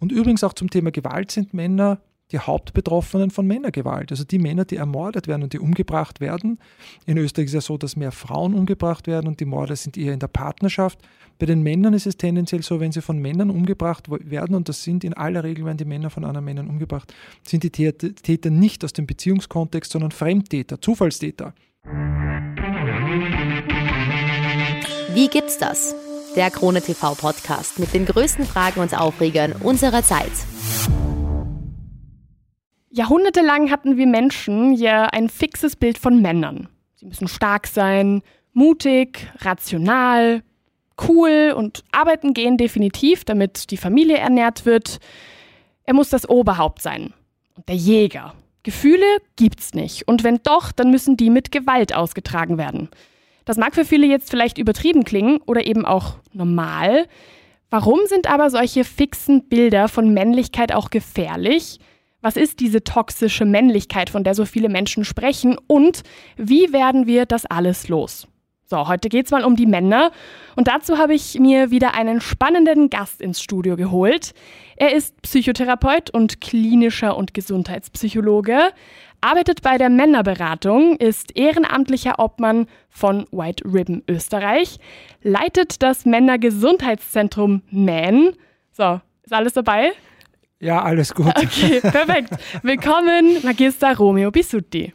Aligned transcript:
Und 0.00 0.12
übrigens 0.12 0.44
auch 0.44 0.52
zum 0.52 0.70
Thema 0.70 0.90
Gewalt 0.90 1.30
sind 1.30 1.54
Männer 1.54 2.00
die 2.30 2.38
Hauptbetroffenen 2.38 3.30
von 3.30 3.46
Männergewalt. 3.46 4.10
Also 4.10 4.24
die 4.24 4.38
Männer, 4.38 4.64
die 4.64 4.76
ermordet 4.76 5.28
werden 5.28 5.42
und 5.42 5.52
die 5.54 5.58
umgebracht 5.58 6.20
werden. 6.20 6.58
In 7.06 7.16
Österreich 7.16 7.46
ist 7.46 7.50
es 7.50 7.54
ja 7.54 7.60
so, 7.62 7.78
dass 7.78 7.96
mehr 7.96 8.12
Frauen 8.12 8.54
umgebracht 8.54 9.06
werden 9.06 9.26
und 9.28 9.40
die 9.40 9.46
Morde 9.46 9.76
sind 9.76 9.96
eher 9.96 10.12
in 10.12 10.20
der 10.20 10.28
Partnerschaft. 10.28 10.98
Bei 11.38 11.46
den 11.46 11.62
Männern 11.62 11.94
ist 11.94 12.06
es 12.06 12.16
tendenziell 12.16 12.62
so, 12.62 12.80
wenn 12.80 12.92
sie 12.92 13.00
von 13.00 13.18
Männern 13.18 13.48
umgebracht 13.48 14.10
werden, 14.10 14.56
und 14.56 14.68
das 14.68 14.82
sind 14.82 15.04
in 15.04 15.14
aller 15.14 15.44
Regel, 15.44 15.64
wenn 15.64 15.76
die 15.76 15.84
Männer 15.84 16.10
von 16.10 16.24
anderen 16.24 16.44
Männern 16.44 16.68
umgebracht, 16.68 17.14
sind 17.44 17.62
die 17.62 17.70
Täter 17.70 18.50
nicht 18.50 18.84
aus 18.84 18.92
dem 18.92 19.06
Beziehungskontext, 19.06 19.92
sondern 19.92 20.10
Fremdtäter, 20.10 20.80
Zufallstäter. 20.80 21.54
Wie 25.14 25.28
gibt's 25.28 25.58
das? 25.58 25.94
Der 26.38 26.52
Krone 26.52 26.80
TV 26.80 27.16
Podcast 27.16 27.80
mit 27.80 27.92
den 27.92 28.06
größten 28.06 28.46
Fragen 28.46 28.78
und 28.78 28.96
Aufregern 28.96 29.56
unserer 29.60 30.04
Zeit. 30.04 30.30
Jahrhundertelang 32.90 33.72
hatten 33.72 33.96
wir 33.96 34.06
Menschen 34.06 34.72
ja 34.72 35.06
ein 35.06 35.30
fixes 35.30 35.74
Bild 35.74 35.98
von 35.98 36.22
Männern. 36.22 36.68
Sie 36.94 37.06
müssen 37.06 37.26
stark 37.26 37.66
sein, 37.66 38.22
mutig, 38.52 39.26
rational, 39.40 40.44
cool 41.08 41.52
und 41.56 41.82
arbeiten 41.90 42.34
gehen 42.34 42.56
definitiv, 42.56 43.24
damit 43.24 43.72
die 43.72 43.76
Familie 43.76 44.18
ernährt 44.18 44.64
wird. 44.64 45.00
Er 45.82 45.94
muss 45.94 46.08
das 46.08 46.28
Oberhaupt 46.28 46.82
sein. 46.82 47.14
Und 47.56 47.68
der 47.68 47.74
Jäger. 47.74 48.34
Gefühle 48.62 49.06
gibt's 49.34 49.74
nicht. 49.74 50.06
Und 50.06 50.22
wenn 50.22 50.38
doch, 50.44 50.70
dann 50.70 50.92
müssen 50.92 51.16
die 51.16 51.30
mit 51.30 51.50
Gewalt 51.50 51.96
ausgetragen 51.96 52.58
werden. 52.58 52.90
Das 53.48 53.56
mag 53.56 53.74
für 53.74 53.86
viele 53.86 54.06
jetzt 54.06 54.28
vielleicht 54.28 54.58
übertrieben 54.58 55.04
klingen 55.04 55.38
oder 55.46 55.66
eben 55.66 55.86
auch 55.86 56.16
normal. 56.34 57.06
Warum 57.70 58.00
sind 58.04 58.30
aber 58.30 58.50
solche 58.50 58.84
fixen 58.84 59.48
Bilder 59.48 59.88
von 59.88 60.12
Männlichkeit 60.12 60.74
auch 60.74 60.90
gefährlich? 60.90 61.80
Was 62.20 62.36
ist 62.36 62.60
diese 62.60 62.84
toxische 62.84 63.46
Männlichkeit, 63.46 64.10
von 64.10 64.22
der 64.22 64.34
so 64.34 64.44
viele 64.44 64.68
Menschen 64.68 65.02
sprechen? 65.02 65.56
Und 65.66 66.02
wie 66.36 66.74
werden 66.74 67.06
wir 67.06 67.24
das 67.24 67.46
alles 67.46 67.88
los? 67.88 68.28
So, 68.70 68.86
heute 68.86 69.08
geht 69.08 69.24
es 69.24 69.32
mal 69.32 69.44
um 69.44 69.56
die 69.56 69.64
Männer. 69.64 70.12
Und 70.54 70.68
dazu 70.68 70.98
habe 70.98 71.14
ich 71.14 71.38
mir 71.38 71.70
wieder 71.70 71.94
einen 71.94 72.20
spannenden 72.20 72.90
Gast 72.90 73.22
ins 73.22 73.40
Studio 73.40 73.76
geholt. 73.76 74.34
Er 74.76 74.94
ist 74.94 75.22
Psychotherapeut 75.22 76.10
und 76.10 76.42
klinischer 76.42 77.16
und 77.16 77.32
Gesundheitspsychologe, 77.32 78.58
arbeitet 79.20 79.62
bei 79.62 79.78
der 79.78 79.90
Männerberatung, 79.90 80.96
ist 80.96 81.36
ehrenamtlicher 81.36 82.18
Obmann 82.18 82.66
von 82.88 83.26
White 83.30 83.64
Ribbon 83.64 84.02
Österreich, 84.08 84.78
leitet 85.22 85.82
das 85.82 86.04
Männergesundheitszentrum 86.04 87.62
MAN. 87.70 88.32
So, 88.72 89.00
ist 89.22 89.32
alles 89.32 89.54
dabei? 89.54 89.92
Ja, 90.60 90.82
alles 90.82 91.14
gut. 91.14 91.32
Okay, 91.36 91.80
perfekt. 91.80 92.30
Willkommen, 92.62 93.42
Magister 93.42 93.96
Romeo 93.96 94.30
Bisutti. 94.30 94.92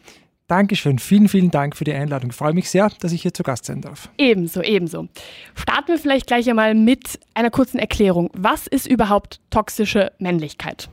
Dankeschön. 0.47 0.99
Vielen, 0.99 1.29
vielen 1.29 1.51
Dank 1.51 1.75
für 1.75 1.83
die 1.85 1.93
Einladung. 1.93 2.31
Ich 2.31 2.35
freue 2.35 2.53
mich 2.53 2.69
sehr, 2.69 2.89
dass 2.99 3.13
ich 3.13 3.21
hier 3.21 3.33
zu 3.33 3.43
Gast 3.43 3.65
sein 3.65 3.81
darf. 3.81 4.09
Ebenso, 4.17 4.61
ebenso. 4.61 5.07
Starten 5.55 5.87
wir 5.87 5.97
vielleicht 5.97 6.27
gleich 6.27 6.49
einmal 6.49 6.75
mit 6.75 7.19
einer 7.33 7.49
kurzen 7.49 7.79
Erklärung. 7.79 8.29
Was 8.33 8.67
ist 8.67 8.85
überhaupt 8.85 9.39
toxische 9.49 10.11
Männlichkeit? 10.19 10.89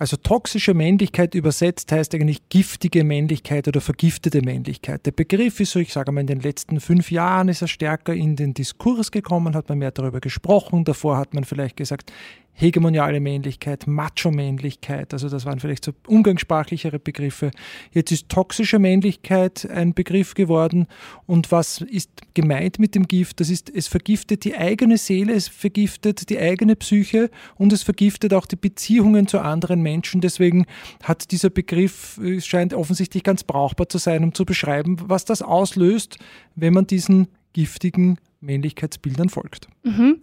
Also 0.00 0.16
toxische 0.16 0.72
Männlichkeit 0.72 1.34
übersetzt 1.34 1.92
heißt 1.92 2.14
eigentlich 2.14 2.48
giftige 2.48 3.04
Männlichkeit 3.04 3.68
oder 3.68 3.82
vergiftete 3.82 4.40
Männlichkeit. 4.40 5.04
Der 5.04 5.10
Begriff 5.10 5.60
ist 5.60 5.72
so, 5.72 5.78
ich 5.78 5.92
sage 5.92 6.10
mal, 6.10 6.22
in 6.22 6.26
den 6.26 6.40
letzten 6.40 6.80
fünf 6.80 7.10
Jahren 7.10 7.50
ist 7.50 7.60
er 7.60 7.68
stärker 7.68 8.14
in 8.14 8.34
den 8.34 8.54
Diskurs 8.54 9.10
gekommen, 9.10 9.54
hat 9.54 9.68
man 9.68 9.76
mehr 9.76 9.90
darüber 9.90 10.20
gesprochen. 10.20 10.84
Davor 10.84 11.18
hat 11.18 11.34
man 11.34 11.44
vielleicht 11.44 11.76
gesagt, 11.76 12.14
hegemoniale 12.52 13.20
Männlichkeit, 13.20 13.86
Macho-Männlichkeit, 13.86 15.12
also 15.12 15.28
das 15.28 15.46
waren 15.46 15.60
vielleicht 15.60 15.84
so 15.84 15.92
umgangssprachlichere 16.06 16.98
Begriffe. 16.98 17.50
Jetzt 17.92 18.12
ist 18.12 18.28
toxische 18.28 18.78
Männlichkeit 18.78 19.68
ein 19.70 19.94
Begriff 19.94 20.34
geworden 20.34 20.86
und 21.26 21.50
was 21.52 21.80
ist 21.80 22.10
gemeint 22.34 22.78
mit 22.78 22.94
dem 22.94 23.08
Gift? 23.08 23.40
Das 23.40 23.48
ist, 23.48 23.70
es 23.74 23.88
vergiftet 23.88 24.44
die 24.44 24.56
eigene 24.56 24.98
Seele, 24.98 25.32
es 25.32 25.48
vergiftet 25.48 26.28
die 26.28 26.38
eigene 26.38 26.76
Psyche 26.76 27.30
und 27.56 27.72
es 27.72 27.82
vergiftet 27.82 28.34
auch 28.34 28.46
die 28.46 28.56
Beziehungen 28.56 29.26
zu 29.26 29.40
anderen 29.40 29.80
Menschen. 29.80 30.20
Deswegen 30.20 30.66
hat 31.02 31.30
dieser 31.30 31.50
Begriff, 31.50 32.18
es 32.18 32.46
scheint 32.46 32.74
offensichtlich 32.74 33.22
ganz 33.22 33.42
brauchbar 33.42 33.88
zu 33.88 33.98
sein, 33.98 34.22
um 34.22 34.34
zu 34.34 34.44
beschreiben, 34.44 34.98
was 35.06 35.24
das 35.24 35.40
auslöst, 35.40 36.18
wenn 36.56 36.74
man 36.74 36.86
diesen 36.86 37.28
giftigen 37.52 38.18
Männlichkeitsbildern 38.40 39.28
folgt. 39.28 39.68
Mhm. 39.82 40.20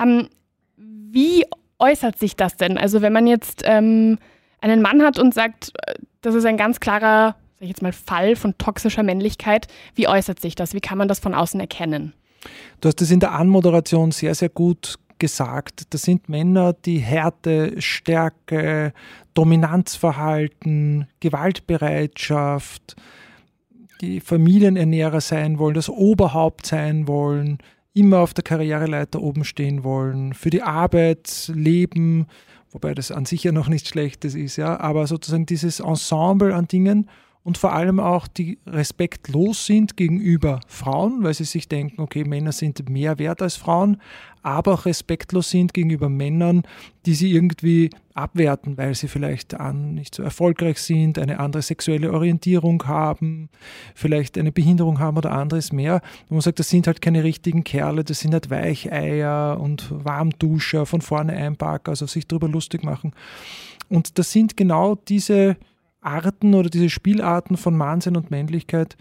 Ähm, 0.00 0.28
wie 0.76 1.44
äußert 1.80 2.18
sich 2.18 2.36
das 2.36 2.56
denn? 2.56 2.78
Also 2.78 3.02
wenn 3.02 3.12
man 3.12 3.26
jetzt 3.26 3.62
ähm, 3.64 4.18
einen 4.60 4.82
Mann 4.82 5.02
hat 5.02 5.18
und 5.18 5.34
sagt, 5.34 5.72
äh, 5.86 5.94
das 6.20 6.34
ist 6.34 6.44
ein 6.44 6.56
ganz 6.56 6.80
klarer, 6.80 7.36
sag 7.56 7.62
ich 7.62 7.68
jetzt 7.68 7.82
mal, 7.82 7.92
Fall 7.92 8.36
von 8.36 8.56
toxischer 8.58 9.02
Männlichkeit, 9.02 9.66
wie 9.94 10.06
äußert 10.06 10.40
sich 10.40 10.54
das? 10.54 10.74
Wie 10.74 10.80
kann 10.80 10.98
man 10.98 11.08
das 11.08 11.18
von 11.18 11.34
außen 11.34 11.58
erkennen? 11.60 12.12
Du 12.80 12.88
hast 12.88 13.00
das 13.00 13.10
in 13.10 13.20
der 13.20 13.32
Anmoderation 13.32 14.12
sehr, 14.12 14.34
sehr 14.34 14.48
gut 14.48 14.98
gesagt. 15.18 15.92
Das 15.92 16.02
sind 16.02 16.28
Männer, 16.28 16.72
die 16.72 16.98
Härte, 16.98 17.80
Stärke, 17.80 18.92
Dominanzverhalten, 19.34 21.06
Gewaltbereitschaft, 21.20 22.96
die 24.00 24.20
Familienernährer 24.20 25.20
sein 25.20 25.58
wollen, 25.58 25.74
das 25.74 25.90
Oberhaupt 25.90 26.66
sein 26.66 27.06
wollen, 27.06 27.58
immer 27.92 28.20
auf 28.20 28.34
der 28.34 28.44
Karriereleiter 28.44 29.20
oben 29.20 29.44
stehen 29.44 29.84
wollen, 29.84 30.34
für 30.34 30.50
die 30.50 30.62
Arbeit 30.62 31.50
leben, 31.54 32.26
wobei 32.70 32.94
das 32.94 33.10
an 33.10 33.24
sich 33.24 33.44
ja 33.44 33.52
noch 33.52 33.68
nichts 33.68 33.88
Schlechtes 33.88 34.34
ist, 34.34 34.56
ja, 34.56 34.78
aber 34.78 35.06
sozusagen 35.06 35.46
dieses 35.46 35.80
Ensemble 35.80 36.54
an 36.54 36.68
Dingen 36.68 37.08
und 37.42 37.56
vor 37.56 37.72
allem 37.72 38.00
auch 38.00 38.28
die 38.28 38.58
respektlos 38.66 39.64
sind 39.64 39.96
gegenüber 39.96 40.60
Frauen, 40.66 41.22
weil 41.22 41.32
sie 41.32 41.44
sich 41.44 41.68
denken, 41.68 42.02
okay, 42.02 42.24
Männer 42.24 42.52
sind 42.52 42.88
mehr 42.90 43.18
wert 43.18 43.40
als 43.40 43.56
Frauen, 43.56 43.96
aber 44.42 44.74
auch 44.74 44.84
respektlos 44.84 45.50
sind 45.50 45.72
gegenüber 45.72 46.10
Männern, 46.10 46.62
die 47.06 47.14
sie 47.14 47.32
irgendwie 47.32 47.90
abwerten, 48.12 48.76
weil 48.76 48.94
sie 48.94 49.08
vielleicht 49.08 49.54
an 49.54 49.94
nicht 49.94 50.14
so 50.14 50.22
erfolgreich 50.22 50.78
sind, 50.78 51.18
eine 51.18 51.40
andere 51.40 51.62
sexuelle 51.62 52.12
Orientierung 52.12 52.86
haben, 52.86 53.48
vielleicht 53.94 54.36
eine 54.36 54.52
Behinderung 54.52 54.98
haben 54.98 55.16
oder 55.16 55.32
anderes 55.32 55.72
mehr. 55.72 56.02
Und 56.28 56.32
man 56.32 56.40
sagt, 56.42 56.58
das 56.58 56.68
sind 56.68 56.86
halt 56.86 57.00
keine 57.00 57.24
richtigen 57.24 57.64
Kerle, 57.64 58.04
das 58.04 58.20
sind 58.20 58.34
halt 58.34 58.50
Weicheier 58.50 59.58
und 59.58 59.88
Warmduscher, 59.90 60.84
von 60.84 61.00
vorne 61.00 61.32
einpacken, 61.32 61.90
also 61.90 62.06
sich 62.06 62.26
darüber 62.26 62.48
lustig 62.48 62.84
machen. 62.84 63.12
Und 63.88 64.18
das 64.18 64.30
sind 64.30 64.56
genau 64.56 64.94
diese 64.94 65.56
Arten 66.00 66.54
oder 66.54 66.70
diese 66.70 66.90
Spielarten 66.90 67.56
von 67.56 67.78
Wahnsinn 67.78 68.16
und 68.16 68.30
Männlichkeit, 68.30 68.96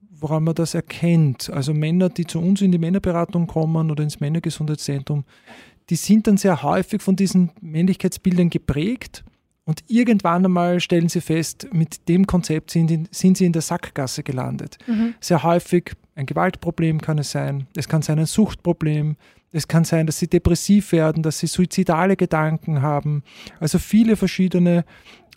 woran 0.00 0.44
man 0.44 0.54
das 0.54 0.74
erkennt. 0.74 1.50
Also 1.50 1.74
Männer, 1.74 2.08
die 2.08 2.26
zu 2.26 2.40
uns 2.40 2.62
in 2.62 2.72
die 2.72 2.78
Männerberatung 2.78 3.46
kommen 3.46 3.90
oder 3.90 4.02
ins 4.02 4.20
Männergesundheitszentrum, 4.20 5.24
die 5.90 5.96
sind 5.96 6.26
dann 6.26 6.36
sehr 6.36 6.62
häufig 6.62 7.02
von 7.02 7.16
diesen 7.16 7.50
Männlichkeitsbildern 7.60 8.50
geprägt 8.50 9.24
und 9.66 9.82
irgendwann 9.88 10.44
einmal 10.44 10.78
stellen 10.80 11.08
sie 11.08 11.20
fest, 11.20 11.68
mit 11.72 12.08
dem 12.08 12.26
Konzept 12.26 12.70
sind, 12.70 13.08
sind 13.14 13.36
sie 13.36 13.46
in 13.46 13.52
der 13.52 13.62
Sackgasse 13.62 14.22
gelandet. 14.22 14.78
Mhm. 14.86 15.14
Sehr 15.20 15.42
häufig 15.42 15.92
ein 16.14 16.26
Gewaltproblem 16.26 17.00
kann 17.00 17.18
es 17.18 17.32
sein, 17.32 17.66
es 17.76 17.88
kann 17.88 18.02
sein 18.02 18.18
ein 18.18 18.26
Suchtproblem, 18.26 19.16
es 19.52 19.68
kann 19.68 19.84
sein, 19.84 20.06
dass 20.06 20.18
sie 20.18 20.28
depressiv 20.28 20.92
werden, 20.92 21.22
dass 21.22 21.38
sie 21.38 21.46
suizidale 21.46 22.16
Gedanken 22.16 22.82
haben. 22.82 23.22
Also 23.60 23.78
viele 23.78 24.16
verschiedene 24.16 24.84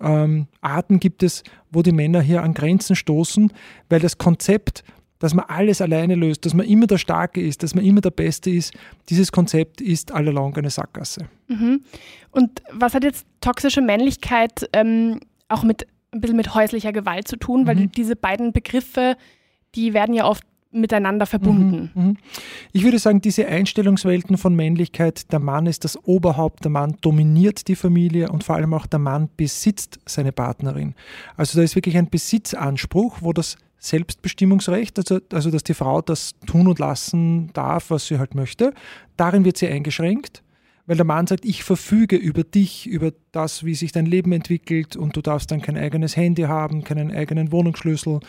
ähm, 0.01 0.47
Arten 0.61 0.99
gibt 0.99 1.23
es, 1.23 1.43
wo 1.71 1.81
die 1.81 1.91
Männer 1.91 2.21
hier 2.21 2.43
an 2.43 2.53
Grenzen 2.53 2.95
stoßen, 2.95 3.53
weil 3.89 3.99
das 3.99 4.17
Konzept, 4.17 4.83
dass 5.19 5.33
man 5.33 5.45
alles 5.45 5.81
alleine 5.81 6.15
löst, 6.15 6.45
dass 6.45 6.53
man 6.53 6.65
immer 6.65 6.87
der 6.87 6.97
Starke 6.97 7.41
ist, 7.41 7.63
dass 7.63 7.75
man 7.75 7.83
immer 7.83 8.01
der 8.01 8.11
Beste 8.11 8.49
ist, 8.49 8.73
dieses 9.09 9.31
Konzept 9.31 9.81
ist 9.81 10.11
allalong 10.11 10.55
eine 10.55 10.69
Sackgasse. 10.69 11.25
Mhm. 11.47 11.81
Und 12.31 12.61
was 12.71 12.93
hat 12.93 13.03
jetzt 13.03 13.25
toxische 13.41 13.81
Männlichkeit 13.81 14.69
ähm, 14.73 15.19
auch 15.49 15.63
mit 15.63 15.87
ein 16.11 16.21
bisschen 16.21 16.37
mit 16.37 16.55
häuslicher 16.55 16.93
Gewalt 16.93 17.27
zu 17.27 17.35
tun? 17.35 17.67
Weil 17.67 17.75
mhm. 17.75 17.91
diese 17.91 18.15
beiden 18.15 18.53
Begriffe, 18.53 19.17
die 19.75 19.93
werden 19.93 20.15
ja 20.15 20.25
oft 20.25 20.43
miteinander 20.71 21.25
verbunden. 21.25 21.91
Mhm, 21.93 22.03
mhm. 22.03 22.17
Ich 22.71 22.83
würde 22.83 22.99
sagen, 22.99 23.21
diese 23.21 23.47
Einstellungswelten 23.47 24.37
von 24.37 24.55
Männlichkeit, 24.55 25.31
der 25.31 25.39
Mann 25.39 25.65
ist 25.65 25.83
das 25.83 25.97
Oberhaupt, 26.05 26.63
der 26.63 26.71
Mann 26.71 26.95
dominiert 27.01 27.67
die 27.67 27.75
Familie 27.75 28.29
und 28.29 28.43
vor 28.43 28.55
allem 28.55 28.73
auch 28.73 28.85
der 28.85 28.99
Mann 28.99 29.29
besitzt 29.35 29.99
seine 30.05 30.31
Partnerin. 30.31 30.93
Also 31.37 31.57
da 31.57 31.63
ist 31.63 31.75
wirklich 31.75 31.97
ein 31.97 32.09
Besitzanspruch, 32.09 33.17
wo 33.21 33.33
das 33.33 33.57
Selbstbestimmungsrecht, 33.79 34.97
also, 34.97 35.19
also 35.31 35.51
dass 35.51 35.63
die 35.63 35.73
Frau 35.73 36.01
das 36.01 36.33
tun 36.45 36.67
und 36.67 36.79
lassen 36.79 37.51
darf, 37.53 37.89
was 37.89 38.07
sie 38.07 38.19
halt 38.19 38.35
möchte, 38.35 38.73
darin 39.17 39.45
wird 39.45 39.57
sie 39.57 39.67
eingeschränkt 39.67 40.43
weil 40.89 40.95
der 40.95 41.05
Mann 41.05 41.27
sagt, 41.27 41.45
ich 41.45 41.63
verfüge 41.63 42.15
über 42.15 42.43
dich, 42.43 42.87
über 42.87 43.11
das, 43.31 43.63
wie 43.63 43.75
sich 43.75 43.91
dein 43.91 44.07
Leben 44.07 44.31
entwickelt 44.31 44.95
und 44.95 45.15
du 45.15 45.21
darfst 45.21 45.51
dann 45.51 45.61
kein 45.61 45.77
eigenes 45.77 46.17
Handy 46.17 46.41
haben, 46.41 46.83
keinen 46.83 47.11
eigenen 47.11 47.51
Wohnungsschlüssel. 47.51 48.21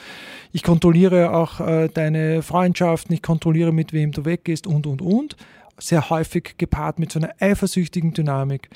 Ich 0.52 0.62
kontrolliere 0.62 1.32
auch 1.32 1.60
äh, 1.60 1.88
deine 1.88 2.42
Freundschaften, 2.42 3.14
ich 3.14 3.22
kontrolliere, 3.22 3.72
mit 3.72 3.94
wem 3.94 4.12
du 4.12 4.26
weggehst 4.26 4.66
und, 4.66 4.86
und, 4.86 5.00
und. 5.00 5.36
Sehr 5.78 6.10
häufig 6.10 6.58
gepaart 6.58 6.98
mit 6.98 7.10
so 7.10 7.20
einer 7.20 7.30
eifersüchtigen 7.40 8.12
Dynamik. 8.12 8.68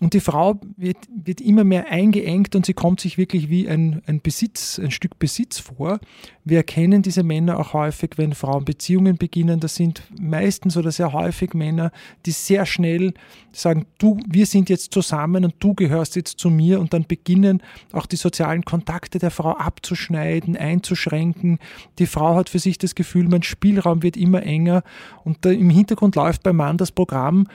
Und 0.00 0.12
die 0.12 0.20
Frau 0.20 0.60
wird, 0.76 0.96
wird 1.14 1.40
immer 1.40 1.62
mehr 1.62 1.88
eingeengt 1.88 2.56
und 2.56 2.66
sie 2.66 2.74
kommt 2.74 3.00
sich 3.00 3.16
wirklich 3.16 3.48
wie 3.48 3.68
ein, 3.68 4.02
ein 4.06 4.20
Besitz, 4.20 4.80
ein 4.80 4.90
Stück 4.90 5.20
Besitz 5.20 5.60
vor. 5.60 6.00
Wir 6.44 6.58
erkennen 6.58 7.02
diese 7.02 7.22
Männer 7.22 7.60
auch 7.60 7.74
häufig, 7.74 8.10
wenn 8.16 8.34
Frauen 8.34 8.64
Beziehungen 8.64 9.18
beginnen. 9.18 9.60
Das 9.60 9.76
sind 9.76 10.02
meistens 10.20 10.76
oder 10.76 10.90
sehr 10.90 11.12
häufig 11.12 11.54
Männer, 11.54 11.92
die 12.26 12.32
sehr 12.32 12.66
schnell 12.66 13.14
sagen, 13.52 13.86
du, 13.98 14.18
wir 14.28 14.46
sind 14.46 14.68
jetzt 14.68 14.92
zusammen 14.92 15.44
und 15.44 15.54
du 15.60 15.74
gehörst 15.74 16.16
jetzt 16.16 16.40
zu 16.40 16.50
mir 16.50 16.80
und 16.80 16.92
dann 16.92 17.06
beginnen 17.06 17.62
auch 17.92 18.06
die 18.06 18.16
sozialen 18.16 18.64
Kontakte 18.64 19.20
der 19.20 19.30
Frau 19.30 19.52
abzuschneiden, 19.52 20.56
einzuschränken. 20.56 21.60
Die 22.00 22.06
Frau 22.06 22.34
hat 22.34 22.48
für 22.48 22.58
sich 22.58 22.78
das 22.78 22.96
Gefühl, 22.96 23.28
mein 23.28 23.44
Spielraum 23.44 24.02
wird 24.02 24.16
immer 24.16 24.42
enger 24.42 24.82
und 25.22 25.46
im 25.46 25.70
Hintergrund 25.70 26.16
läuft 26.16 26.42
beim 26.42 26.56
Mann 26.56 26.78
das 26.78 26.90
Programm, 26.90 27.46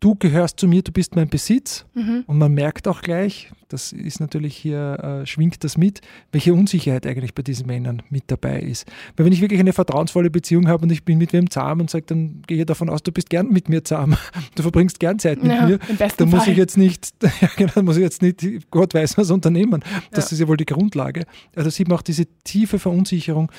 du 0.00 0.14
gehörst 0.14 0.60
zu 0.60 0.68
mir, 0.68 0.82
du 0.82 0.92
bist 0.92 1.16
mein 1.16 1.28
Besitz. 1.28 1.86
Mhm. 1.94 2.24
Und 2.26 2.38
man 2.38 2.52
merkt 2.52 2.86
auch 2.86 3.02
gleich, 3.02 3.50
das 3.68 3.92
ist 3.92 4.20
natürlich 4.20 4.56
hier, 4.56 5.22
äh, 5.22 5.26
schwingt 5.26 5.64
das 5.64 5.76
mit, 5.76 6.00
welche 6.32 6.54
Unsicherheit 6.54 7.06
eigentlich 7.06 7.34
bei 7.34 7.42
diesen 7.42 7.66
Männern 7.66 8.02
mit 8.10 8.24
dabei 8.28 8.60
ist. 8.60 8.86
Weil 9.16 9.26
wenn 9.26 9.32
ich 9.32 9.40
wirklich 9.40 9.58
eine 9.58 9.72
vertrauensvolle 9.72 10.30
Beziehung 10.30 10.68
habe 10.68 10.84
und 10.84 10.92
ich 10.92 11.04
bin 11.04 11.18
mit 11.18 11.32
wem 11.32 11.50
zahm 11.50 11.80
und 11.80 11.90
sage, 11.90 12.04
dann 12.06 12.42
gehe 12.46 12.58
ich 12.58 12.66
davon 12.66 12.88
aus, 12.88 13.02
du 13.02 13.10
bist 13.10 13.30
gern 13.30 13.48
mit 13.48 13.68
mir 13.68 13.82
zahm, 13.82 14.16
du 14.54 14.62
verbringst 14.62 15.00
gern 15.00 15.18
Zeit 15.18 15.42
mit 15.42 15.52
ja, 15.52 15.66
mir, 15.66 15.78
dann 16.16 16.28
muss 16.28 16.44
Fall. 16.44 16.52
ich 16.52 16.58
jetzt 16.58 16.76
nicht, 16.76 17.12
ja 17.40 17.48
genau, 17.56 17.82
muss 17.82 17.96
ich 17.96 18.02
jetzt 18.02 18.22
nicht, 18.22 18.70
Gott 18.70 18.94
weiß 18.94 19.18
was 19.18 19.30
unternehmen. 19.30 19.82
Das 20.12 20.30
ja. 20.30 20.34
ist 20.34 20.40
ja 20.40 20.48
wohl 20.48 20.56
die 20.56 20.66
Grundlage. 20.66 21.24
Also 21.54 21.70
sieht 21.70 21.88
man 21.88 21.98
auch 21.98 22.02
diese 22.02 22.26
tiefe 22.44 22.78
Verunsicherung, 22.78 23.50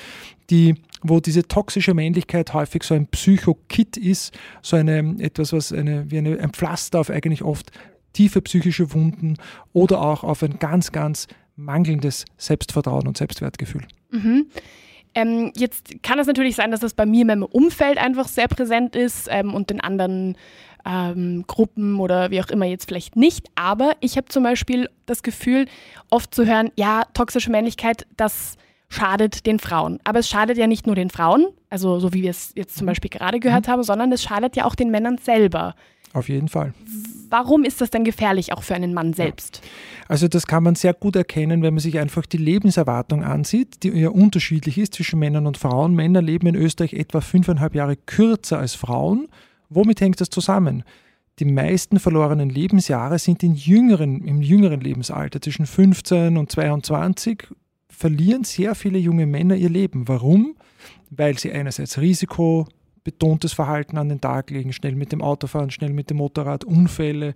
die, 0.50 0.76
wo 1.02 1.20
diese 1.20 1.46
toxische 1.46 1.94
Männlichkeit 1.94 2.52
häufig 2.54 2.82
so 2.82 2.94
ein 2.94 3.06
Psychokit 3.08 3.96
ist, 3.96 4.36
so 4.62 4.76
eine, 4.76 5.16
etwas, 5.20 5.52
was 5.52 5.72
eine, 5.72 6.10
wie 6.10 6.18
eine, 6.18 6.38
ein 6.40 6.50
Pflaster 6.50 7.00
auf 7.00 7.10
eigentlich 7.10 7.42
oft 7.42 7.70
tiefe 8.12 8.42
psychische 8.42 8.92
Wunden 8.92 9.36
oder 9.72 10.00
auch 10.00 10.24
auf 10.24 10.42
ein 10.42 10.58
ganz, 10.58 10.92
ganz 10.92 11.26
mangelndes 11.56 12.24
Selbstvertrauen 12.36 13.06
und 13.06 13.16
Selbstwertgefühl. 13.16 13.86
Mhm. 14.10 14.46
Ähm, 15.14 15.52
jetzt 15.56 16.02
kann 16.02 16.18
es 16.18 16.26
natürlich 16.26 16.56
sein, 16.56 16.70
dass 16.70 16.80
das 16.80 16.94
bei 16.94 17.06
mir 17.06 17.22
in 17.22 17.26
meinem 17.28 17.42
Umfeld 17.42 17.98
einfach 17.98 18.28
sehr 18.28 18.48
präsent 18.48 18.94
ist 18.94 19.28
ähm, 19.30 19.54
und 19.54 19.70
in 19.70 19.80
anderen 19.80 20.36
ähm, 20.86 21.44
Gruppen 21.46 21.98
oder 21.98 22.30
wie 22.30 22.40
auch 22.40 22.48
immer 22.48 22.66
jetzt 22.66 22.86
vielleicht 22.86 23.16
nicht. 23.16 23.46
Aber 23.54 23.96
ich 24.00 24.16
habe 24.16 24.28
zum 24.28 24.42
Beispiel 24.42 24.88
das 25.06 25.22
Gefühl, 25.22 25.66
oft 26.10 26.34
zu 26.34 26.46
hören, 26.46 26.70
ja, 26.76 27.04
toxische 27.14 27.50
Männlichkeit, 27.50 28.06
das 28.16 28.56
schadet 28.88 29.46
den 29.46 29.58
Frauen. 29.58 29.98
Aber 30.04 30.20
es 30.20 30.28
schadet 30.28 30.56
ja 30.58 30.66
nicht 30.66 30.86
nur 30.86 30.94
den 30.94 31.10
Frauen, 31.10 31.46
also 31.70 32.00
so 32.00 32.12
wie 32.12 32.22
wir 32.22 32.30
es 32.30 32.52
jetzt 32.54 32.76
zum 32.76 32.84
mhm. 32.84 32.90
Beispiel 32.90 33.10
gerade 33.10 33.40
gehört 33.40 33.66
mhm. 33.66 33.72
haben, 33.72 33.82
sondern 33.82 34.12
es 34.12 34.22
schadet 34.22 34.56
ja 34.56 34.64
auch 34.64 34.74
den 34.74 34.90
Männern 34.90 35.18
selber. 35.18 35.74
Auf 36.14 36.28
jeden 36.28 36.48
Fall. 36.48 36.72
Warum 37.28 37.64
ist 37.64 37.82
das 37.82 37.90
denn 37.90 38.02
gefährlich 38.02 38.52
auch 38.52 38.62
für 38.62 38.74
einen 38.74 38.94
Mann 38.94 39.12
selbst? 39.12 39.60
Also 40.08 40.26
das 40.26 40.46
kann 40.46 40.62
man 40.62 40.74
sehr 40.74 40.94
gut 40.94 41.16
erkennen, 41.16 41.62
wenn 41.62 41.74
man 41.74 41.82
sich 41.82 41.98
einfach 41.98 42.24
die 42.24 42.38
Lebenserwartung 42.38 43.22
ansieht, 43.22 43.82
die 43.82 43.90
ja 43.90 44.08
unterschiedlich 44.08 44.78
ist 44.78 44.94
zwischen 44.94 45.18
Männern 45.18 45.46
und 45.46 45.58
Frauen. 45.58 45.94
Männer 45.94 46.22
leben 46.22 46.46
in 46.46 46.54
Österreich 46.54 46.94
etwa 46.94 47.20
fünfeinhalb 47.20 47.74
Jahre 47.74 47.96
kürzer 47.96 48.58
als 48.58 48.74
Frauen. 48.74 49.28
Womit 49.68 50.00
hängt 50.00 50.20
das 50.20 50.30
zusammen? 50.30 50.82
Die 51.38 51.44
meisten 51.44 52.00
verlorenen 52.00 52.48
Lebensjahre 52.48 53.18
sind 53.18 53.42
in 53.42 53.54
jüngeren, 53.54 54.24
im 54.24 54.40
jüngeren 54.40 54.80
Lebensalter, 54.80 55.40
zwischen 55.40 55.66
15 55.66 56.36
und 56.36 56.50
22, 56.50 57.48
verlieren 57.98 58.44
sehr 58.44 58.76
viele 58.76 58.98
junge 58.98 59.26
Männer 59.26 59.56
ihr 59.56 59.68
Leben. 59.68 60.06
Warum? 60.06 60.54
Weil 61.10 61.36
sie 61.36 61.50
einerseits 61.50 61.98
Risiko 61.98 62.68
betontes 63.02 63.52
Verhalten 63.52 63.98
an 63.98 64.08
den 64.08 64.20
Tag 64.20 64.50
legen, 64.50 64.72
schnell 64.72 64.94
mit 64.94 65.10
dem 65.10 65.20
Auto 65.20 65.48
fahren, 65.48 65.70
schnell 65.70 65.92
mit 65.92 66.08
dem 66.10 66.18
Motorrad, 66.18 66.62
Unfälle, 66.64 67.32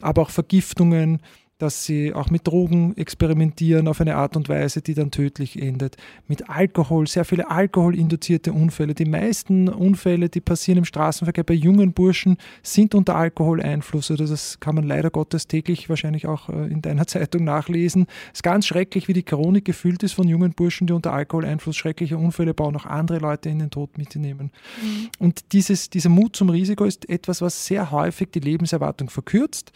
aber 0.00 0.22
auch 0.22 0.30
Vergiftungen, 0.30 1.20
dass 1.62 1.84
sie 1.84 2.12
auch 2.12 2.28
mit 2.28 2.48
Drogen 2.48 2.96
experimentieren 2.96 3.86
auf 3.86 4.00
eine 4.00 4.16
Art 4.16 4.36
und 4.36 4.48
Weise, 4.48 4.82
die 4.82 4.94
dann 4.94 5.12
tödlich 5.12 5.62
endet. 5.62 5.96
Mit 6.26 6.50
Alkohol, 6.50 7.06
sehr 7.06 7.24
viele 7.24 7.52
alkoholinduzierte 7.52 8.52
Unfälle. 8.52 8.94
Die 8.94 9.04
meisten 9.04 9.68
Unfälle, 9.68 10.28
die 10.28 10.40
passieren 10.40 10.78
im 10.78 10.84
Straßenverkehr 10.84 11.44
bei 11.44 11.54
jungen 11.54 11.92
Burschen, 11.92 12.36
sind 12.64 12.96
unter 12.96 13.14
Alkoholeinfluss. 13.14 14.10
Also 14.10 14.26
das 14.26 14.58
kann 14.58 14.74
man 14.74 14.82
leider 14.82 15.10
Gottes 15.10 15.46
täglich 15.46 15.88
wahrscheinlich 15.88 16.26
auch 16.26 16.48
äh, 16.48 16.66
in 16.66 16.82
deiner 16.82 17.06
Zeitung 17.12 17.44
nachlesen. 17.44 18.06
Es 18.32 18.38
ist 18.38 18.42
ganz 18.42 18.66
schrecklich, 18.66 19.06
wie 19.06 19.12
die 19.12 19.22
Chronik 19.22 19.64
gefüllt 19.64 20.02
ist 20.02 20.14
von 20.14 20.26
jungen 20.26 20.54
Burschen, 20.54 20.88
die 20.88 20.94
unter 20.94 21.12
Alkoholeinfluss 21.12 21.76
schreckliche 21.76 22.18
Unfälle 22.18 22.54
bauen, 22.54 22.74
auch 22.74 22.86
andere 22.86 23.18
Leute 23.18 23.50
in 23.50 23.60
den 23.60 23.70
Tod 23.70 23.98
mitnehmen. 23.98 24.50
Mhm. 24.82 25.10
Und 25.20 25.52
dieses, 25.52 25.90
dieser 25.90 26.08
Mut 26.08 26.34
zum 26.34 26.50
Risiko 26.50 26.84
ist 26.86 27.08
etwas, 27.08 27.40
was 27.40 27.66
sehr 27.66 27.92
häufig 27.92 28.30
die 28.32 28.40
Lebenserwartung 28.40 29.10
verkürzt. 29.10 29.70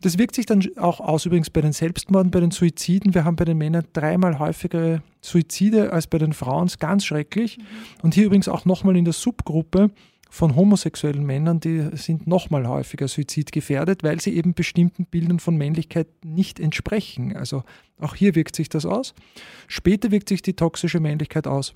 Das 0.00 0.18
wirkt 0.18 0.34
sich 0.34 0.46
dann 0.46 0.64
auch 0.76 1.00
aus 1.00 1.26
übrigens 1.26 1.50
bei 1.50 1.60
den 1.60 1.72
Selbstmorden, 1.72 2.30
bei 2.30 2.40
den 2.40 2.50
Suiziden. 2.50 3.14
Wir 3.14 3.24
haben 3.24 3.36
bei 3.36 3.44
den 3.44 3.58
Männern 3.58 3.84
dreimal 3.92 4.38
häufigere 4.38 5.02
Suizide 5.20 5.92
als 5.92 6.06
bei 6.06 6.18
den 6.18 6.32
Frauen. 6.32 6.66
Das 6.66 6.74
ist 6.74 6.80
ganz 6.80 7.04
schrecklich. 7.04 7.58
Mhm. 7.58 7.64
Und 8.02 8.14
hier 8.14 8.26
übrigens 8.26 8.48
auch 8.48 8.64
nochmal 8.64 8.96
in 8.96 9.04
der 9.04 9.14
Subgruppe 9.14 9.90
von 10.32 10.56
homosexuellen 10.56 11.26
Männern, 11.26 11.60
die 11.60 11.90
sind 11.92 12.26
nochmal 12.26 12.66
häufiger 12.66 13.06
suizidgefährdet, 13.06 14.02
weil 14.02 14.18
sie 14.18 14.34
eben 14.34 14.54
bestimmten 14.54 15.04
Bildern 15.04 15.40
von 15.40 15.58
Männlichkeit 15.58 16.08
nicht 16.24 16.58
entsprechen. 16.58 17.36
Also 17.36 17.64
auch 18.00 18.14
hier 18.14 18.34
wirkt 18.34 18.56
sich 18.56 18.70
das 18.70 18.86
aus. 18.86 19.14
Später 19.68 20.10
wirkt 20.10 20.30
sich 20.30 20.40
die 20.40 20.54
toxische 20.54 21.00
Männlichkeit 21.00 21.46
aus 21.46 21.74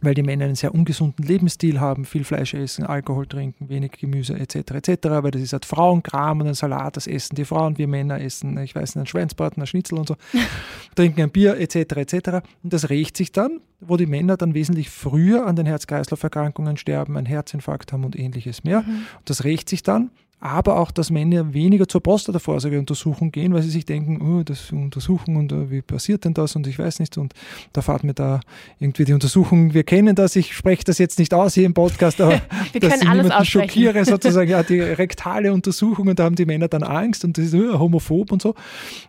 weil 0.00 0.14
die 0.14 0.22
Männer 0.22 0.44
einen 0.44 0.54
sehr 0.54 0.74
ungesunden 0.74 1.24
Lebensstil 1.24 1.80
haben, 1.80 2.04
viel 2.04 2.24
Fleisch 2.24 2.54
essen, 2.54 2.84
Alkohol 2.84 3.26
trinken, 3.26 3.68
wenig 3.68 3.92
Gemüse 3.92 4.38
etc. 4.38 4.56
etc. 4.72 4.90
Weil 5.04 5.30
das 5.30 5.42
ist 5.42 5.52
halt 5.52 5.64
Frauenkram 5.64 6.40
und 6.40 6.48
ein 6.48 6.54
Salat, 6.54 6.96
das 6.96 7.06
essen 7.06 7.34
die 7.34 7.44
Frauen, 7.44 7.78
wir 7.78 7.88
Männer 7.88 8.20
essen, 8.20 8.56
ich 8.58 8.74
weiß 8.74 8.90
nicht, 8.90 8.96
einen 8.96 9.06
Schweinsbraten, 9.06 9.60
einen 9.60 9.66
Schnitzel 9.66 9.98
und 9.98 10.08
so, 10.08 10.16
trinken 10.94 11.22
ein 11.22 11.30
Bier 11.30 11.58
etc. 11.58 11.76
etc. 11.96 12.14
Und 12.62 12.72
das 12.72 12.90
rächt 12.90 13.16
sich 13.16 13.32
dann, 13.32 13.60
wo 13.80 13.96
die 13.96 14.06
Männer 14.06 14.36
dann 14.36 14.54
wesentlich 14.54 14.90
früher 14.90 15.46
an 15.46 15.56
den 15.56 15.66
Herz-Kreislauf-Erkrankungen 15.66 16.76
sterben, 16.76 17.16
einen 17.16 17.26
Herzinfarkt 17.26 17.92
haben 17.92 18.04
und 18.04 18.18
ähnliches 18.18 18.64
mehr. 18.64 18.82
Mhm. 18.82 19.06
Und 19.18 19.30
das 19.30 19.44
rächt 19.44 19.68
sich 19.68 19.82
dann 19.82 20.10
aber 20.40 20.78
auch, 20.78 20.92
dass 20.92 21.10
Männer 21.10 21.52
weniger 21.52 21.88
zur 21.88 22.00
Prostata-Vorsorgeuntersuchung 22.00 23.32
gehen, 23.32 23.52
weil 23.52 23.62
sie 23.62 23.70
sich 23.70 23.84
denken, 23.84 24.20
oh, 24.22 24.44
das 24.44 24.70
Untersuchung 24.70 25.36
und 25.36 25.52
uh, 25.52 25.70
wie 25.70 25.82
passiert 25.82 26.24
denn 26.24 26.34
das 26.34 26.54
und 26.54 26.66
ich 26.68 26.78
weiß 26.78 27.00
nicht. 27.00 27.18
Und 27.18 27.34
da 27.72 27.82
fahrt 27.82 28.04
mir 28.04 28.14
da 28.14 28.40
irgendwie 28.78 29.04
die 29.04 29.14
Untersuchung, 29.14 29.74
wir 29.74 29.82
kennen 29.82 30.14
das, 30.14 30.36
ich 30.36 30.54
spreche 30.54 30.84
das 30.84 30.98
jetzt 30.98 31.18
nicht 31.18 31.34
aus 31.34 31.54
hier 31.54 31.66
im 31.66 31.74
Podcast, 31.74 32.20
aber 32.20 32.40
wir 32.72 32.80
dass 32.80 33.02
ich 33.02 33.08
niemanden 33.08 33.44
schockiere 33.44 34.04
sozusagen, 34.04 34.48
ja, 34.48 34.62
die 34.62 34.80
rektale 34.80 35.52
Untersuchung 35.52 36.06
und 36.06 36.18
da 36.18 36.24
haben 36.24 36.36
die 36.36 36.46
Männer 36.46 36.68
dann 36.68 36.84
Angst 36.84 37.24
und 37.24 37.36
das 37.36 37.46
ist 37.46 37.54
uh, 37.54 37.78
homophob 37.78 38.30
und 38.30 38.40
so. 38.40 38.54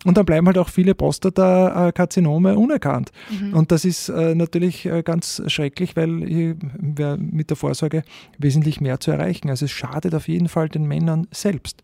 Und 0.05 0.17
dann 0.17 0.25
bleiben 0.25 0.48
halt 0.48 0.57
auch 0.57 0.69
viele 0.69 0.95
Prostata-Karzinome 0.95 2.57
unerkannt. 2.57 3.12
Mhm. 3.29 3.53
und 3.53 3.71
das 3.71 3.86
ist 3.86 4.09
äh, 4.09 4.33
natürlich 4.33 4.86
äh, 4.86 5.03
ganz 5.03 5.43
schrecklich, 5.48 5.95
weil 5.95 6.25
hier 6.25 6.55
wäre 6.79 7.17
mit 7.17 7.51
der 7.51 7.57
Vorsorge 7.57 8.03
wesentlich 8.38 8.81
mehr 8.81 9.00
zu 9.00 9.12
erreichen, 9.12 9.50
also 9.50 9.65
es 9.65 9.71
schadet 9.71 10.15
auf 10.15 10.27
jeden 10.27 10.48
Fall 10.48 10.69
den 10.69 10.86
Männern 10.86 11.18
Männern 11.19 11.27
selbst. 11.31 11.81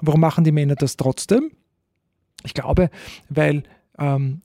Warum 0.00 0.20
machen 0.20 0.44
die 0.44 0.52
Männer 0.52 0.76
das 0.76 0.96
trotzdem? 0.96 1.50
Ich 2.44 2.54
glaube, 2.54 2.90
weil 3.28 3.64
ähm, 3.98 4.42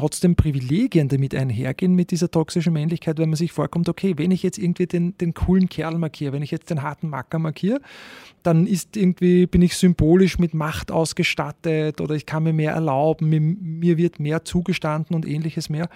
trotzdem 0.00 0.34
Privilegien 0.34 1.08
damit 1.08 1.34
einhergehen 1.34 1.94
mit 1.94 2.10
dieser 2.10 2.30
toxischen 2.30 2.72
Männlichkeit, 2.72 3.18
wenn 3.18 3.28
man 3.28 3.36
sich 3.36 3.52
vorkommt, 3.52 3.88
okay, 3.88 4.14
wenn 4.16 4.30
ich 4.30 4.42
jetzt 4.42 4.58
irgendwie 4.58 4.86
den, 4.86 5.16
den 5.18 5.34
coolen 5.34 5.68
Kerl 5.68 5.98
markiere, 5.98 6.32
wenn 6.32 6.42
ich 6.42 6.50
jetzt 6.50 6.70
den 6.70 6.82
harten 6.82 7.08
Macker 7.10 7.38
markiere, 7.38 7.80
dann 8.42 8.66
ist 8.66 8.96
irgendwie, 8.96 9.46
bin 9.46 9.60
ich 9.60 9.76
symbolisch 9.76 10.38
mit 10.38 10.54
Macht 10.54 10.90
ausgestattet 10.90 12.00
oder 12.00 12.14
ich 12.14 12.24
kann 12.24 12.42
mir 12.42 12.54
mehr 12.54 12.72
erlauben, 12.72 13.28
mir, 13.28 13.40
mir 13.40 13.98
wird 13.98 14.18
mehr 14.18 14.44
zugestanden 14.44 15.14
und 15.14 15.26
ähnliches 15.26 15.68
mehr. 15.68 15.88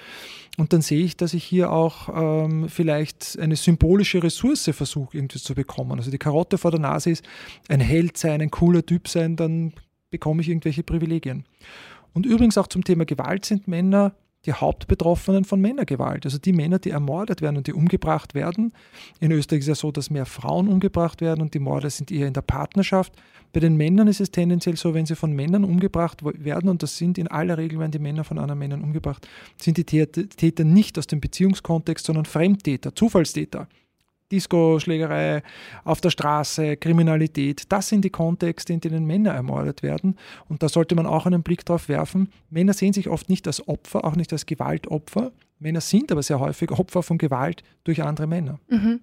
Und 0.58 0.72
dann 0.72 0.82
sehe 0.82 1.02
ich, 1.02 1.16
dass 1.16 1.32
ich 1.32 1.42
hier 1.42 1.72
auch 1.72 2.10
ähm, 2.14 2.68
vielleicht 2.68 3.38
eine 3.40 3.56
symbolische 3.56 4.22
Ressource 4.22 4.70
versuche 4.72 5.16
irgendwie 5.16 5.38
zu 5.38 5.54
bekommen. 5.54 5.98
Also 5.98 6.10
die 6.10 6.18
Karotte 6.18 6.58
vor 6.58 6.70
der 6.70 6.80
Nase 6.80 7.10
ist 7.10 7.24
ein 7.68 7.80
Held 7.80 8.18
sein, 8.18 8.42
ein 8.42 8.50
cooler 8.50 8.84
Typ 8.84 9.08
sein, 9.08 9.36
dann 9.36 9.72
bekomme 10.10 10.42
ich 10.42 10.48
irgendwelche 10.48 10.84
Privilegien. 10.84 11.44
Und 12.14 12.24
übrigens 12.26 12.56
auch 12.56 12.68
zum 12.68 12.84
Thema 12.84 13.04
Gewalt 13.04 13.44
sind 13.44 13.68
Männer 13.68 14.14
die 14.46 14.52
Hauptbetroffenen 14.52 15.44
von 15.44 15.60
Männergewalt. 15.60 16.24
Also 16.26 16.38
die 16.38 16.52
Männer, 16.52 16.78
die 16.78 16.90
ermordet 16.90 17.40
werden 17.40 17.56
und 17.56 17.66
die 17.66 17.72
umgebracht 17.72 18.34
werden. 18.34 18.72
In 19.20 19.32
Österreich 19.32 19.60
ist 19.60 19.64
es 19.64 19.68
ja 19.68 19.74
so, 19.74 19.90
dass 19.90 20.10
mehr 20.10 20.26
Frauen 20.26 20.68
umgebracht 20.68 21.20
werden 21.20 21.40
und 21.40 21.54
die 21.54 21.58
Morde 21.58 21.90
sind 21.90 22.10
eher 22.10 22.26
in 22.26 22.34
der 22.34 22.42
Partnerschaft. 22.42 23.12
Bei 23.52 23.60
den 23.60 23.76
Männern 23.76 24.08
ist 24.08 24.20
es 24.20 24.30
tendenziell 24.30 24.76
so, 24.76 24.94
wenn 24.94 25.06
sie 25.06 25.16
von 25.16 25.32
Männern 25.32 25.64
umgebracht 25.64 26.24
werden, 26.24 26.68
und 26.68 26.82
das 26.82 26.98
sind 26.98 27.18
in 27.18 27.28
aller 27.28 27.56
Regel, 27.56 27.78
wenn 27.78 27.90
die 27.90 27.98
Männer 27.98 28.24
von 28.24 28.38
anderen 28.38 28.58
Männern 28.58 28.82
umgebracht, 28.82 29.26
sind 29.56 29.76
die 29.78 29.84
Täter 29.84 30.64
nicht 30.64 30.98
aus 30.98 31.06
dem 31.06 31.20
Beziehungskontext, 31.20 32.04
sondern 32.04 32.24
Fremdtäter, 32.24 32.94
Zufallstäter. 32.94 33.68
Disco-Schlägerei 34.32 35.42
auf 35.84 36.00
der 36.00 36.10
Straße, 36.10 36.76
Kriminalität. 36.76 37.64
Das 37.68 37.88
sind 37.88 38.04
die 38.04 38.10
Kontexte, 38.10 38.72
in 38.72 38.80
denen 38.80 39.04
Männer 39.06 39.32
ermordet 39.32 39.82
werden. 39.82 40.16
Und 40.48 40.62
da 40.62 40.68
sollte 40.68 40.94
man 40.94 41.06
auch 41.06 41.26
einen 41.26 41.42
Blick 41.42 41.64
drauf 41.64 41.88
werfen. 41.88 42.30
Männer 42.50 42.72
sehen 42.72 42.92
sich 42.92 43.08
oft 43.08 43.28
nicht 43.28 43.46
als 43.46 43.66
Opfer, 43.68 44.04
auch 44.04 44.16
nicht 44.16 44.32
als 44.32 44.46
Gewaltopfer. 44.46 45.32
Männer 45.58 45.80
sind 45.80 46.10
aber 46.10 46.22
sehr 46.22 46.40
häufig 46.40 46.70
Opfer 46.70 47.02
von 47.02 47.18
Gewalt 47.18 47.62
durch 47.84 48.02
andere 48.02 48.26
Männer. 48.26 48.58
Mhm. 48.68 49.00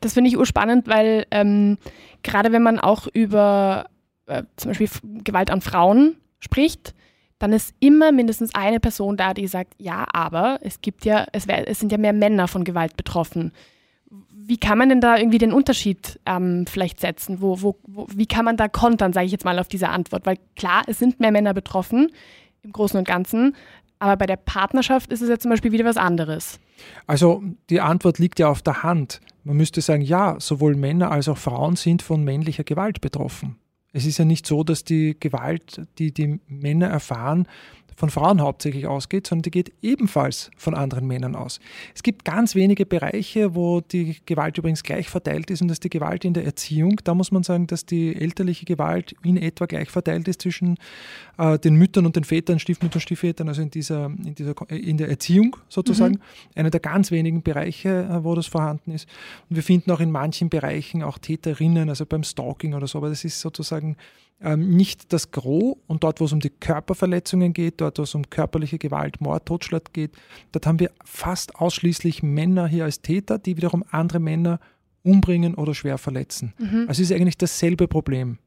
Das 0.00 0.14
finde 0.14 0.28
ich 0.28 0.38
urspannend, 0.38 0.88
weil 0.88 1.26
ähm, 1.30 1.78
gerade 2.22 2.52
wenn 2.52 2.62
man 2.62 2.78
auch 2.78 3.06
über 3.12 3.88
äh, 4.26 4.44
zum 4.56 4.70
Beispiel 4.70 4.88
Gewalt 5.24 5.50
an 5.50 5.60
Frauen 5.60 6.16
spricht, 6.40 6.94
dann 7.38 7.52
ist 7.52 7.74
immer 7.78 8.10
mindestens 8.12 8.54
eine 8.54 8.80
Person 8.80 9.16
da, 9.16 9.34
die 9.34 9.46
sagt, 9.46 9.74
ja, 9.78 10.06
aber 10.12 10.58
es 10.62 10.80
gibt 10.80 11.04
ja, 11.04 11.26
es, 11.32 11.46
es 11.46 11.78
sind 11.78 11.92
ja 11.92 11.98
mehr 11.98 12.12
Männer 12.12 12.48
von 12.48 12.64
Gewalt 12.64 12.96
betroffen. 12.96 13.52
Wie 14.30 14.56
kann 14.56 14.78
man 14.78 14.88
denn 14.88 15.00
da 15.00 15.18
irgendwie 15.18 15.38
den 15.38 15.52
Unterschied 15.52 16.18
ähm, 16.24 16.66
vielleicht 16.66 17.00
setzen? 17.00 17.42
Wo, 17.42 17.60
wo, 17.60 17.76
wo, 17.86 18.06
wie 18.14 18.26
kann 18.26 18.44
man 18.44 18.56
da 18.56 18.68
kontern, 18.68 19.12
sage 19.12 19.26
ich 19.26 19.32
jetzt 19.32 19.44
mal, 19.44 19.58
auf 19.58 19.68
diese 19.68 19.90
Antwort? 19.90 20.24
Weil 20.24 20.38
klar, 20.56 20.82
es 20.86 20.98
sind 20.98 21.20
mehr 21.20 21.32
Männer 21.32 21.52
betroffen 21.52 22.10
im 22.62 22.72
Großen 22.72 22.98
und 22.98 23.06
Ganzen, 23.06 23.54
aber 23.98 24.16
bei 24.16 24.26
der 24.26 24.36
Partnerschaft 24.36 25.12
ist 25.12 25.22
es 25.22 25.28
ja 25.28 25.38
zum 25.38 25.50
Beispiel 25.50 25.72
wieder 25.72 25.84
was 25.84 25.96
anderes. 25.96 26.60
Also 27.06 27.42
die 27.70 27.80
Antwort 27.80 28.18
liegt 28.18 28.38
ja 28.38 28.48
auf 28.48 28.62
der 28.62 28.82
Hand. 28.82 29.20
Man 29.44 29.56
müsste 29.56 29.80
sagen, 29.80 30.02
ja, 30.02 30.36
sowohl 30.38 30.76
Männer 30.76 31.10
als 31.10 31.28
auch 31.28 31.38
Frauen 31.38 31.76
sind 31.76 32.02
von 32.02 32.22
männlicher 32.24 32.64
Gewalt 32.64 33.00
betroffen. 33.00 33.56
Es 33.92 34.04
ist 34.04 34.18
ja 34.18 34.24
nicht 34.24 34.46
so, 34.46 34.64
dass 34.64 34.84
die 34.84 35.16
Gewalt, 35.18 35.82
die 35.98 36.12
die 36.12 36.38
Männer 36.46 36.88
erfahren, 36.88 37.48
von 37.98 38.10
Frauen 38.10 38.40
hauptsächlich 38.40 38.86
ausgeht, 38.86 39.26
sondern 39.26 39.42
die 39.42 39.50
geht 39.50 39.72
ebenfalls 39.82 40.52
von 40.56 40.76
anderen 40.76 41.08
Männern 41.08 41.34
aus. 41.34 41.58
Es 41.96 42.04
gibt 42.04 42.24
ganz 42.24 42.54
wenige 42.54 42.86
Bereiche, 42.86 43.56
wo 43.56 43.80
die 43.80 44.18
Gewalt 44.24 44.56
übrigens 44.56 44.84
gleich 44.84 45.08
verteilt 45.08 45.50
ist 45.50 45.62
und 45.62 45.68
das 45.68 45.76
ist 45.76 45.84
die 45.84 45.90
Gewalt 45.90 46.24
in 46.24 46.32
der 46.32 46.44
Erziehung. 46.44 47.00
Da 47.02 47.14
muss 47.14 47.32
man 47.32 47.42
sagen, 47.42 47.66
dass 47.66 47.86
die 47.86 48.14
elterliche 48.14 48.66
Gewalt 48.66 49.16
in 49.24 49.36
etwa 49.36 49.66
gleich 49.66 49.90
verteilt 49.90 50.28
ist 50.28 50.42
zwischen 50.42 50.76
äh, 51.38 51.58
den 51.58 51.74
Müttern 51.74 52.06
und 52.06 52.14
den 52.14 52.22
Vätern, 52.22 52.60
Stiefmüttern, 52.60 53.00
Stiefvätern, 53.00 53.48
also 53.48 53.62
in, 53.62 53.70
dieser, 53.72 54.06
in, 54.06 54.36
dieser, 54.36 54.54
in 54.70 54.96
der 54.96 55.08
Erziehung 55.08 55.56
sozusagen. 55.68 56.14
Mhm. 56.14 56.20
Einer 56.54 56.70
der 56.70 56.80
ganz 56.80 57.10
wenigen 57.10 57.42
Bereiche, 57.42 57.88
äh, 57.88 58.22
wo 58.22 58.36
das 58.36 58.46
vorhanden 58.46 58.92
ist. 58.92 59.08
Und 59.50 59.56
wir 59.56 59.64
finden 59.64 59.90
auch 59.90 60.00
in 60.00 60.12
manchen 60.12 60.50
Bereichen 60.50 61.02
auch 61.02 61.18
Täterinnen, 61.18 61.88
also 61.88 62.06
beim 62.06 62.22
Stalking 62.22 62.74
oder 62.74 62.86
so, 62.86 62.98
aber 62.98 63.08
das 63.08 63.24
ist 63.24 63.40
sozusagen 63.40 63.96
ähm, 64.40 64.70
nicht 64.70 65.12
das 65.12 65.30
Gros 65.30 65.76
und 65.86 66.04
dort, 66.04 66.20
wo 66.20 66.24
es 66.24 66.32
um 66.32 66.40
die 66.40 66.50
Körperverletzungen 66.50 67.52
geht, 67.52 67.80
dort, 67.80 67.98
wo 67.98 68.02
es 68.02 68.14
um 68.14 68.28
körperliche 68.30 68.78
Gewalt, 68.78 69.20
Mord, 69.20 69.46
Totschlag 69.46 69.92
geht, 69.92 70.12
dort 70.52 70.66
haben 70.66 70.78
wir 70.78 70.90
fast 71.04 71.56
ausschließlich 71.56 72.22
Männer 72.22 72.68
hier 72.68 72.84
als 72.84 73.02
Täter, 73.02 73.38
die 73.38 73.56
wiederum 73.56 73.84
andere 73.90 74.20
Männer 74.20 74.60
umbringen 75.02 75.54
oder 75.54 75.74
schwer 75.74 75.98
verletzen. 75.98 76.54
Mhm. 76.58 76.84
Also 76.88 77.02
ist 77.02 77.12
eigentlich 77.12 77.38
dasselbe 77.38 77.88
Problem. 77.88 78.38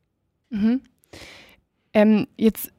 Mhm. 0.50 0.81
Ähm, 1.93 2.27
jetzt 2.38 2.71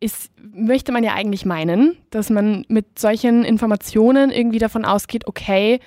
ist, 0.00 0.30
möchte 0.38 0.92
man 0.92 1.04
ja 1.04 1.14
eigentlich 1.14 1.44
meinen, 1.44 1.96
dass 2.10 2.30
man 2.30 2.64
mit 2.68 2.98
solchen 2.98 3.44
Informationen 3.44 4.30
irgendwie 4.30 4.58
davon 4.58 4.84
ausgeht, 4.84 5.26
okay, 5.26 5.80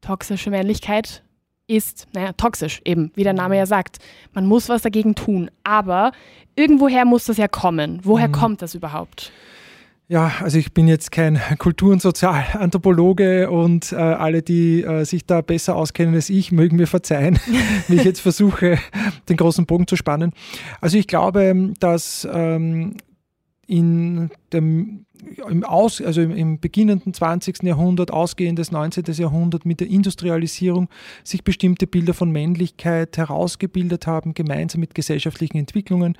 toxische 0.00 0.50
Männlichkeit 0.50 1.22
ist, 1.66 2.06
naja, 2.12 2.32
toxisch 2.32 2.80
eben, 2.84 3.10
wie 3.14 3.24
der 3.24 3.32
Name 3.32 3.56
ja 3.56 3.66
sagt. 3.66 3.98
Man 4.32 4.46
muss 4.46 4.68
was 4.68 4.82
dagegen 4.82 5.14
tun. 5.14 5.50
Aber 5.62 6.12
irgendwoher 6.56 7.04
muss 7.04 7.24
das 7.24 7.36
ja 7.36 7.48
kommen. 7.48 8.00
Woher 8.02 8.28
mhm. 8.28 8.32
kommt 8.32 8.62
das 8.62 8.74
überhaupt? 8.74 9.32
Ja, 10.06 10.32
also 10.40 10.58
ich 10.58 10.74
bin 10.74 10.86
jetzt 10.86 11.12
kein 11.12 11.40
Kultur- 11.58 11.92
und 11.92 12.02
Sozialanthropologe 12.02 13.50
und 13.50 13.92
äh, 13.92 13.96
alle, 13.96 14.42
die 14.42 14.82
äh, 14.82 15.04
sich 15.04 15.24
da 15.24 15.40
besser 15.40 15.76
auskennen 15.76 16.14
als 16.14 16.28
ich, 16.28 16.52
mögen 16.52 16.76
mir 16.76 16.86
verzeihen, 16.86 17.38
wie 17.88 17.96
ich 17.96 18.04
jetzt 18.04 18.20
versuche, 18.20 18.78
den 19.28 19.36
großen 19.36 19.64
Bogen 19.64 19.86
zu 19.86 19.96
spannen. 19.96 20.32
Also 20.80 20.98
ich 20.98 21.06
glaube, 21.06 21.72
dass 21.80 22.28
ähm, 22.30 22.98
in 23.66 24.30
dem 24.52 25.06
im, 25.48 25.64
Aus, 25.64 26.00
also 26.00 26.20
im, 26.20 26.30
im, 26.30 26.58
beginnenden 26.58 27.14
20. 27.14 27.62
Jahrhundert, 27.62 28.12
ausgehendes 28.12 28.70
19. 28.70 29.04
Jahrhundert 29.14 29.64
mit 29.64 29.80
der 29.80 29.88
Industrialisierung 29.88 30.88
sich 31.22 31.44
bestimmte 31.44 31.86
Bilder 31.86 32.14
von 32.14 32.30
Männlichkeit 32.30 33.16
herausgebildet 33.16 34.06
haben, 34.06 34.34
gemeinsam 34.34 34.80
mit 34.80 34.94
gesellschaftlichen 34.94 35.58
Entwicklungen, 35.58 36.16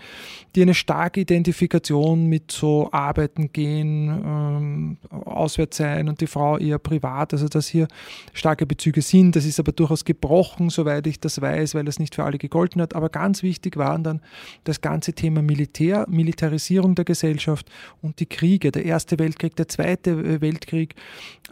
die 0.55 0.63
eine 0.63 0.75
starke 0.75 1.21
Identifikation 1.21 2.27
mit 2.27 2.51
so 2.51 2.89
Arbeiten 2.93 3.53
gehen, 3.53 4.09
ähm, 4.25 4.97
auswärts 5.11 5.77
sein 5.77 6.09
und 6.09 6.21
die 6.21 6.27
Frau 6.27 6.59
eher 6.59 6.79
privat, 6.79 7.33
also 7.33 7.49
dass 7.49 7.69
hier 7.69 7.89
starke 8.33 8.67
Bezüge 8.67 9.03
sind. 9.03 9.37
Das 9.37 9.45
ist 9.45 9.61
aber 9.61 9.73
durchaus 9.73 10.05
gebrochen, 10.05 10.71
soweit 10.71 11.07
ich 11.07 11.21
das 11.21 11.41
weiß, 11.41 11.75
weil 11.75 11.89
es 11.89 11.99
nicht 11.99 12.15
für 12.15 12.25
alle 12.25 12.39
gegolten 12.39 12.81
hat. 12.81 12.95
Aber 12.95 13.09
ganz 13.09 13.43
wichtig 13.43 13.77
waren 13.77 14.05
dann 14.05 14.21
das 14.65 14.81
ganze 14.81 15.13
Thema 15.13 15.43
Militär, 15.43 16.07
Militarisierung 16.09 16.95
der 16.95 17.05
Gesellschaft 17.05 17.71
und 18.03 18.21
die 18.21 18.27
Kriege. 18.27 18.71
Der 18.71 18.85
Erste 18.95 19.19
Weltkrieg, 19.19 19.57
der 19.57 19.67
Zweite 19.67 20.11
äh, 20.11 20.41
Weltkrieg, 20.41 20.95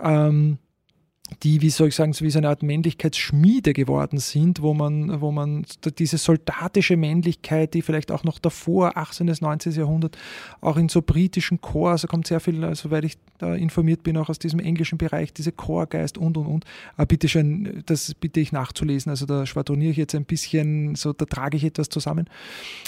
ähm, 0.01 0.59
die, 1.43 1.61
wie 1.63 1.71
soll 1.71 1.89
ich 1.89 1.95
sagen, 1.95 2.13
so 2.13 2.25
wie 2.25 2.31
so 2.31 2.39
eine 2.39 2.49
Art 2.49 2.63
Männlichkeitsschmiede 2.63 3.73
geworden 3.73 4.19
sind, 4.19 4.63
wo 4.63 4.75
man, 4.75 5.21
wo 5.21 5.31
man 5.31 5.65
diese 5.99 6.19
soldatische 6.19 6.97
Männlichkeit, 6.97 7.75
die 7.75 7.83
vielleicht 7.83 8.11
auch 8.13 8.25
noch 8.25 8.39
davor, 8.39 8.97
18. 8.97 9.27
bis 9.27 9.41
19. 9.41 9.73
Jahrhundert, 9.73 10.17
auch 10.61 10.77
in 10.77 10.89
so 10.89 11.03
britischen 11.03 11.61
Chor, 11.61 11.93
also 11.93 12.07
kommt 12.09 12.27
sehr 12.27 12.41
viel, 12.41 12.63
äh, 12.63 12.75
soweit 12.75 13.05
ich 13.05 13.19
da 13.39 13.55
informiert 13.55 14.03
bin, 14.03 14.17
auch 14.17 14.29
aus 14.29 14.39
diesem 14.39 14.61
englischen 14.61 14.99
Bereich, 14.99 15.33
diese 15.33 15.53
Chorgeist 15.53 16.19
und 16.19 16.37
und 16.37 16.47
und. 16.47 16.65
Aber 16.97 17.07
bitte 17.07 17.29
schön, 17.29 17.83
das 17.87 18.15
bitte 18.15 18.41
ich 18.41 18.53
nachzulesen. 18.53 19.11
Also 19.11 19.27
da 19.27 19.47
schwadroniere 19.47 19.91
ich 19.91 19.97
jetzt 19.97 20.15
ein 20.15 20.25
bisschen, 20.25 20.95
so 20.95 21.13
da 21.13 21.25
trage 21.25 21.57
ich 21.57 21.65
etwas 21.65 21.89
zusammen. 21.89 22.29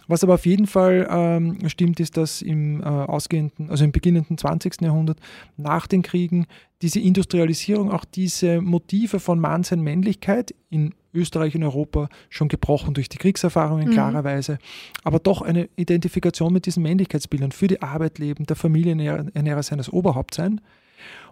Was 0.06 0.22
aber 0.22 0.34
auf 0.34 0.46
jeden 0.46 0.66
Fall 0.66 1.08
ähm, 1.10 1.68
stimmt, 1.68 2.00
ist, 2.00 2.16
dass 2.16 2.42
im 2.42 2.80
äh, 2.80 2.84
ausgehenden, 2.84 3.70
also 3.70 3.84
im 3.84 3.92
beginnenden 3.92 4.38
20. 4.38 4.80
Jahrhundert 4.82 5.18
nach 5.56 5.86
den 5.86 6.02
Kriegen 6.02 6.46
diese 6.83 7.00
Industrialisierung 7.00 7.90
auch 7.90 8.04
diese 8.04 8.61
Motive 8.61 9.21
von 9.21 9.38
Mann 9.38 9.62
sein 9.62 9.81
Männlichkeit 9.81 10.54
in 10.71 10.95
Österreich 11.14 11.54
und 11.54 11.62
Europa 11.62 12.09
schon 12.28 12.49
gebrochen 12.49 12.95
durch 12.95 13.09
die 13.09 13.19
Kriegserfahrungen, 13.19 13.88
mhm. 13.88 13.93
klarerweise, 13.93 14.59
aber 15.04 15.21
doch 15.21 15.43
eine 15.43 15.69
Identifikation 15.76 16.52
mit 16.52 16.66
diesen 16.66 16.83
Männlichkeitsbildern 16.83 17.52
für 17.52 17.69
die 17.69 17.81
Arbeit 17.81 18.19
leben, 18.19 18.47
der 18.47 18.57
Familienernährer 18.57 19.62
sein, 19.62 19.78
das 19.78 19.93
Oberhaupt 19.93 20.35
sein. 20.35 20.61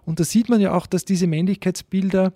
Und 0.05 0.19
da 0.19 0.23
sieht 0.23 0.49
man 0.49 0.61
ja 0.61 0.73
auch, 0.73 0.87
dass 0.87 1.05
diese 1.05 1.27
Männlichkeitsbilder 1.27 2.33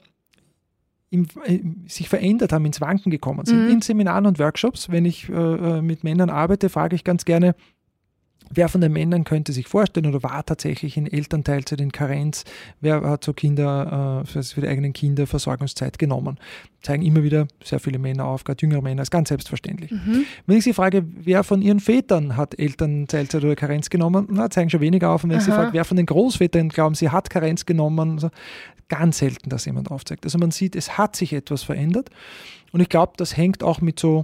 im, 1.09 1.27
äh, 1.45 1.59
sich 1.87 2.09
verändert 2.09 2.51
haben, 2.51 2.65
ins 2.65 2.81
Wanken 2.81 3.11
gekommen 3.11 3.45
sind. 3.45 3.65
Mhm. 3.65 3.71
In 3.71 3.81
Seminaren 3.81 4.25
und 4.25 4.39
Workshops, 4.39 4.89
wenn 4.89 5.05
ich 5.05 5.29
äh, 5.29 5.33
äh 5.33 5.81
mit 5.81 6.03
Männern 6.03 6.29
arbeite, 6.29 6.69
frage 6.69 6.95
ich 6.95 7.03
ganz 7.03 7.23
gerne, 7.23 7.55
Wer 8.53 8.69
von 8.69 8.81
den 8.81 8.93
Männern 8.93 9.23
könnte 9.23 9.51
sich 9.53 9.67
vorstellen 9.67 10.05
oder 10.05 10.23
war 10.23 10.45
tatsächlich 10.45 10.97
in 10.97 11.11
Elternteilzeit 11.11 11.81
in 11.81 11.91
Karenz? 11.91 12.43
Wer 12.81 13.01
hat 13.01 13.23
so 13.23 13.33
Kinder, 13.33 14.23
äh, 14.25 14.43
für 14.43 14.61
die 14.61 14.67
eigenen 14.67 14.93
Kinder 14.93 15.27
Versorgungszeit 15.27 15.99
genommen? 15.99 16.37
Zeigen 16.81 17.03
immer 17.03 17.23
wieder 17.23 17.47
sehr 17.63 17.79
viele 17.79 17.99
Männer 17.99 18.25
auf, 18.25 18.43
gerade 18.43 18.61
jüngere 18.61 18.81
Männer, 18.81 19.01
ist 19.01 19.11
ganz 19.11 19.29
selbstverständlich. 19.29 19.91
Mhm. 19.91 20.25
Wenn 20.45 20.57
ich 20.57 20.63
sie 20.63 20.73
frage, 20.73 21.03
wer 21.05 21.43
von 21.43 21.61
ihren 21.61 21.79
Vätern 21.79 22.37
hat 22.37 22.57
Elternteilzeit 22.57 23.43
oder 23.43 23.55
Karenz 23.55 23.89
genommen, 23.89 24.27
na, 24.31 24.49
zeigen 24.49 24.69
schon 24.69 24.81
weniger 24.81 25.09
auf. 25.09 25.23
Und 25.23 25.31
wenn 25.31 25.37
Aha. 25.37 25.41
ich 25.41 25.45
sie 25.45 25.51
frage, 25.51 25.73
wer 25.73 25.85
von 25.85 25.97
den 25.97 26.05
Großvätern 26.05 26.69
glauben, 26.69 26.95
sie 26.95 27.09
hat 27.09 27.29
Karenz 27.29 27.65
genommen, 27.65 28.13
also 28.13 28.29
ganz 28.89 29.17
selten, 29.17 29.49
dass 29.49 29.65
jemand 29.65 29.91
aufzeigt. 29.91 30.25
Also 30.25 30.37
man 30.37 30.51
sieht, 30.51 30.75
es 30.75 30.97
hat 30.97 31.15
sich 31.15 31.33
etwas 31.33 31.63
verändert. 31.63 32.09
Und 32.71 32.81
ich 32.81 32.89
glaube, 32.89 33.13
das 33.17 33.35
hängt 33.35 33.63
auch 33.63 33.81
mit 33.81 33.99
so 33.99 34.23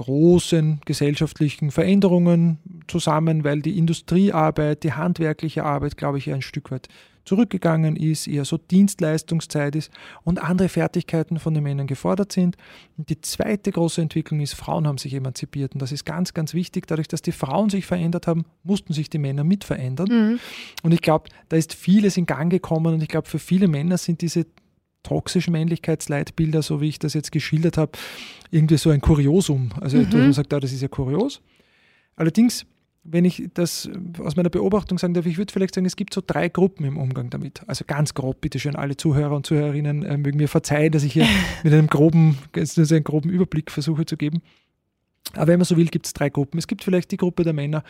großen 0.00 0.80
gesellschaftlichen 0.86 1.70
Veränderungen 1.70 2.58
zusammen, 2.88 3.44
weil 3.44 3.60
die 3.60 3.76
Industriearbeit, 3.76 4.82
die 4.82 4.94
handwerkliche 4.94 5.64
Arbeit, 5.64 5.98
glaube 5.98 6.18
ich, 6.18 6.32
ein 6.32 6.40
Stück 6.40 6.70
weit 6.70 6.88
zurückgegangen 7.26 7.96
ist, 7.96 8.26
eher 8.26 8.46
so 8.46 8.56
Dienstleistungszeit 8.56 9.76
ist 9.76 9.92
und 10.24 10.42
andere 10.42 10.70
Fertigkeiten 10.70 11.38
von 11.38 11.52
den 11.52 11.62
Männern 11.62 11.86
gefordert 11.86 12.32
sind. 12.32 12.56
Und 12.96 13.10
die 13.10 13.20
zweite 13.20 13.70
große 13.70 14.00
Entwicklung 14.00 14.40
ist, 14.40 14.54
Frauen 14.54 14.86
haben 14.86 14.96
sich 14.96 15.12
emanzipiert 15.12 15.74
und 15.74 15.82
das 15.82 15.92
ist 15.92 16.06
ganz, 16.06 16.32
ganz 16.32 16.54
wichtig. 16.54 16.86
Dadurch, 16.86 17.08
dass 17.08 17.20
die 17.20 17.32
Frauen 17.32 17.68
sich 17.68 17.84
verändert 17.84 18.26
haben, 18.26 18.46
mussten 18.64 18.94
sich 18.94 19.10
die 19.10 19.18
Männer 19.18 19.44
mit 19.44 19.64
verändern. 19.64 20.08
Mhm. 20.08 20.40
Und 20.82 20.94
ich 20.94 21.02
glaube, 21.02 21.28
da 21.50 21.56
ist 21.56 21.74
vieles 21.74 22.16
in 22.16 22.24
Gang 22.24 22.50
gekommen 22.50 22.94
und 22.94 23.02
ich 23.02 23.08
glaube, 23.08 23.28
für 23.28 23.38
viele 23.38 23.68
Männer 23.68 23.98
sind 23.98 24.22
diese 24.22 24.46
toxischen 25.02 25.52
Männlichkeitsleitbilder, 25.52 26.62
so 26.62 26.80
wie 26.80 26.88
ich 26.88 26.98
das 26.98 27.14
jetzt 27.14 27.32
geschildert 27.32 27.78
habe, 27.78 27.92
irgendwie 28.50 28.76
so 28.76 28.90
ein 28.90 29.00
Kuriosum. 29.00 29.70
Also 29.80 29.98
mhm. 29.98 30.08
man 30.12 30.32
sagt, 30.32 30.52
ah, 30.52 30.60
das 30.60 30.72
ist 30.72 30.82
ja 30.82 30.88
kurios. 30.88 31.40
Allerdings, 32.16 32.66
wenn 33.02 33.24
ich 33.24 33.48
das 33.54 33.88
aus 34.18 34.36
meiner 34.36 34.50
Beobachtung 34.50 34.98
sagen 34.98 35.14
darf, 35.14 35.26
ich 35.26 35.38
würde 35.38 35.52
vielleicht 35.52 35.74
sagen, 35.74 35.86
es 35.86 35.96
gibt 35.96 36.12
so 36.12 36.22
drei 36.24 36.48
Gruppen 36.48 36.84
im 36.84 36.98
Umgang 36.98 37.30
damit. 37.30 37.62
Also 37.66 37.84
ganz 37.86 38.14
grob, 38.14 38.40
bitte 38.40 38.58
schön, 38.58 38.76
alle 38.76 38.96
Zuhörer 38.96 39.34
und 39.34 39.46
Zuhörerinnen 39.46 40.02
äh, 40.02 40.18
mögen 40.18 40.36
mir 40.36 40.48
verzeihen, 40.48 40.92
dass 40.92 41.02
ich 41.02 41.12
hier 41.12 41.26
mit 41.62 41.72
einem 41.72 41.86
groben, 41.86 42.38
einen 42.54 43.04
groben 43.04 43.30
Überblick 43.30 43.70
versuche 43.70 44.04
zu 44.04 44.16
geben. 44.16 44.42
Aber 45.34 45.48
wenn 45.48 45.58
man 45.58 45.64
so 45.64 45.76
will, 45.76 45.86
gibt 45.86 46.06
es 46.06 46.12
drei 46.12 46.28
Gruppen. 46.28 46.58
Es 46.58 46.66
gibt 46.66 46.82
vielleicht 46.84 47.10
die 47.10 47.16
Gruppe 47.16 47.44
der 47.44 47.52
Männer, 47.52 47.82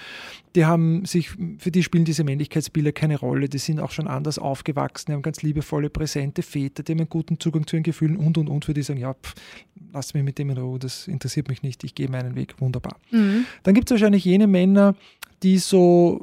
die 0.54 0.64
haben 0.64 1.04
sich, 1.04 1.30
für 1.58 1.70
die 1.70 1.82
spielen 1.82 2.04
diese 2.04 2.24
Männlichkeitsbilder 2.24 2.92
keine 2.92 3.18
Rolle, 3.18 3.48
die 3.48 3.58
sind 3.58 3.80
auch 3.80 3.90
schon 3.90 4.06
anders 4.06 4.38
aufgewachsen, 4.38 5.06
die 5.08 5.12
haben 5.14 5.22
ganz 5.22 5.42
liebevolle, 5.42 5.90
präsente 5.90 6.42
Väter, 6.42 6.82
die 6.82 6.92
haben 6.92 7.00
einen 7.00 7.08
guten 7.08 7.40
Zugang 7.40 7.66
zu 7.66 7.76
ihren 7.76 7.82
Gefühlen 7.82 8.16
und 8.16 8.36
und 8.38 8.48
und, 8.48 8.64
für 8.64 8.74
die 8.74 8.82
sagen, 8.82 9.00
ja, 9.00 9.14
pff, 9.14 9.34
lass 9.92 10.14
mich 10.14 10.22
mit 10.22 10.38
dem 10.38 10.50
in 10.50 10.58
Ruhe, 10.58 10.78
das 10.78 11.08
interessiert 11.08 11.48
mich 11.48 11.62
nicht, 11.62 11.84
ich 11.84 11.94
gehe 11.94 12.08
meinen 12.08 12.34
Weg, 12.34 12.60
wunderbar. 12.60 12.96
Mhm. 13.10 13.46
Dann 13.62 13.74
gibt 13.74 13.90
es 13.90 13.94
wahrscheinlich 13.94 14.24
jene 14.24 14.46
Männer, 14.46 14.94
die 15.42 15.58
so 15.58 16.22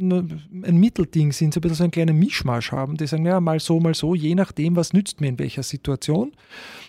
ein 0.00 0.76
Mittelding 0.76 1.32
sind, 1.32 1.54
so 1.54 1.58
ein 1.58 1.62
bisschen 1.62 1.76
so 1.76 1.84
einen 1.84 1.90
kleinen 1.90 2.18
Mischmasch 2.18 2.72
haben, 2.72 2.96
die 2.96 3.06
sagen, 3.06 3.26
ja, 3.26 3.40
mal 3.40 3.60
so, 3.60 3.80
mal 3.80 3.94
so, 3.94 4.14
je 4.14 4.34
nachdem, 4.34 4.76
was 4.76 4.92
nützt 4.92 5.20
mir 5.20 5.28
in 5.28 5.38
welcher 5.38 5.62
Situation. 5.62 6.32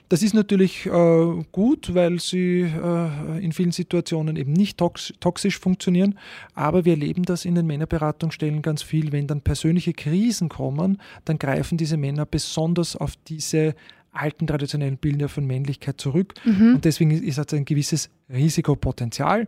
Das 0.09 0.23
ist 0.23 0.33
natürlich 0.33 0.85
äh, 0.85 1.43
gut, 1.51 1.93
weil 1.93 2.19
sie 2.19 2.61
äh, 2.61 3.43
in 3.43 3.51
vielen 3.51 3.71
Situationen 3.71 4.37
eben 4.37 4.53
nicht 4.53 4.77
tox 4.77 5.13
toxisch 5.19 5.59
funktionieren, 5.59 6.17
aber 6.53 6.85
wir 6.85 6.93
erleben 6.93 7.23
das 7.23 7.45
in 7.45 7.55
den 7.55 7.67
Männerberatungsstellen 7.67 8.61
ganz 8.61 8.83
viel. 8.83 9.11
Wenn 9.11 9.27
dann 9.27 9.41
persönliche 9.41 9.93
Krisen 9.93 10.49
kommen, 10.49 11.01
dann 11.25 11.39
greifen 11.39 11.77
diese 11.77 11.97
Männer 11.97 12.25
besonders 12.25 12.95
auf 12.95 13.13
diese 13.27 13.75
alten 14.11 14.47
traditionellen 14.47 14.97
Bilder 14.97 15.29
von 15.29 15.45
Männlichkeit 15.45 15.99
zurück. 16.01 16.33
Mhm. 16.45 16.75
Und 16.75 16.85
deswegen 16.85 17.11
ist 17.11 17.37
es 17.37 17.53
ein 17.53 17.65
gewisses 17.65 18.09
Risikopotenzial. 18.29 19.47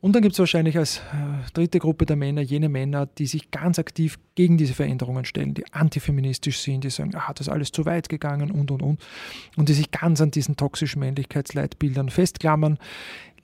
Und 0.00 0.14
dann 0.14 0.22
gibt 0.22 0.34
es 0.34 0.38
wahrscheinlich 0.38 0.76
als 0.78 0.98
äh, 0.98 1.50
dritte 1.52 1.78
Gruppe 1.78 2.06
der 2.06 2.16
Männer 2.16 2.42
jene 2.42 2.68
Männer, 2.68 3.06
die 3.06 3.26
sich 3.26 3.50
ganz 3.50 3.78
aktiv 3.78 4.18
gegen 4.34 4.58
diese 4.58 4.74
Veränderungen 4.74 5.24
stellen, 5.24 5.54
die 5.54 5.64
antifeministisch 5.72 6.58
sind, 6.58 6.84
die 6.84 6.90
sagen, 6.90 7.12
ah, 7.14 7.32
das 7.32 7.46
ist 7.46 7.52
alles 7.52 7.72
zu 7.72 7.86
weit 7.86 8.08
gegangen 8.08 8.50
und 8.50 8.70
und 8.70 8.82
und. 8.82 9.00
Und 9.56 9.68
die 9.68 9.74
sich 9.74 9.90
ganz 9.90 10.20
an 10.20 10.30
diesen 10.30 10.56
toxischen 10.56 11.00
Männlichkeitsleitbildern 11.00 12.10
festklammern 12.10 12.78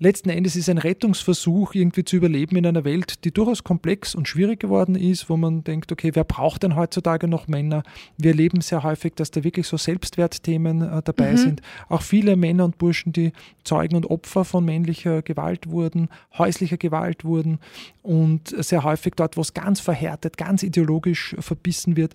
letzten 0.02 0.30
Endes 0.30 0.56
ist 0.56 0.68
ein 0.68 0.78
Rettungsversuch, 0.78 1.74
irgendwie 1.74 2.04
zu 2.04 2.16
überleben 2.16 2.56
in 2.56 2.66
einer 2.66 2.84
Welt, 2.84 3.24
die 3.24 3.32
durchaus 3.32 3.62
komplex 3.62 4.14
und 4.14 4.28
schwierig 4.28 4.60
geworden 4.60 4.96
ist, 4.96 5.30
wo 5.30 5.36
man 5.36 5.64
denkt, 5.64 5.92
okay, 5.92 6.10
wer 6.14 6.24
braucht 6.24 6.64
denn 6.64 6.76
heutzutage 6.76 7.28
noch 7.28 7.46
Männer? 7.46 7.84
Wir 8.18 8.32
erleben 8.32 8.60
sehr 8.60 8.82
häufig, 8.82 9.14
dass 9.14 9.30
da 9.30 9.44
wirklich 9.44 9.66
so 9.66 9.76
Selbstwertthemen 9.76 10.82
äh, 10.82 11.02
dabei 11.02 11.32
mhm. 11.32 11.36
sind. 11.36 11.62
Auch 11.88 12.02
viele 12.02 12.36
Männer 12.36 12.64
und 12.64 12.78
Burschen, 12.78 13.12
die 13.12 13.32
Zeugen 13.64 13.94
und 13.94 14.06
Opfer 14.06 14.44
von 14.44 14.64
männlicher 14.64 15.22
Gewalt 15.22 15.68
wurden, 15.68 16.08
häuslicher 16.36 16.76
Gewalt 16.76 17.24
wurden 17.24 17.60
und 18.02 18.48
sehr 18.64 18.82
häufig 18.82 19.14
dort, 19.14 19.36
wo 19.36 19.40
es 19.40 19.54
ganz 19.54 19.80
verhärtet, 19.80 20.36
ganz 20.36 20.64
ideologisch 20.64 21.36
verbissen 21.38 21.96
wird, 21.96 22.14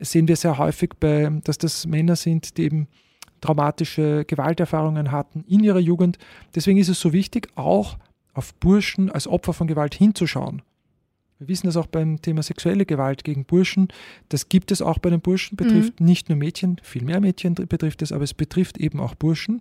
sehen 0.00 0.28
wir 0.28 0.36
sehr 0.36 0.58
häufig, 0.58 0.90
bei, 0.98 1.30
dass 1.44 1.58
das 1.58 1.86
Männer 1.86 2.16
sind, 2.16 2.56
die 2.56 2.64
eben 2.64 2.88
traumatische 3.40 4.24
Gewalterfahrungen 4.26 5.12
hatten 5.12 5.44
in 5.46 5.62
ihrer 5.62 5.80
Jugend. 5.80 6.18
Deswegen 6.54 6.78
ist 6.78 6.88
es 6.88 7.00
so 7.00 7.12
wichtig, 7.12 7.48
auch 7.54 7.98
auf 8.34 8.54
Burschen 8.54 9.10
als 9.10 9.26
Opfer 9.26 9.52
von 9.52 9.66
Gewalt 9.66 9.94
hinzuschauen. 9.94 10.62
Wir 11.38 11.48
wissen 11.48 11.66
das 11.66 11.76
auch 11.76 11.86
beim 11.86 12.22
Thema 12.22 12.42
sexuelle 12.42 12.86
Gewalt 12.86 13.24
gegen 13.24 13.44
Burschen. 13.44 13.88
Das 14.30 14.48
gibt 14.48 14.70
es 14.70 14.80
auch 14.80 14.98
bei 14.98 15.10
den 15.10 15.20
Burschen, 15.20 15.56
betrifft 15.56 16.00
mhm. 16.00 16.06
nicht 16.06 16.28
nur 16.28 16.38
Mädchen, 16.38 16.80
viel 16.82 17.04
mehr 17.04 17.20
Mädchen 17.20 17.54
betrifft 17.54 18.02
es, 18.02 18.12
aber 18.12 18.24
es 18.24 18.34
betrifft 18.34 18.78
eben 18.78 19.00
auch 19.00 19.14
Burschen. 19.14 19.60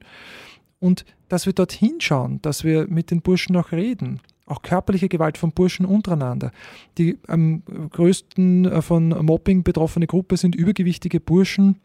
Und 0.79 1.05
dass 1.27 1.45
wir 1.45 1.53
dort 1.53 1.71
hinschauen, 1.71 2.41
dass 2.41 2.63
wir 2.63 2.87
mit 2.87 3.11
den 3.11 3.21
Burschen 3.21 3.55
auch 3.57 3.71
reden. 3.71 4.21
Auch 4.45 4.61
körperliche 4.61 5.09
Gewalt 5.09 5.37
von 5.37 5.51
Burschen 5.51 5.85
untereinander. 5.85 6.51
Die 6.97 7.17
am 7.27 7.63
größten 7.89 8.65
äh, 8.65 8.81
von 8.81 9.09
Mobbing 9.09 9.63
betroffene 9.63 10.05
Gruppe 10.05 10.37
sind 10.37 10.53
übergewichtige 10.55 11.19
Burschen, 11.19 11.81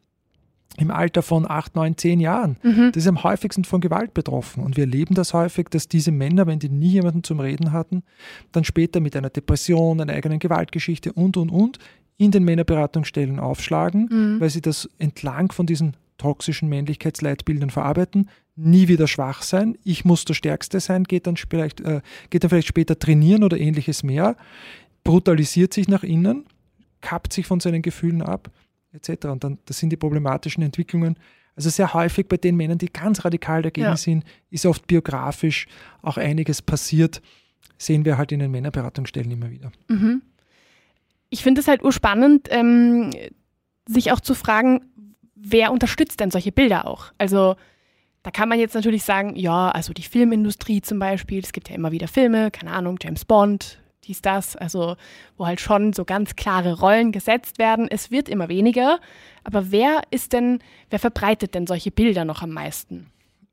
im 0.76 0.90
Alter 0.90 1.22
von 1.22 1.50
8, 1.50 1.74
9, 1.76 1.96
10 1.96 2.20
Jahren. 2.20 2.56
Mhm. 2.62 2.92
Das 2.92 3.02
ist 3.02 3.08
am 3.08 3.22
häufigsten 3.22 3.64
von 3.64 3.80
Gewalt 3.80 4.14
betroffen. 4.14 4.62
Und 4.62 4.76
wir 4.76 4.84
erleben 4.84 5.14
das 5.14 5.34
häufig, 5.34 5.68
dass 5.70 5.88
diese 5.88 6.12
Männer, 6.12 6.46
wenn 6.46 6.58
die 6.58 6.68
nie 6.68 6.90
jemanden 6.90 7.24
zum 7.24 7.40
Reden 7.40 7.72
hatten, 7.72 8.02
dann 8.52 8.64
später 8.64 9.00
mit 9.00 9.16
einer 9.16 9.30
Depression, 9.30 10.00
einer 10.00 10.12
eigenen 10.12 10.38
Gewaltgeschichte 10.38 11.12
und, 11.12 11.36
und, 11.36 11.50
und 11.50 11.78
in 12.16 12.30
den 12.30 12.44
Männerberatungsstellen 12.44 13.40
aufschlagen, 13.40 14.08
mhm. 14.10 14.40
weil 14.40 14.50
sie 14.50 14.60
das 14.60 14.88
entlang 14.98 15.52
von 15.52 15.66
diesen 15.66 15.96
toxischen 16.18 16.68
Männlichkeitsleitbildern 16.68 17.70
verarbeiten, 17.70 18.28
nie 18.54 18.88
wieder 18.88 19.08
schwach 19.08 19.40
sein, 19.40 19.78
ich 19.84 20.04
muss 20.04 20.26
der 20.26 20.34
Stärkste 20.34 20.78
sein, 20.80 21.04
geht 21.04 21.26
dann 21.26 21.38
vielleicht, 21.38 21.80
äh, 21.80 22.02
geht 22.28 22.44
dann 22.44 22.50
vielleicht 22.50 22.68
später 22.68 22.98
trainieren 22.98 23.42
oder 23.42 23.58
ähnliches 23.58 24.02
mehr, 24.02 24.36
brutalisiert 25.02 25.72
sich 25.72 25.88
nach 25.88 26.02
innen, 26.02 26.44
kappt 27.00 27.32
sich 27.32 27.46
von 27.46 27.58
seinen 27.58 27.80
Gefühlen 27.80 28.20
ab 28.20 28.50
etc. 28.92 29.26
Und 29.26 29.44
dann, 29.44 29.58
das 29.66 29.78
sind 29.78 29.90
die 29.90 29.96
problematischen 29.96 30.62
Entwicklungen. 30.62 31.16
Also 31.56 31.68
sehr 31.70 31.92
häufig 31.94 32.28
bei 32.28 32.36
den 32.36 32.56
Männern, 32.56 32.78
die 32.78 32.92
ganz 32.92 33.24
radikal 33.24 33.62
dagegen 33.62 33.86
ja. 33.86 33.96
sind, 33.96 34.24
ist 34.50 34.66
oft 34.66 34.86
biografisch 34.86 35.66
auch 36.02 36.16
einiges 36.16 36.62
passiert. 36.62 37.20
Sehen 37.76 38.04
wir 38.04 38.18
halt 38.18 38.32
in 38.32 38.40
den 38.40 38.50
Männerberatungsstellen 38.50 39.30
immer 39.30 39.50
wieder. 39.50 39.72
Mhm. 39.88 40.22
Ich 41.28 41.42
finde 41.42 41.60
es 41.60 41.68
halt 41.68 41.82
urspannend, 41.82 42.48
ähm, 42.50 43.10
sich 43.86 44.12
auch 44.12 44.20
zu 44.20 44.34
fragen, 44.34 44.82
wer 45.34 45.72
unterstützt 45.72 46.20
denn 46.20 46.30
solche 46.30 46.52
Bilder 46.52 46.86
auch? 46.86 47.12
Also 47.18 47.56
da 48.22 48.30
kann 48.30 48.48
man 48.48 48.58
jetzt 48.58 48.74
natürlich 48.74 49.02
sagen, 49.02 49.34
ja, 49.36 49.70
also 49.70 49.92
die 49.92 50.02
Filmindustrie 50.02 50.82
zum 50.82 50.98
Beispiel, 50.98 51.42
es 51.42 51.52
gibt 51.52 51.70
ja 51.70 51.74
immer 51.74 51.92
wieder 51.92 52.08
Filme, 52.08 52.50
keine 52.50 52.72
Ahnung, 52.72 52.98
James 53.02 53.24
Bond, 53.24 53.80
dies, 54.04 54.22
das, 54.22 54.56
also 54.56 54.96
wo 55.36 55.46
halt 55.46 55.60
schon 55.60 55.92
so 55.92 56.04
ganz 56.04 56.36
klare 56.36 56.78
Rollen 56.78 57.12
gesetzt 57.12 57.58
werden. 57.58 57.88
Es 57.88 58.10
wird 58.10 58.28
immer 58.28 58.48
weniger, 58.48 59.00
aber 59.44 59.70
wer 59.70 60.02
ist 60.10 60.32
denn, 60.32 60.60
wer 60.90 60.98
verbreitet 60.98 61.54
denn 61.54 61.66
solche 61.66 61.90
Bilder 61.90 62.24
noch 62.24 62.42
am 62.42 62.50
meisten? 62.50 63.10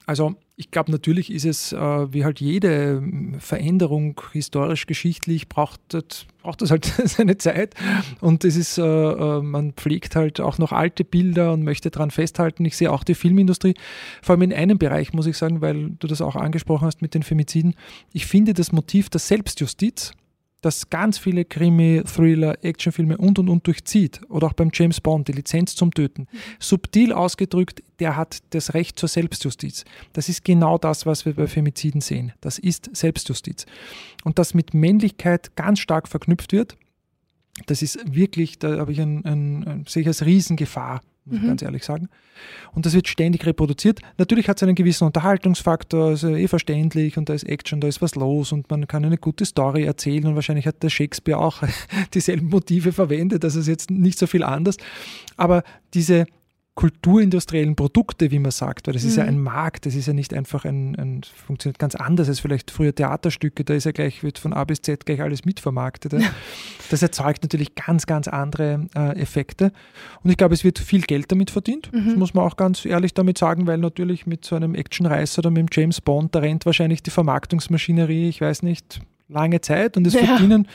Also 0.07 0.35
ich 0.55 0.71
glaube, 0.71 0.89
natürlich 0.89 1.31
ist 1.31 1.45
es, 1.45 1.73
äh, 1.73 1.77
wie 2.13 2.23
halt 2.23 2.39
jede 2.39 3.03
Veränderung 3.39 4.19
historisch, 4.31 4.87
geschichtlich, 4.87 5.49
braucht, 5.49 5.81
braucht 6.41 6.61
das 6.61 6.71
halt 6.71 6.85
seine 7.05 7.37
Zeit. 7.37 7.75
Und 8.21 8.45
es 8.45 8.55
ist, 8.55 8.77
äh, 8.77 8.83
äh, 8.83 9.41
man 9.41 9.73
pflegt 9.73 10.15
halt 10.15 10.39
auch 10.39 10.57
noch 10.57 10.71
alte 10.71 11.03
Bilder 11.03 11.51
und 11.51 11.63
möchte 11.63 11.91
daran 11.91 12.09
festhalten. 12.09 12.63
Ich 12.63 12.77
sehe 12.77 12.91
auch 12.91 13.03
die 13.03 13.15
Filmindustrie, 13.15 13.75
vor 14.23 14.33
allem 14.33 14.43
in 14.43 14.53
einem 14.53 14.79
Bereich, 14.79 15.13
muss 15.13 15.27
ich 15.27 15.37
sagen, 15.37 15.59
weil 15.59 15.91
du 15.99 16.07
das 16.07 16.21
auch 16.21 16.37
angesprochen 16.37 16.87
hast 16.87 17.01
mit 17.01 17.13
den 17.13 17.23
Femiziden. 17.23 17.75
Ich 18.13 18.25
finde 18.25 18.53
das 18.53 18.71
Motiv 18.71 19.09
der 19.09 19.19
Selbstjustiz, 19.19 20.13
das 20.61 20.89
ganz 20.89 21.17
viele 21.17 21.45
Krimi, 21.45 22.01
Thriller, 22.03 22.63
Actionfilme 22.63 23.17
und 23.17 23.37
und 23.39 23.49
und 23.49 23.67
durchzieht. 23.67 24.21
Oder 24.29 24.47
auch 24.47 24.53
beim 24.53 24.69
James 24.73 24.99
Bond, 24.99 25.27
die 25.27 25.33
Lizenz 25.33 25.75
zum 25.75 25.93
Töten. 25.93 26.23
Mhm. 26.23 26.37
Subtil 26.59 27.13
ausgedrückt, 27.13 27.83
der 27.99 28.15
hat 28.15 28.39
das 28.51 28.73
Recht 28.73 28.97
zur 28.99 29.09
Selbstjustiz. 29.09 29.85
Das 30.13 30.29
ist 30.29 30.43
genau 30.43 30.77
das, 30.77 31.05
was 31.05 31.25
wir 31.25 31.33
bei 31.33 31.47
Femiziden 31.47 32.01
sehen. 32.01 32.33
Das 32.41 32.57
ist 32.57 32.95
Selbstjustiz. 32.95 33.65
Und 34.23 34.39
das 34.39 34.53
mit 34.53 34.73
Männlichkeit 34.73 35.55
ganz 35.55 35.79
stark 35.79 36.07
verknüpft 36.07 36.51
wird, 36.53 36.75
das 37.65 37.81
ist 37.81 37.99
wirklich, 38.13 38.59
da 38.59 38.77
habe 38.77 38.91
ich 38.91 39.01
ein, 39.01 39.25
ein, 39.25 39.67
ein, 39.67 39.85
sehe 39.87 40.01
ich 40.01 40.07
als 40.07 40.25
Riesengefahr 40.25 41.01
muss 41.27 41.37
ich 41.37 41.43
mhm. 41.43 41.47
ganz 41.47 41.61
ehrlich 41.61 41.83
sagen. 41.83 42.09
Und 42.73 42.85
das 42.85 42.93
wird 42.93 43.07
ständig 43.07 43.45
reproduziert. 43.45 43.99
Natürlich 44.17 44.47
hat 44.47 44.57
es 44.57 44.63
einen 44.63 44.75
gewissen 44.75 45.05
Unterhaltungsfaktor, 45.05 46.09
also 46.09 46.35
eh 46.35 46.47
verständlich 46.47 47.17
und 47.17 47.29
da 47.29 47.33
ist 47.33 47.43
Action, 47.43 47.81
da 47.81 47.87
ist 47.87 48.01
was 48.01 48.15
los 48.15 48.51
und 48.51 48.69
man 48.69 48.87
kann 48.87 49.05
eine 49.05 49.17
gute 49.17 49.45
Story 49.45 49.83
erzählen 49.83 50.25
und 50.25 50.35
wahrscheinlich 50.35 50.67
hat 50.67 50.83
der 50.83 50.89
Shakespeare 50.89 51.39
auch 51.39 51.63
dieselben 52.13 52.49
Motive 52.49 52.93
verwendet, 52.93 53.43
das 53.43 53.55
ist 53.55 53.67
jetzt 53.67 53.91
nicht 53.91 54.19
so 54.19 54.27
viel 54.27 54.43
anders. 54.43 54.77
Aber 55.35 55.63
diese 55.93 56.25
kulturindustriellen 56.77 57.75
Produkte, 57.75 58.29
wie 58.29 58.37
man 58.37 58.51
sagt, 58.51 58.85
weil 58.85 58.93
das 58.93 59.01
mhm. 59.01 59.09
ist 59.09 59.15
ja 59.15 59.23
mhm. 59.23 59.29
ein 59.29 59.39
Markt, 59.41 59.87
das 59.87 59.95
ist 59.95 60.05
ja 60.05 60.13
nicht 60.13 60.31
einfach 60.31 60.63
ein, 60.63 60.95
ein, 60.95 61.21
funktioniert 61.23 61.79
ganz 61.79 61.95
anders 61.95 62.29
als 62.29 62.39
vielleicht 62.39 62.69
früher 62.69 62.93
Theaterstücke, 62.93 63.63
da 63.63 63.73
ist 63.73 63.85
ja 63.85 63.91
gleich, 63.91 64.21
wird 64.21 64.37
von 64.37 64.53
A 64.53 64.63
bis 64.63 64.83
Z 64.83 65.03
gleich 65.07 65.19
alles 65.21 65.43
mitvermarktet. 65.43 66.13
Ja. 66.13 66.29
Das 66.89 67.01
erzeugt 67.01 67.43
natürlich 67.43 67.75
ganz, 67.75 68.05
ganz 68.05 68.29
andere 68.29 68.87
äh, 68.95 69.19
Effekte. 69.19 69.73
Und 70.23 70.29
ich 70.29 70.37
glaube, 70.37 70.53
es 70.53 70.63
wird 70.63 70.79
viel 70.79 71.01
Geld 71.01 71.29
damit 71.31 71.51
verdient. 71.51 71.91
Mhm. 71.91 72.05
Das 72.05 72.15
muss 72.15 72.33
man 72.33 72.45
auch 72.45 72.55
ganz 72.55 72.85
ehrlich 72.85 73.13
damit 73.13 73.37
sagen, 73.37 73.67
weil 73.67 73.79
natürlich 73.79 74.25
mit 74.25 74.45
so 74.45 74.55
einem 74.55 74.73
Actionreißer 74.73 75.39
oder 75.39 75.49
mit 75.49 75.63
dem 75.63 75.67
James 75.69 75.99
Bond, 75.99 76.33
da 76.33 76.39
rennt 76.39 76.65
wahrscheinlich 76.65 77.03
die 77.03 77.09
Vermarktungsmaschinerie, 77.09 78.29
ich 78.29 78.39
weiß 78.39 78.63
nicht, 78.63 79.01
lange 79.29 79.61
Zeit 79.61 79.97
und 79.97 80.07
es 80.07 80.13
ja. 80.13 80.23
verdienen 80.23 80.67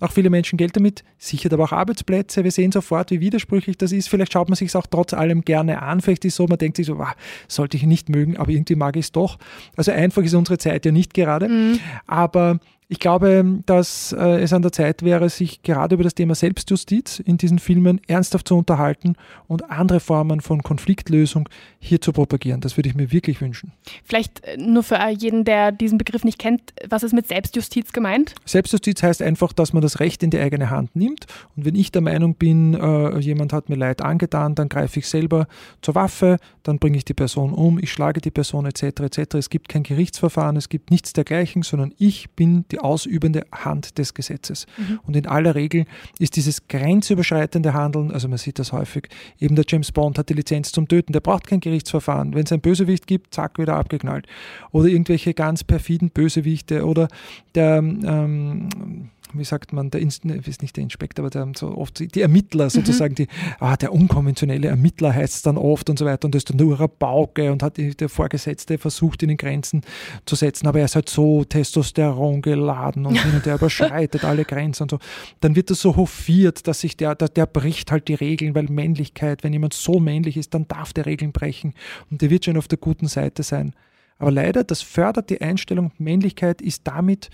auch 0.00 0.12
viele 0.12 0.30
Menschen 0.30 0.56
Geld 0.56 0.76
damit, 0.76 1.04
sichert 1.18 1.52
aber 1.52 1.64
auch 1.64 1.72
Arbeitsplätze. 1.72 2.42
Wir 2.42 2.50
sehen 2.50 2.72
sofort, 2.72 3.10
wie 3.10 3.20
widersprüchlich 3.20 3.76
das 3.78 3.92
ist. 3.92 4.08
Vielleicht 4.08 4.32
schaut 4.32 4.48
man 4.48 4.56
sich 4.56 4.68
es 4.68 4.76
auch 4.76 4.86
trotz 4.86 5.12
allem 5.12 5.42
gerne 5.42 5.82
an. 5.82 6.00
Vielleicht 6.00 6.24
ist 6.24 6.32
es 6.32 6.36
so, 6.36 6.46
man 6.46 6.58
denkt 6.58 6.76
sich 6.76 6.86
so, 6.86 6.98
wow, 6.98 7.12
sollte 7.48 7.76
ich 7.76 7.84
nicht 7.84 8.08
mögen, 8.08 8.36
aber 8.36 8.50
irgendwie 8.50 8.76
mag 8.76 8.96
ich 8.96 9.06
es 9.06 9.12
doch. 9.12 9.38
Also 9.76 9.92
einfach 9.92 10.22
ist 10.22 10.34
unsere 10.34 10.58
Zeit 10.58 10.86
ja 10.86 10.92
nicht 10.92 11.14
gerade. 11.14 11.48
Mhm. 11.48 11.78
Aber 12.06 12.58
ich 12.90 12.98
glaube, 12.98 13.60
dass 13.66 14.12
äh, 14.12 14.40
es 14.42 14.52
an 14.52 14.62
der 14.62 14.72
Zeit 14.72 15.04
wäre, 15.04 15.28
sich 15.30 15.62
gerade 15.62 15.94
über 15.94 16.02
das 16.02 16.16
Thema 16.16 16.34
Selbstjustiz 16.34 17.20
in 17.20 17.38
diesen 17.38 17.60
Filmen 17.60 18.00
ernsthaft 18.08 18.48
zu 18.48 18.56
unterhalten 18.58 19.14
und 19.46 19.70
andere 19.70 20.00
Formen 20.00 20.40
von 20.40 20.64
Konfliktlösung 20.64 21.48
hier 21.78 22.00
zu 22.00 22.12
propagieren. 22.12 22.60
Das 22.60 22.76
würde 22.76 22.88
ich 22.88 22.96
mir 22.96 23.12
wirklich 23.12 23.40
wünschen. 23.40 23.70
Vielleicht 24.02 24.42
äh, 24.44 24.56
nur 24.56 24.82
für 24.82 24.98
jeden, 25.16 25.44
der 25.44 25.70
diesen 25.70 25.98
Begriff 25.98 26.24
nicht 26.24 26.40
kennt, 26.40 26.74
was 26.88 27.04
ist 27.04 27.12
mit 27.12 27.28
Selbstjustiz 27.28 27.92
gemeint? 27.92 28.34
Selbstjustiz 28.44 29.04
heißt 29.04 29.22
einfach, 29.22 29.52
dass 29.52 29.72
man 29.72 29.82
das 29.82 30.00
Recht 30.00 30.24
in 30.24 30.30
die 30.30 30.40
eigene 30.40 30.70
Hand 30.70 30.96
nimmt. 30.96 31.26
Und 31.54 31.66
wenn 31.66 31.76
ich 31.76 31.92
der 31.92 32.02
Meinung 32.02 32.34
bin, 32.34 32.74
äh, 32.74 33.20
jemand 33.20 33.52
hat 33.52 33.68
mir 33.68 33.76
Leid 33.76 34.02
angetan, 34.02 34.56
dann 34.56 34.68
greife 34.68 34.98
ich 34.98 35.06
selber 35.06 35.46
zur 35.80 35.94
Waffe, 35.94 36.38
dann 36.64 36.80
bringe 36.80 36.96
ich 36.96 37.04
die 37.04 37.14
Person 37.14 37.52
um, 37.52 37.78
ich 37.78 37.92
schlage 37.92 38.20
die 38.20 38.32
Person 38.32 38.66
etc. 38.66 38.82
etc. 38.82 39.34
Es 39.34 39.48
gibt 39.48 39.68
kein 39.68 39.84
Gerichtsverfahren, 39.84 40.56
es 40.56 40.68
gibt 40.68 40.90
nichts 40.90 41.12
dergleichen, 41.12 41.62
sondern 41.62 41.94
ich 41.96 42.30
bin 42.30 42.64
die 42.72 42.79
ausübende 42.82 43.44
Hand 43.52 43.98
des 43.98 44.14
Gesetzes. 44.14 44.66
Mhm. 44.76 45.00
Und 45.04 45.16
in 45.16 45.26
aller 45.26 45.54
Regel 45.54 45.84
ist 46.18 46.36
dieses 46.36 46.68
grenzüberschreitende 46.68 47.74
Handeln, 47.74 48.10
also 48.10 48.28
man 48.28 48.38
sieht 48.38 48.58
das 48.58 48.72
häufig, 48.72 49.08
eben 49.38 49.56
der 49.56 49.64
James 49.66 49.92
Bond 49.92 50.18
hat 50.18 50.28
die 50.28 50.34
Lizenz 50.34 50.72
zum 50.72 50.88
Töten, 50.88 51.12
der 51.12 51.20
braucht 51.20 51.46
kein 51.46 51.60
Gerichtsverfahren. 51.60 52.34
Wenn 52.34 52.44
es 52.44 52.52
ein 52.52 52.60
Bösewicht 52.60 53.06
gibt, 53.06 53.34
zack, 53.34 53.58
wieder 53.58 53.76
abgeknallt. 53.76 54.26
Oder 54.72 54.88
irgendwelche 54.88 55.34
ganz 55.34 55.64
perfiden 55.64 56.10
Bösewichte 56.10 56.84
oder 56.86 57.08
der 57.54 57.78
ähm, 57.78 59.10
wie 59.34 59.44
sagt 59.44 59.72
man, 59.72 59.90
der 59.90 60.00
Inst 60.00 60.24
ist 60.24 60.62
nicht 60.62 60.76
der 60.76 60.84
Inspektor, 60.84 61.24
aber 61.24 61.30
der, 61.30 61.52
so 61.56 61.76
oft 61.76 62.14
die 62.14 62.20
Ermittler 62.20 62.64
mhm. 62.64 62.70
sozusagen, 62.70 63.12
mhm. 63.12 63.16
die, 63.16 63.28
ah, 63.58 63.76
der 63.76 63.92
unkonventionelle 63.92 64.68
Ermittler 64.68 65.14
heißt 65.14 65.34
es 65.34 65.42
dann 65.42 65.56
oft 65.56 65.90
und 65.90 65.98
so 65.98 66.04
weiter 66.04 66.26
und 66.26 66.34
das 66.34 66.40
ist 66.40 66.50
dann 66.50 66.56
nur 66.56 66.78
eine 66.78 66.88
Bauke 66.88 67.52
und 67.52 67.62
hat 67.62 67.78
der 67.78 68.08
Vorgesetzte 68.08 68.78
versucht, 68.78 69.22
in 69.22 69.28
den 69.28 69.36
Grenzen 69.36 69.82
zu 70.26 70.36
setzen, 70.36 70.66
aber 70.66 70.80
er 70.80 70.84
ist 70.86 70.94
halt 70.94 71.08
so 71.08 71.44
Testosteron 71.44 72.42
geladen 72.42 73.06
und, 73.06 73.24
und 73.24 73.46
der 73.46 73.54
überschreitet 73.56 74.24
alle 74.24 74.44
Grenzen 74.44 74.84
und 74.84 74.90
so. 74.90 74.98
Dann 75.40 75.56
wird 75.56 75.70
das 75.70 75.80
so 75.80 75.96
hofiert, 75.96 76.66
dass 76.66 76.80
sich 76.80 76.96
der, 76.96 77.14
der, 77.14 77.28
der 77.28 77.46
bricht 77.46 77.90
halt 77.90 78.08
die 78.08 78.14
Regeln, 78.14 78.54
weil 78.54 78.64
Männlichkeit, 78.64 79.44
wenn 79.44 79.52
jemand 79.52 79.74
so 79.74 80.00
männlich 80.00 80.36
ist, 80.36 80.54
dann 80.54 80.66
darf 80.68 80.92
der 80.92 81.06
Regeln 81.06 81.32
brechen 81.32 81.74
und 82.10 82.22
der 82.22 82.30
wird 82.30 82.44
schon 82.44 82.56
auf 82.56 82.68
der 82.68 82.78
guten 82.78 83.06
Seite 83.06 83.42
sein. 83.42 83.74
Aber 84.20 84.30
leider, 84.30 84.64
das 84.64 84.82
fördert 84.82 85.30
die 85.30 85.40
Einstellung, 85.40 85.92
Männlichkeit 85.96 86.60
ist 86.60 86.86
damit 86.86 87.30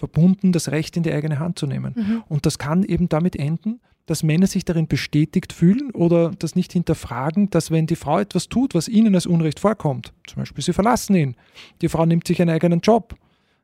verbunden, 0.00 0.50
das 0.50 0.70
Recht 0.70 0.96
in 0.96 1.04
die 1.04 1.12
eigene 1.12 1.38
Hand 1.38 1.58
zu 1.58 1.66
nehmen. 1.66 1.94
Mhm. 1.94 2.22
Und 2.28 2.46
das 2.46 2.58
kann 2.58 2.82
eben 2.82 3.08
damit 3.08 3.36
enden, 3.36 3.80
dass 4.06 4.24
Männer 4.24 4.48
sich 4.48 4.64
darin 4.64 4.88
bestätigt 4.88 5.52
fühlen 5.52 5.92
oder 5.92 6.32
das 6.36 6.56
nicht 6.56 6.72
hinterfragen, 6.72 7.50
dass 7.50 7.70
wenn 7.70 7.86
die 7.86 7.96
Frau 7.96 8.18
etwas 8.18 8.48
tut, 8.48 8.74
was 8.74 8.88
ihnen 8.88 9.14
als 9.14 9.26
Unrecht 9.26 9.60
vorkommt, 9.60 10.12
zum 10.26 10.40
Beispiel 10.40 10.64
sie 10.64 10.72
verlassen 10.72 11.14
ihn, 11.14 11.36
die 11.80 11.88
Frau 11.88 12.04
nimmt 12.06 12.26
sich 12.26 12.40
einen 12.42 12.50
eigenen 12.50 12.80
Job, 12.80 13.14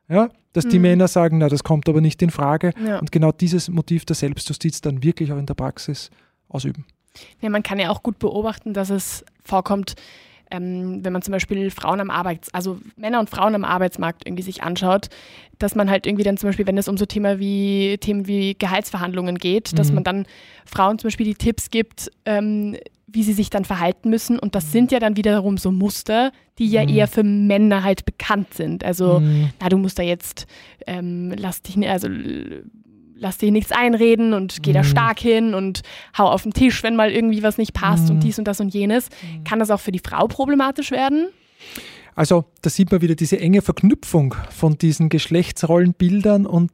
ja, 0.07 0.29
dass 0.53 0.65
mhm. 0.65 0.69
die 0.69 0.79
Männer 0.79 1.07
sagen, 1.09 1.39
na, 1.39 1.49
das 1.49 1.63
kommt 1.63 1.89
aber 1.89 1.99
nicht 1.99 2.21
in 2.21 2.29
Frage 2.29 2.71
ja. 2.85 2.99
und 2.99 3.11
genau 3.11 3.33
dieses 3.33 3.67
Motiv 3.67 4.05
der 4.05 4.15
Selbstjustiz 4.15 4.79
dann 4.79 5.03
wirklich 5.03 5.33
auch 5.33 5.37
in 5.37 5.47
der 5.47 5.55
Praxis 5.55 6.11
ausüben. 6.47 6.85
Ja, 7.41 7.49
man 7.49 7.63
kann 7.63 7.79
ja 7.79 7.89
auch 7.89 8.03
gut 8.03 8.19
beobachten, 8.19 8.73
dass 8.73 8.89
es 8.89 9.25
vorkommt, 9.43 9.95
ähm, 10.51 11.03
wenn 11.03 11.13
man 11.13 11.21
zum 11.21 11.31
Beispiel 11.31 11.71
Frauen 11.71 11.99
am 11.99 12.09
Arbeits-, 12.09 12.53
also 12.53 12.79
Männer 12.95 13.19
und 13.19 13.29
Frauen 13.29 13.55
am 13.55 13.65
Arbeitsmarkt 13.65 14.25
irgendwie 14.25 14.43
sich 14.43 14.63
anschaut, 14.63 15.09
dass 15.59 15.75
man 15.75 15.89
halt 15.89 16.05
irgendwie 16.05 16.23
dann 16.23 16.37
zum 16.37 16.49
Beispiel, 16.49 16.67
wenn 16.67 16.77
es 16.77 16.87
um 16.87 16.97
so 16.97 17.05
Thema 17.05 17.39
wie, 17.39 17.97
Themen 17.99 18.27
wie 18.27 18.55
Gehaltsverhandlungen 18.55 19.37
geht, 19.37 19.71
mhm. 19.71 19.75
dass 19.77 19.91
man 19.91 20.03
dann 20.03 20.25
Frauen 20.65 20.99
zum 20.99 21.07
Beispiel 21.07 21.25
die 21.25 21.35
Tipps 21.35 21.69
gibt, 21.69 22.11
ähm, 22.25 22.77
wie 23.07 23.23
sie 23.23 23.33
sich 23.33 23.49
dann 23.49 23.65
verhalten 23.65 24.09
müssen. 24.09 24.37
Und 24.37 24.53
das 24.53 24.65
mhm. 24.67 24.71
sind 24.71 24.91
ja 24.91 24.99
dann 24.99 25.17
wiederum 25.17 25.57
so 25.57 25.71
Muster, 25.71 26.31
die 26.59 26.67
ja 26.67 26.83
mhm. 26.83 26.89
eher 26.89 27.07
für 27.07 27.23
Männer 27.23 27.83
halt 27.83 28.05
bekannt 28.05 28.53
sind. 28.53 28.83
Also, 28.83 29.19
mhm. 29.19 29.49
na, 29.59 29.69
du 29.69 29.77
musst 29.77 29.97
da 29.97 30.03
jetzt, 30.03 30.45
ähm, 30.85 31.33
lass 31.37 31.61
dich, 31.61 31.77
also 31.89 32.09
lass 33.19 33.37
dir 33.37 33.51
nichts 33.51 33.71
einreden 33.71 34.33
und 34.33 34.63
geh 34.63 34.73
da 34.73 34.83
mhm. 34.83 34.87
stark 34.87 35.19
hin 35.19 35.53
und 35.53 35.81
hau 36.17 36.27
auf 36.27 36.43
den 36.43 36.53
Tisch, 36.53 36.83
wenn 36.83 36.95
mal 36.95 37.11
irgendwie 37.11 37.43
was 37.43 37.57
nicht 37.57 37.73
passt 37.73 38.05
mhm. 38.05 38.15
und 38.15 38.23
dies 38.23 38.39
und 38.39 38.47
das 38.47 38.59
und 38.59 38.73
jenes. 38.73 39.09
Mhm. 39.09 39.43
Kann 39.43 39.59
das 39.59 39.71
auch 39.71 39.79
für 39.79 39.91
die 39.91 40.01
Frau 40.03 40.27
problematisch 40.27 40.91
werden? 40.91 41.29
Also 42.15 42.45
da 42.63 42.69
sieht 42.69 42.91
man 42.91 43.01
wieder 43.01 43.13
diese 43.13 43.39
enge 43.39 43.61
Verknüpfung 43.61 44.35
von 44.49 44.77
diesen 44.77 45.09
Geschlechtsrollenbildern 45.09 46.47
und 46.47 46.71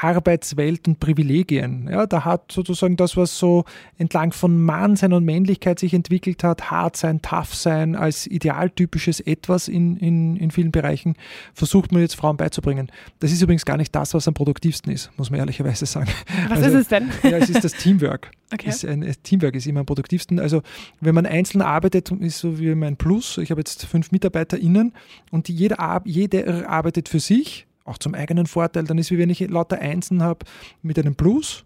Arbeitswelt 0.00 0.88
und 0.88 1.00
Privilegien. 1.00 1.88
Ja, 1.90 2.06
da 2.06 2.24
hat 2.24 2.50
sozusagen 2.50 2.96
das, 2.96 3.16
was 3.16 3.38
so 3.38 3.64
entlang 3.98 4.32
von 4.32 4.60
Mannsein 4.62 5.12
und 5.12 5.24
Männlichkeit 5.24 5.78
sich 5.78 5.94
entwickelt 5.94 6.42
hat, 6.42 6.70
hart 6.70 6.96
sein, 6.96 7.22
tough 7.22 7.54
sein, 7.54 7.94
als 7.94 8.26
idealtypisches 8.26 9.20
Etwas 9.20 9.68
in, 9.68 9.96
in, 9.96 10.36
in 10.36 10.50
vielen 10.50 10.72
Bereichen, 10.72 11.14
versucht 11.54 11.92
man 11.92 12.02
jetzt 12.02 12.16
Frauen 12.16 12.36
beizubringen. 12.36 12.90
Das 13.20 13.32
ist 13.32 13.42
übrigens 13.42 13.64
gar 13.64 13.76
nicht 13.76 13.94
das, 13.94 14.14
was 14.14 14.26
am 14.26 14.34
produktivsten 14.34 14.92
ist, 14.92 15.10
muss 15.16 15.30
man 15.30 15.40
ehrlicherweise 15.40 15.86
sagen. 15.86 16.10
Was 16.48 16.62
also, 16.62 16.78
ist 16.78 16.82
es 16.82 16.88
denn? 16.88 17.10
Ja, 17.22 17.38
es 17.38 17.50
ist 17.50 17.64
das 17.64 17.72
Teamwork. 17.72 18.30
Okay. 18.52 18.68
Ist 18.68 18.84
ein, 18.84 19.14
Teamwork 19.22 19.54
ist 19.54 19.66
immer 19.66 19.80
am 19.80 19.86
produktivsten. 19.86 20.40
Also 20.40 20.62
wenn 21.00 21.14
man 21.14 21.26
einzeln 21.26 21.62
arbeitet, 21.62 22.10
ist 22.10 22.38
so 22.38 22.58
wie 22.58 22.74
mein 22.74 22.96
Plus. 22.96 23.38
Ich 23.38 23.50
habe 23.50 23.60
jetzt 23.60 23.86
fünf 23.86 24.10
MitarbeiterInnen 24.10 24.92
und 25.30 25.48
jeder, 25.48 26.02
jeder 26.04 26.68
arbeitet 26.68 27.08
für 27.08 27.20
sich 27.20 27.66
auch 27.90 27.98
zum 27.98 28.14
eigenen 28.14 28.46
Vorteil. 28.46 28.84
Dann 28.84 28.98
ist 28.98 29.10
wie 29.10 29.18
wenn 29.18 29.30
ich 29.30 29.40
lauter 29.40 29.78
Einsen 29.78 30.22
habe 30.22 30.46
mit 30.82 30.98
einem 30.98 31.16
Plus. 31.16 31.64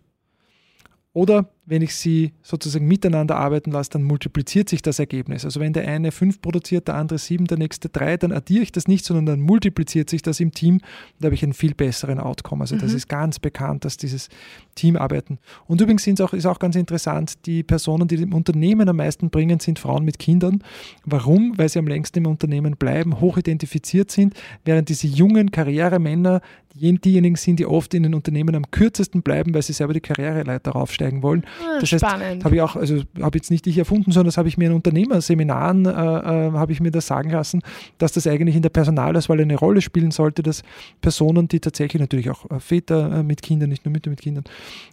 Oder 1.12 1.53
wenn 1.66 1.80
ich 1.80 1.94
sie 1.94 2.32
sozusagen 2.42 2.86
miteinander 2.86 3.36
arbeiten 3.36 3.70
lasse, 3.70 3.90
dann 3.90 4.02
multipliziert 4.02 4.68
sich 4.68 4.82
das 4.82 4.98
Ergebnis. 4.98 5.44
Also 5.44 5.60
wenn 5.60 5.72
der 5.72 5.88
eine 5.88 6.12
fünf 6.12 6.42
produziert, 6.42 6.88
der 6.88 6.96
andere 6.96 7.18
sieben, 7.18 7.46
der 7.46 7.56
nächste 7.56 7.88
drei, 7.88 8.16
dann 8.16 8.32
addiere 8.32 8.62
ich 8.62 8.72
das 8.72 8.86
nicht, 8.86 9.04
sondern 9.04 9.26
dann 9.26 9.40
multipliziert 9.40 10.10
sich 10.10 10.20
das 10.20 10.40
im 10.40 10.52
Team. 10.52 10.80
Da 11.20 11.26
habe 11.26 11.34
ich 11.34 11.42
einen 11.42 11.54
viel 11.54 11.74
besseren 11.74 12.20
Outcome. 12.20 12.62
Also 12.62 12.76
mhm. 12.76 12.80
das 12.80 12.92
ist 12.92 13.08
ganz 13.08 13.38
bekannt, 13.38 13.84
dass 13.84 13.96
dieses 13.96 14.28
Teamarbeiten. 14.74 15.38
Und 15.66 15.80
übrigens 15.80 16.04
auch, 16.20 16.34
ist 16.34 16.46
auch 16.46 16.58
ganz 16.58 16.76
interessant, 16.76 17.46
die 17.46 17.62
Personen, 17.62 18.08
die 18.08 18.16
im 18.16 18.34
Unternehmen 18.34 18.88
am 18.88 18.96
meisten 18.96 19.30
bringen, 19.30 19.58
sind 19.58 19.78
Frauen 19.78 20.04
mit 20.04 20.18
Kindern. 20.18 20.62
Warum? 21.04 21.56
Weil 21.56 21.70
sie 21.70 21.78
am 21.78 21.86
längsten 21.86 22.18
im 22.18 22.26
Unternehmen 22.26 22.76
bleiben, 22.76 23.20
hoch 23.20 23.38
identifiziert 23.38 24.10
sind, 24.10 24.34
während 24.64 24.90
diese 24.90 25.06
jungen 25.06 25.50
Karrieremänner 25.50 26.42
diejenigen 26.74 27.36
sind, 27.36 27.60
die 27.60 27.66
oft 27.66 27.94
in 27.94 28.02
den 28.02 28.14
Unternehmen 28.14 28.54
am 28.54 28.70
kürzesten 28.70 29.22
bleiben, 29.22 29.54
weil 29.54 29.62
sie 29.62 29.72
selber 29.72 29.94
die 29.94 30.00
Karriereleiter 30.00 30.72
raufsteigen 30.72 31.22
wollen. 31.22 31.44
Ah, 31.62 31.78
das 31.80 31.92
heißt, 31.92 32.04
habe 32.04 32.54
ich 32.54 32.60
auch, 32.60 32.76
also 32.76 33.02
habe 33.20 33.38
jetzt 33.38 33.50
nicht 33.50 33.66
ich 33.66 33.78
erfunden, 33.78 34.12
sondern 34.12 34.26
das 34.26 34.38
habe 34.38 34.48
ich 34.48 34.58
mir 34.58 34.68
in 34.68 34.74
Unternehmerseminaren, 34.74 35.86
äh, 35.86 35.90
äh, 35.90 36.52
habe 36.52 36.72
ich 36.72 36.80
mir 36.80 36.90
das 36.90 37.06
sagen 37.06 37.30
lassen, 37.30 37.62
dass 37.98 38.12
das 38.12 38.26
eigentlich 38.26 38.56
in 38.56 38.62
der 38.62 38.70
Personalauswahl 38.70 39.40
eine 39.40 39.56
Rolle 39.56 39.80
spielen 39.80 40.10
sollte, 40.10 40.42
dass 40.42 40.62
Personen, 41.00 41.48
die 41.48 41.60
tatsächlich 41.60 42.00
natürlich 42.00 42.30
auch 42.30 42.50
äh, 42.50 42.60
Väter 42.60 43.20
äh, 43.20 43.22
mit 43.22 43.42
Kindern, 43.42 43.70
nicht 43.70 43.84
nur 43.84 43.92
Mütter 43.92 44.10
mit 44.10 44.20
Kindern, 44.20 44.44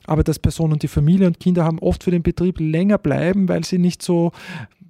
aber 0.06 0.24
dass 0.24 0.40
Personen, 0.40 0.80
die 0.80 0.88
Familie 0.88 1.28
und 1.28 1.40
Kinder 1.40 1.64
haben, 1.64 1.80
oft 1.80 2.04
für 2.04 2.12
den 2.12 2.24
Betrieb 2.24 2.60
länger 2.60 2.98
bleiben, 2.98 3.48
weil 3.48 3.64
sie 3.64 3.78
nicht 3.78 4.02
so 4.02 4.32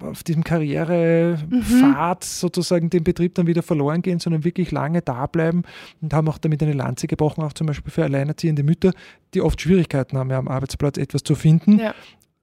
auf 0.02 0.22
diesem 0.22 0.44
Karrierepfad 0.44 2.20
mhm. 2.20 2.26
sozusagen 2.26 2.90
den 2.90 3.04
Betrieb 3.04 3.34
dann 3.34 3.46
wieder 3.46 3.62
verloren 3.62 4.02
gehen, 4.02 4.18
sondern 4.18 4.44
wirklich 4.44 4.70
lange 4.70 5.02
da 5.02 5.26
bleiben 5.26 5.62
und 6.00 6.12
haben 6.12 6.28
auch 6.28 6.38
damit 6.38 6.62
eine 6.62 6.72
Lanze 6.72 7.06
gebrochen, 7.06 7.42
auch 7.42 7.52
zum 7.52 7.66
Beispiel 7.66 7.92
für 7.92 8.04
alleinerziehende 8.04 8.62
Mütter, 8.62 8.92
die 9.34 9.40
oft 9.40 9.60
Schwierigkeiten 9.60 10.18
haben, 10.18 10.30
ja, 10.30 10.38
am 10.38 10.48
Arbeitsplatz 10.48 10.98
etwas 10.98 11.22
zu 11.22 11.34
finden. 11.34 11.78
Ja. 11.78 11.94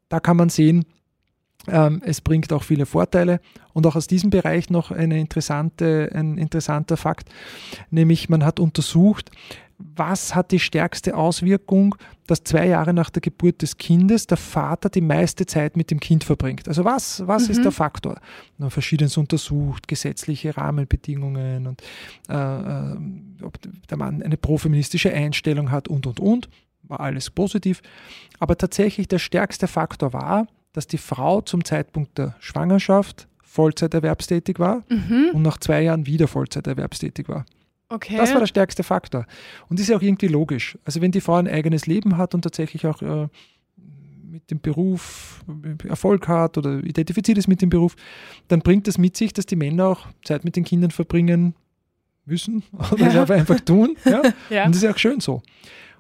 Da 0.10 0.19
kann 0.19 0.38
man 0.38 0.50
sehen, 0.50 0.86
ähm, 1.67 2.02
es 2.06 2.22
bringt 2.22 2.52
auch 2.54 2.63
viele 2.63 2.86
Vorteile. 2.86 3.41
Und 3.74 3.86
auch 3.86 3.95
aus 3.95 4.08
diesem 4.08 4.30
Bereich 4.30 4.69
noch 4.69 4.91
eine 4.91 5.19
interessante, 5.19 6.10
ein 6.13 6.38
interessanter 6.38 6.98
Fakt, 6.98 7.30
nämlich 7.91 8.30
man 8.30 8.43
hat 8.43 8.60
untersucht, 8.60 9.32
was 9.80 10.36
hat 10.36 10.52
die 10.52 10.60
stärkste 10.60 11.15
Auswirkung, 11.15 11.96
dass 12.28 12.44
zwei 12.44 12.68
Jahre 12.68 12.94
nach 12.94 13.10
der 13.10 13.22
Geburt 13.22 13.62
des 13.62 13.78
Kindes 13.78 14.28
der 14.28 14.38
Vater 14.38 14.89
die 14.89 15.02
meiste 15.02 15.46
Zeit 15.46 15.78
mit 15.78 15.89
dem 15.89 16.00
Kind 16.02 16.26
verbringt? 16.26 16.68
Also 16.68 16.84
was, 16.84 17.26
was 17.26 17.46
mhm. 17.46 17.52
ist 17.52 17.63
der 17.63 17.72
Faktor? 17.72 18.20
Man 18.58 18.70
verschiedenes 18.70 19.15
untersucht, 19.18 19.88
gesetzliche 19.88 20.56
Rahmenbedingungen 20.56 21.65
und 21.65 21.82
äh, 22.30 22.34
äh, 22.36 22.98
ob 23.42 23.58
der 23.89 23.98
Mann 23.98 24.22
eine 24.22 24.38
profeministische 24.38 25.13
Einstellung 25.13 25.72
hat 25.72 25.88
und, 25.88 26.06
und, 26.06 26.20
und. 26.20 26.50
War 26.84 27.00
alles 27.00 27.30
positiv. 27.30 27.82
Aber 28.39 28.58
tatsächlich 28.58 29.08
der 29.08 29.20
stärkste 29.20 29.68
Faktor 29.68 30.12
war, 30.12 30.48
dass 30.74 30.88
die 30.88 30.98
Frau 30.98 31.42
zum 31.42 31.63
Zeitpunkt 31.63 32.18
der 32.18 32.36
Schwangerschaft 32.39 33.28
Vollzeiterwerbstätig 33.44 34.60
war 34.60 34.84
mhm. 34.89 35.32
und 35.34 35.42
nach 35.42 35.58
zwei 35.58 35.82
Jahren 35.82 36.06
wieder 36.06 36.28
Vollzeiterwerbstätig 36.28 37.28
war. 37.30 37.46
Okay. 37.89 38.17
Das 38.17 38.32
war 38.32 38.39
der 38.39 38.47
stärkste 38.47 38.84
Faktor. 38.84 39.25
Und 39.67 39.80
das 39.80 39.84
ist 39.84 39.89
ja 39.89 39.97
auch 39.97 40.02
irgendwie 40.02 40.28
logisch. 40.28 40.78
Also 40.86 41.02
wenn 41.02 41.12
die 41.12 41.21
Frau 41.21 41.36
ein 41.36 41.47
eigenes 41.47 41.88
Leben 41.88 42.17
hat 42.17 42.36
und 42.36 42.43
tatsächlich 42.43 42.86
auch 42.86 43.02
äh, 43.02 43.28
mit 44.30 44.52
dem 44.52 44.60
Beruf 44.62 45.43
Erfolg 45.88 46.28
hat 46.28 46.58
oder 46.60 46.84
identifiziert 46.84 47.39
ist 47.39 47.47
mit 47.47 47.63
dem 47.63 47.69
Beruf, 47.69 47.95
dann 48.47 48.60
bringt 48.60 48.88
das 48.88 48.99
mit 48.99 49.17
sich, 49.17 49.34
dass 49.34 49.47
die 49.47 49.56
Männer 49.56 49.88
auch 49.88 50.08
Zeit 50.23 50.45
mit 50.45 50.56
den 50.56 50.63
Kindern 50.63 50.91
verbringen 50.91 51.56
müssen 52.25 52.63
oder 52.91 53.12
ja. 53.12 53.23
einfach 53.23 53.60
tun. 53.60 53.95
Ja? 54.06 54.21
ja. 54.52 54.65
Und 54.65 54.75
das 54.75 54.78
ist 54.78 54.84
ja 54.84 54.91
auch 54.91 54.97
schön 54.97 55.19
so. 55.19 55.41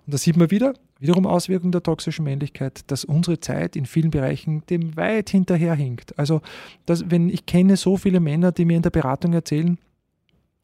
Und 0.05 0.13
da 0.13 0.17
sieht 0.17 0.37
man 0.37 0.51
wieder, 0.51 0.73
wiederum 0.99 1.25
Auswirkungen 1.25 1.71
der 1.71 1.83
toxischen 1.83 2.23
Männlichkeit, 2.23 2.81
dass 2.87 3.03
unsere 3.03 3.39
Zeit 3.39 3.75
in 3.75 3.85
vielen 3.85 4.11
Bereichen 4.11 4.63
dem 4.69 4.95
weit 4.95 5.29
hinterherhinkt. 5.29 6.17
Also, 6.17 6.41
dass, 6.85 7.09
wenn 7.09 7.29
ich 7.29 7.45
kenne 7.45 7.77
so 7.77 7.97
viele 7.97 8.19
Männer, 8.19 8.51
die 8.51 8.65
mir 8.65 8.77
in 8.77 8.83
der 8.83 8.89
Beratung 8.89 9.33
erzählen, 9.33 9.77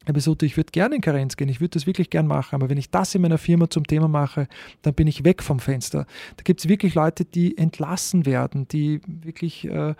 Herr 0.06 0.14
Besuto, 0.14 0.46
ich 0.46 0.56
würde 0.56 0.70
gerne 0.70 0.94
in 0.94 1.00
Karenz 1.00 1.36
gehen, 1.36 1.48
ich 1.48 1.60
würde 1.60 1.70
das 1.70 1.86
wirklich 1.86 2.10
gern 2.10 2.28
machen, 2.28 2.54
aber 2.54 2.68
wenn 2.68 2.78
ich 2.78 2.90
das 2.90 3.14
in 3.16 3.22
meiner 3.22 3.38
Firma 3.38 3.68
zum 3.68 3.86
Thema 3.86 4.06
mache, 4.06 4.46
dann 4.82 4.94
bin 4.94 5.08
ich 5.08 5.24
weg 5.24 5.42
vom 5.42 5.58
Fenster. 5.58 6.06
Da 6.36 6.42
gibt 6.44 6.60
es 6.60 6.68
wirklich 6.68 6.94
Leute, 6.94 7.24
die 7.24 7.58
entlassen 7.58 8.24
werden, 8.24 8.68
die 8.68 9.00
wirklich 9.06 9.68
äh, 9.68 9.94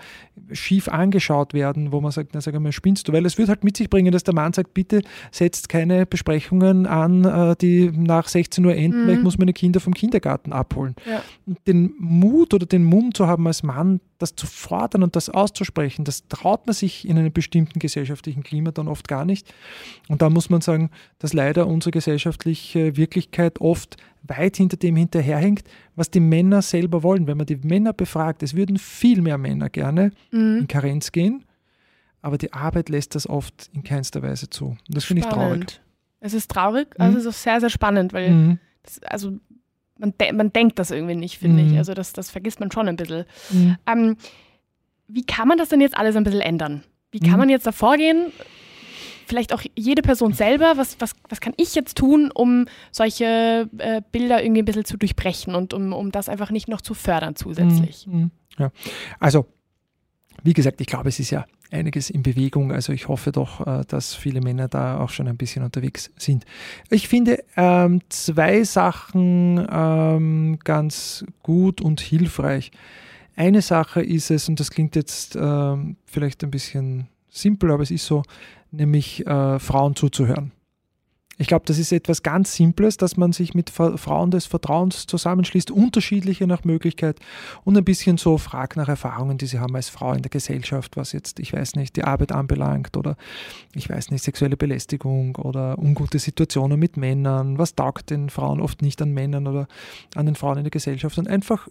schief 0.52 0.86
angeschaut 0.88 1.54
werden, 1.54 1.90
wo 1.90 2.00
man 2.00 2.12
sagt, 2.12 2.30
na 2.34 2.40
sag 2.40 2.58
mal, 2.60 2.70
spinnst 2.70 3.08
du? 3.08 3.12
Weil 3.12 3.26
es 3.26 3.36
wird 3.36 3.48
halt 3.48 3.64
mit 3.64 3.76
sich 3.76 3.90
bringen, 3.90 4.12
dass 4.12 4.22
der 4.22 4.34
Mann 4.34 4.52
sagt, 4.52 4.74
bitte 4.74 5.02
setzt 5.32 5.68
keine 5.68 6.06
Besprechungen 6.06 6.86
an, 6.86 7.24
äh, 7.24 7.56
die 7.60 7.90
nach 7.90 8.28
16 8.28 8.64
Uhr 8.64 8.76
enden, 8.76 9.02
mhm. 9.02 9.08
weil 9.08 9.16
ich 9.16 9.22
muss 9.22 9.38
meine 9.38 9.52
Kinder 9.52 9.80
vom 9.80 9.92
Kindergarten 9.92 10.52
abholen. 10.52 10.94
Ja. 11.04 11.20
Den 11.66 11.94
Mut 11.98 12.54
oder 12.54 12.66
den 12.66 12.84
Mumm 12.84 13.12
zu 13.12 13.26
haben 13.26 13.44
als 13.48 13.64
Mann, 13.64 14.00
das 14.18 14.34
zu 14.34 14.46
fordern 14.46 15.02
und 15.02 15.16
das 15.16 15.28
auszusprechen, 15.28 16.04
das 16.04 16.26
traut 16.28 16.66
man 16.66 16.74
sich 16.74 17.06
in 17.08 17.18
einem 17.18 17.32
bestimmten 17.32 17.78
gesellschaftlichen 17.78 18.42
Klima 18.42 18.70
dann 18.70 18.88
oft 18.88 19.08
gar 19.08 19.24
nicht. 19.24 19.52
Und 20.08 20.22
da 20.22 20.30
muss 20.30 20.50
man 20.50 20.60
sagen, 20.60 20.90
dass 21.18 21.32
leider 21.32 21.66
unsere 21.66 21.90
gesellschaftliche 21.90 22.96
Wirklichkeit 22.96 23.60
oft 23.60 23.96
weit 24.22 24.56
hinter 24.56 24.76
dem 24.76 24.96
hinterherhängt, 24.96 25.64
was 25.94 26.10
die 26.10 26.20
Männer 26.20 26.62
selber 26.62 27.02
wollen. 27.02 27.26
Wenn 27.26 27.36
man 27.36 27.46
die 27.46 27.56
Männer 27.56 27.92
befragt, 27.92 28.42
es 28.42 28.54
würden 28.54 28.78
viel 28.78 29.22
mehr 29.22 29.38
Männer 29.38 29.68
gerne 29.68 30.12
mhm. 30.30 30.58
in 30.60 30.68
Karenz 30.68 31.12
gehen, 31.12 31.44
aber 32.22 32.38
die 32.38 32.52
Arbeit 32.52 32.88
lässt 32.88 33.14
das 33.14 33.28
oft 33.28 33.70
in 33.72 33.84
keinster 33.84 34.22
Weise 34.22 34.50
zu. 34.50 34.66
Und 34.66 34.78
das 34.88 35.04
finde 35.04 35.22
ich 35.22 35.28
traurig. 35.28 35.80
Es 36.20 36.34
ist 36.34 36.50
traurig, 36.50 36.88
also 36.98 37.12
mhm. 37.12 37.18
es 37.18 37.24
ist 37.24 37.28
auch 37.28 37.38
sehr, 37.38 37.60
sehr 37.60 37.70
spannend, 37.70 38.12
weil 38.12 38.30
mhm. 38.30 38.58
das, 38.82 39.00
also 39.02 39.38
man, 39.98 40.12
de 40.20 40.32
man 40.32 40.52
denkt 40.52 40.78
das 40.78 40.90
irgendwie 40.90 41.14
nicht, 41.16 41.38
finde 41.38 41.62
Mhm. 41.62 41.72
ich. 41.72 41.78
Also 41.78 41.94
das, 41.94 42.12
das 42.12 42.30
vergisst 42.30 42.60
man 42.60 42.70
schon 42.70 42.88
ein 42.88 42.96
bisschen. 42.96 43.24
Mhm. 43.50 43.76
Ähm, 43.86 44.16
wie 45.08 45.24
kann 45.24 45.48
man 45.48 45.58
das 45.58 45.68
denn 45.68 45.80
jetzt 45.80 45.96
alles 45.96 46.16
ein 46.16 46.24
bisschen 46.24 46.40
ändern? 46.40 46.82
Wie 47.12 47.20
kann 47.20 47.32
Mhm. 47.32 47.38
man 47.38 47.48
jetzt 47.48 47.66
da 47.66 47.72
vorgehen? 47.72 48.32
Vielleicht 49.28 49.52
auch 49.52 49.62
jede 49.74 50.02
Person 50.02 50.32
selber. 50.32 50.76
Was, 50.76 51.00
was, 51.00 51.12
was 51.28 51.40
kann 51.40 51.52
ich 51.56 51.74
jetzt 51.74 51.96
tun, 51.96 52.30
um 52.32 52.66
solche 52.92 53.68
äh, 53.78 54.00
Bilder 54.12 54.42
irgendwie 54.42 54.62
ein 54.62 54.64
bisschen 54.66 54.84
zu 54.84 54.96
durchbrechen 54.96 55.54
und 55.54 55.74
um, 55.74 55.92
um 55.92 56.12
das 56.12 56.28
einfach 56.28 56.50
nicht 56.50 56.68
noch 56.68 56.80
zu 56.80 56.94
fördern 56.94 57.34
zusätzlich? 57.34 58.06
Mhm. 58.06 58.30
Ja. 58.58 58.70
Also, 59.18 59.46
wie 60.44 60.52
gesagt, 60.52 60.80
ich 60.80 60.86
glaube, 60.86 61.08
es 61.08 61.18
ist 61.18 61.30
ja 61.30 61.44
einiges 61.70 62.10
in 62.10 62.22
Bewegung. 62.22 62.72
Also 62.72 62.92
ich 62.92 63.08
hoffe 63.08 63.32
doch, 63.32 63.66
äh, 63.66 63.84
dass 63.86 64.14
viele 64.14 64.40
Männer 64.40 64.68
da 64.68 64.98
auch 64.98 65.10
schon 65.10 65.28
ein 65.28 65.36
bisschen 65.36 65.64
unterwegs 65.64 66.10
sind. 66.16 66.44
Ich 66.90 67.08
finde 67.08 67.42
ähm, 67.56 68.00
zwei 68.08 68.64
Sachen 68.64 69.66
ähm, 69.70 70.58
ganz 70.64 71.24
gut 71.42 71.80
und 71.80 72.00
hilfreich. 72.00 72.70
Eine 73.36 73.62
Sache 73.62 74.02
ist 74.02 74.30
es, 74.30 74.48
und 74.48 74.60
das 74.60 74.70
klingt 74.70 74.96
jetzt 74.96 75.36
ähm, 75.36 75.96
vielleicht 76.06 76.42
ein 76.42 76.50
bisschen 76.50 77.08
simpel, 77.28 77.70
aber 77.70 77.82
es 77.82 77.90
ist 77.90 78.06
so, 78.06 78.22
nämlich 78.70 79.26
äh, 79.26 79.58
Frauen 79.58 79.94
zuzuhören. 79.94 80.52
Ich 81.38 81.48
glaube, 81.48 81.64
das 81.66 81.78
ist 81.78 81.92
etwas 81.92 82.22
ganz 82.22 82.54
Simples, 82.54 82.96
dass 82.96 83.18
man 83.18 83.32
sich 83.32 83.52
mit 83.52 83.68
Fra- 83.68 83.98
Frauen 83.98 84.30
des 84.30 84.46
Vertrauens 84.46 85.06
zusammenschließt, 85.06 85.70
unterschiedliche 85.70 86.46
nach 86.46 86.64
Möglichkeit 86.64 87.20
und 87.64 87.76
ein 87.76 87.84
bisschen 87.84 88.16
so 88.16 88.38
fragt 88.38 88.76
nach 88.76 88.88
Erfahrungen, 88.88 89.36
die 89.36 89.46
sie 89.46 89.58
haben 89.58 89.76
als 89.76 89.90
Frau 89.90 90.14
in 90.14 90.22
der 90.22 90.30
Gesellschaft, 90.30 90.96
was 90.96 91.12
jetzt, 91.12 91.38
ich 91.38 91.52
weiß 91.52 91.74
nicht, 91.74 91.96
die 91.96 92.04
Arbeit 92.04 92.32
anbelangt 92.32 92.96
oder 92.96 93.16
ich 93.74 93.90
weiß 93.90 94.10
nicht, 94.10 94.24
sexuelle 94.24 94.56
Belästigung 94.56 95.36
oder 95.36 95.78
ungute 95.78 96.18
Situationen 96.18 96.78
mit 96.80 96.96
Männern, 96.96 97.58
was 97.58 97.74
taugt 97.74 98.08
den 98.08 98.30
Frauen 98.30 98.60
oft 98.60 98.80
nicht 98.80 99.02
an 99.02 99.12
Männern 99.12 99.46
oder 99.46 99.68
an 100.14 100.24
den 100.24 100.36
Frauen 100.36 100.56
in 100.56 100.64
der 100.64 100.70
Gesellschaft 100.70 101.18
und 101.18 101.28
einfach 101.28 101.68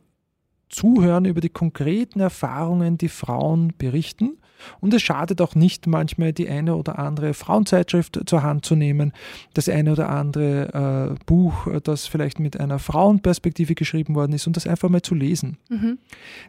zuhören 0.69 1.25
über 1.25 1.41
die 1.41 1.49
konkreten 1.49 2.19
Erfahrungen, 2.19 2.99
die 2.99 3.09
Frauen 3.09 3.73
berichten. 3.77 4.37
Und 4.79 4.93
es 4.93 5.01
schadet 5.01 5.41
auch 5.41 5.55
nicht, 5.55 5.87
manchmal 5.87 6.33
die 6.33 6.49
eine 6.49 6.75
oder 6.75 6.99
andere 6.99 7.33
Frauenzeitschrift 7.33 8.19
zur 8.25 8.43
Hand 8.43 8.65
zu 8.65 8.75
nehmen, 8.75 9.13
das 9.53 9.69
eine 9.69 9.91
oder 9.91 10.09
andere 10.09 11.15
äh, 11.17 11.23
Buch, 11.25 11.67
äh, 11.67 11.81
das 11.81 12.07
vielleicht 12.07 12.39
mit 12.39 12.59
einer 12.59 12.79
Frauenperspektive 12.79 13.75
geschrieben 13.75 14.15
worden 14.15 14.33
ist 14.33 14.47
und 14.47 14.55
das 14.55 14.67
einfach 14.67 14.89
mal 14.89 15.01
zu 15.01 15.15
lesen. 15.15 15.57
Mhm. 15.69 15.97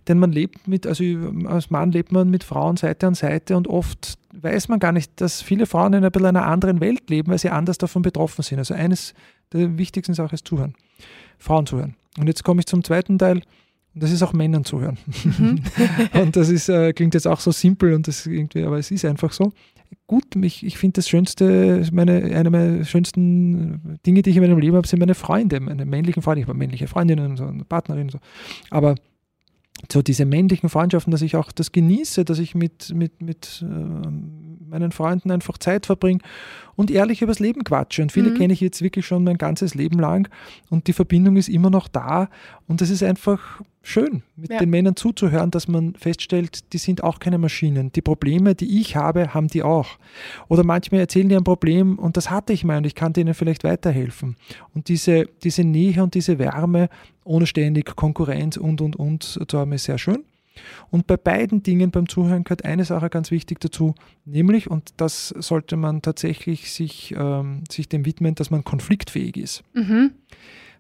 Denn 0.09 0.19
man 0.19 0.33
lebt 0.33 0.69
mit, 0.69 0.87
also 0.87 1.05
als 1.47 1.71
Mann 1.71 1.93
lebt 1.93 2.13
man 2.13 2.31
mit 2.31 2.45
Frauen 2.45 2.77
Seite 2.77 3.07
an 3.07 3.15
Seite 3.15 3.57
und 3.57 3.69
oft 3.69 4.19
weiß 4.33 4.69
man 4.69 4.79
gar 4.79 4.93
nicht, 4.93 5.21
dass 5.21 5.43
viele 5.43 5.67
Frauen 5.67 5.95
in 5.95 6.05
ein 6.05 6.11
bisschen 6.11 6.27
einer 6.27 6.47
anderen 6.47 6.81
Welt 6.81 7.09
leben, 7.09 7.31
weil 7.31 7.39
sie 7.39 7.51
anders 7.51 7.79
davon 7.79 8.03
betroffen 8.03 8.43
sind. 8.43 8.59
Also 8.59 8.75
eines 8.75 9.15
der 9.53 9.79
wichtigsten 9.79 10.15
Sachen 10.15 10.35
ist 10.35 10.47
Zuhören. 10.47 10.75
Frauen 11.39 11.67
zuhören. 11.67 11.95
Und 12.19 12.29
jetzt 12.29 12.45
komme 12.45 12.61
ich 12.61 12.67
zum 12.67 12.83
zweiten 12.85 13.19
Teil. 13.19 13.43
Und 13.97 14.03
das 14.03 14.13
ist 14.13 14.23
auch 14.23 14.35
Männern 14.35 14.63
zuhören. 14.63 14.99
Mhm. 15.25 15.63
und 16.21 16.37
das 16.37 16.51
ist, 16.51 16.69
äh, 16.69 16.93
klingt 16.93 17.15
jetzt 17.15 17.27
auch 17.27 17.41
so 17.41 17.51
simpel 17.51 17.95
und 17.95 18.07
das 18.07 18.27
irgendwie, 18.27 18.63
aber 18.63 18.79
es 18.79 18.91
ist 18.91 19.07
einfach 19.07 19.33
so. 19.33 19.55
Gut, 20.07 20.37
mich, 20.37 20.67
ich 20.67 20.77
finde 20.77 20.97
das 20.97 21.09
Schönste, 21.09 21.83
meine, 21.93 22.23
eine 22.37 22.51
meiner 22.51 22.85
schönsten 22.85 23.99
Dinge, 24.05 24.21
die 24.21 24.29
ich 24.29 24.37
in 24.37 24.43
meinem 24.43 24.59
Leben 24.59 24.77
habe, 24.77 24.87
sind 24.87 24.99
meine 24.99 25.15
Freunde, 25.15 25.61
meine 25.61 25.87
männlichen 25.87 26.23
Freunde. 26.23 26.43
Ich 26.43 26.47
habe 26.47 26.59
männliche 26.59 26.89
Freundinnen 26.89 27.31
und 27.31 27.37
so, 27.39 27.45
und 27.45 27.67
Partnerinnen 27.71 28.09
und 28.09 28.13
so. 28.13 28.19
Aber 28.69 28.97
so 29.91 30.03
diese 30.03 30.27
männlichen 30.27 30.69
Freundschaften, 30.69 31.11
dass 31.11 31.23
ich 31.23 31.35
auch 31.35 31.51
das 31.51 31.73
genieße, 31.73 32.27
dass 32.27 32.39
ich 32.39 32.55
mit, 32.55 32.93
mit, 32.95 33.23
mit 33.23 33.65
äh, 33.67 34.11
meinen 34.69 34.93
Freunden 34.93 35.31
einfach 35.31 35.57
Zeit 35.57 35.87
verbringe 35.87 36.21
und 36.77 36.91
ehrlich 36.91 37.23
übers 37.23 37.39
Leben 37.41 37.65
quatsche. 37.65 38.03
Und 38.03 38.13
viele 38.13 38.31
Mhm. 38.31 38.35
kenne 38.35 38.53
ich 38.53 38.61
jetzt 38.61 38.83
wirklich 38.83 39.07
schon 39.07 39.25
mein 39.25 39.39
ganzes 39.39 39.75
Leben 39.75 39.99
lang 39.99 40.29
und 40.71 40.87
die 40.87 40.93
Verbindung 40.93 41.37
ist 41.37 41.49
immer 41.49 41.71
noch 41.71 41.89
da 41.89 42.29
und 42.69 42.81
das 42.81 42.91
ist 42.91 43.03
einfach 43.03 43.61
schön, 43.83 44.23
mit 44.37 44.51
Ja. 44.51 44.59
den 44.59 44.71
Männern 44.71 44.97
zuzuhören, 44.97 45.51
dass 45.53 45.69
man 45.69 45.95
feststellt, 45.95 46.73
die 46.73 46.79
sind 46.79 47.05
auch 47.05 47.21
keine 47.21 47.39
Maschinen. 47.39 47.93
Die 47.93 48.03
Probleme, 48.03 48.55
die 48.57 48.81
ich 48.81 48.97
habe, 48.97 49.33
haben 49.33 49.47
die 49.49 49.63
auch. 49.63 49.87
Oder 50.49 50.65
manchmal 50.65 51.01
erzählen 51.01 51.29
die 51.29 51.37
ein 51.37 51.45
Problem 51.45 51.99
und 51.99 52.17
das 52.17 52.29
hatte 52.31 52.53
ich 52.53 52.65
mal 52.65 52.79
und 52.79 52.87
ich 52.87 52.95
kann 52.97 53.13
denen 53.13 53.33
vielleicht 53.35 53.63
weiterhelfen. 53.65 54.37
Und 54.75 54.89
diese, 54.89 55.27
diese 55.45 55.63
Nähe 55.65 56.03
und 56.03 56.15
diese 56.15 56.39
Wärme, 56.41 56.89
ohne 57.25 57.47
ständig 57.47 57.95
Konkurrenz 57.97 58.57
und, 58.57 58.81
und, 58.81 58.97
und 58.97 59.23
zu 59.49 59.59
haben, 59.59 59.73
ist 59.73 59.85
sehr 59.85 59.99
schön. 59.99 60.25
Und 60.91 61.07
bei 61.07 61.17
beiden 61.17 61.63
Dingen 61.63 61.91
beim 61.91 62.09
Zuhören 62.09 62.45
gehört 62.45 62.65
eine 62.65 62.85
Sache 62.85 63.11
ganz 63.11 63.31
wichtig 63.31 63.61
dazu, 63.61 63.95
nämlich, 64.25 64.71
und 64.71 64.95
das 64.97 65.29
sollte 65.29 65.77
man 65.77 66.03
tatsächlich 66.03 66.73
sich, 66.73 67.15
ähm, 67.17 67.65
sich 67.71 67.89
dem 67.89 68.05
widmen, 68.05 68.35
dass 68.35 68.51
man 68.51 68.65
konfliktfähig 68.65 69.37
ist. 69.37 69.63
Mhm. 69.75 70.13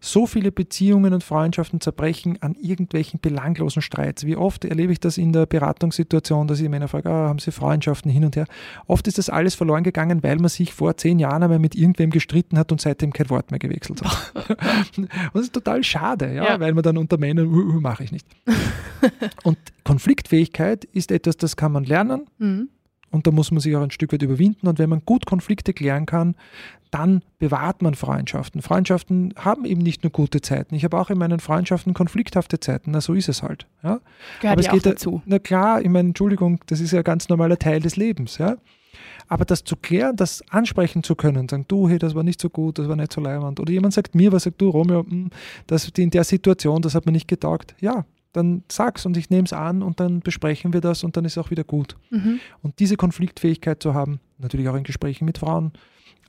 So 0.01 0.27
viele 0.27 0.53
Beziehungen 0.53 1.15
und 1.15 1.25
Freundschaften 1.25 1.81
zerbrechen 1.81 2.41
an 2.43 2.55
irgendwelchen 2.55 3.21
belanglosen 3.21 3.83
Streits. 3.83 4.25
Wie 4.25 4.37
oft 4.37 4.65
erlebe 4.65 4.93
ich 4.93 5.01
das 5.01 5.19
in 5.19 5.33
der 5.33 5.47
Beratungssituation, 5.47 6.47
dass 6.47 6.61
ich 6.61 6.69
Männer 6.69 6.89
frage, 6.89 7.09
ah, 7.11 7.29
haben 7.29 7.39
Sie 7.39 7.51
Freundschaften 7.53 8.11
hin 8.11 8.25
und 8.25 8.37
her? 8.37 8.47
Oft 8.87 9.07
ist 9.09 9.19
das 9.19 9.31
alles 9.31 9.55
verloren 9.55 9.85
gegangen, 9.85 10.23
weil 10.23 10.37
man 10.37 10.49
sich 10.49 10.73
vor 10.75 10.97
zehn 10.97 11.19
Jahren 11.19 11.43
einmal 11.43 11.59
mit 11.59 11.75
irgendwem 11.75 12.11
gestritten 12.11 12.59
hat 12.59 12.73
und 12.73 12.81
seitdem 12.81 13.13
kein 13.13 13.31
Wort 13.31 13.51
mehr 13.51 13.59
gewechselt 13.59 14.03
hat. 14.03 14.33
und 14.97 15.09
das 15.33 15.43
ist 15.43 15.55
total 15.55 15.83
schade, 15.83 16.33
ja, 16.35 16.45
Ja. 16.45 16.61
weil 16.61 16.75
man 16.75 16.83
dann 16.83 16.99
unter 16.99 17.19
Männern, 17.19 17.47
uh, 17.47 17.77
uh, 17.77 17.81
mache 17.81 18.05
ich 18.05 18.13
nicht. 18.13 18.27
und 19.43 19.59
Konfliktfähigkeit 19.85 20.85
ist 20.85 21.11
etwas, 21.11 21.37
das 21.37 21.57
kann 21.57 21.73
man 21.73 21.85
lernen. 21.85 22.27
Mhm. 22.39 22.69
Und 23.11 23.27
da 23.27 23.31
muss 23.31 23.51
man 23.51 23.61
sich 23.61 23.75
auch 23.77 23.83
ein 23.83 23.91
Stück 23.91 24.13
weit 24.13 24.23
überwinden. 24.23 24.67
Und 24.67 24.79
wenn 24.79 24.91
man 24.91 25.01
gut 25.05 25.27
Konflikte 25.27 25.73
klären 25.73 26.07
kann, 26.07 26.35
dann 26.97 27.23
bewahrt 27.39 27.83
man 27.83 27.95
Freundschaften. 27.95 28.63
Freundschaften 28.63 29.35
haben 29.37 29.65
eben 29.67 29.83
nicht 29.83 30.03
nur 30.03 30.11
gute 30.11 30.41
Zeiten. 30.41 30.75
Ich 30.75 30.85
habe 30.85 30.99
auch 30.99 31.11
in 31.11 31.19
meinen 31.19 31.41
Freundschaften 31.41 31.93
konflikthafte 31.95 32.59
Zeiten. 32.59 32.93
Na, 32.93 33.01
so 33.01 33.13
ist 33.13 33.29
es 33.29 33.43
halt. 33.43 33.67
Ja? 33.83 34.01
Gehört 34.41 34.53
Aber 34.53 34.61
es 34.61 34.69
auch 34.69 34.73
geht 34.73 34.87
ja- 34.87 34.93
dazu. 34.93 35.23
Na 35.27 35.39
klar, 35.39 35.83
ich 35.83 35.89
meine, 35.89 36.09
Entschuldigung, 36.09 36.61
das 36.67 36.81
ist 36.81 36.93
ja 36.93 36.99
ein 36.99 37.05
ganz 37.05 37.29
normaler 37.29 37.59
Teil 37.59 37.81
des 37.81 37.97
Lebens. 37.97 38.39
Ja? 38.39 38.57
Aber 39.29 39.45
das 39.45 39.65
zu 39.65 39.77
klären, 39.77 40.17
das 40.17 40.43
ansprechen 40.51 41.03
zu 41.03 41.17
können, 41.17 41.49
sagen, 41.49 41.67
du, 41.69 41.89
hey, 41.89 41.99
das 41.99 42.15
war 42.15 42.23
nicht 42.23 42.41
so 42.41 42.49
gut, 42.49 42.79
das 42.79 42.89
war 42.89 42.97
nicht 42.97 43.13
so 43.13 43.21
leibend. 43.21 43.61
Oder 43.61 43.73
jemand 43.73 43.93
sagt 43.93 44.15
mir 44.15 44.33
was, 44.33 44.45
sagt 44.45 44.61
du, 44.61 44.71
Romeo, 44.71 45.05
hm, 45.07 45.31
das 45.67 45.89
in 45.99 46.11
der 46.11 46.25
Situation, 46.25 46.81
das 46.81 46.95
hat 46.95 47.05
mir 47.05 47.13
nicht 47.13 47.29
getaugt. 47.29 47.75
Ja, 47.81 48.07
dann 48.33 48.63
sag's 48.71 49.05
und 49.05 49.17
ich 49.17 49.29
nehme 49.31 49.45
es 49.45 49.53
an 49.53 49.83
und 49.83 49.99
dann 50.01 50.21
besprechen 50.21 50.73
wir 50.73 50.81
das 50.81 51.05
und 51.05 51.17
dann 51.17 51.25
ist 51.25 51.37
auch 51.39 51.51
wieder 51.51 51.65
gut. 51.65 51.97
Mhm. 52.11 52.41
Und 52.63 52.79
diese 52.79 52.97
Konfliktfähigkeit 52.97 53.83
zu 53.83 53.95
haben, 53.95 54.21
natürlich 54.39 54.69
auch 54.69 54.77
in 54.77 54.85
Gesprächen 54.85 55.25
mit 55.25 55.39
Frauen, 55.39 55.73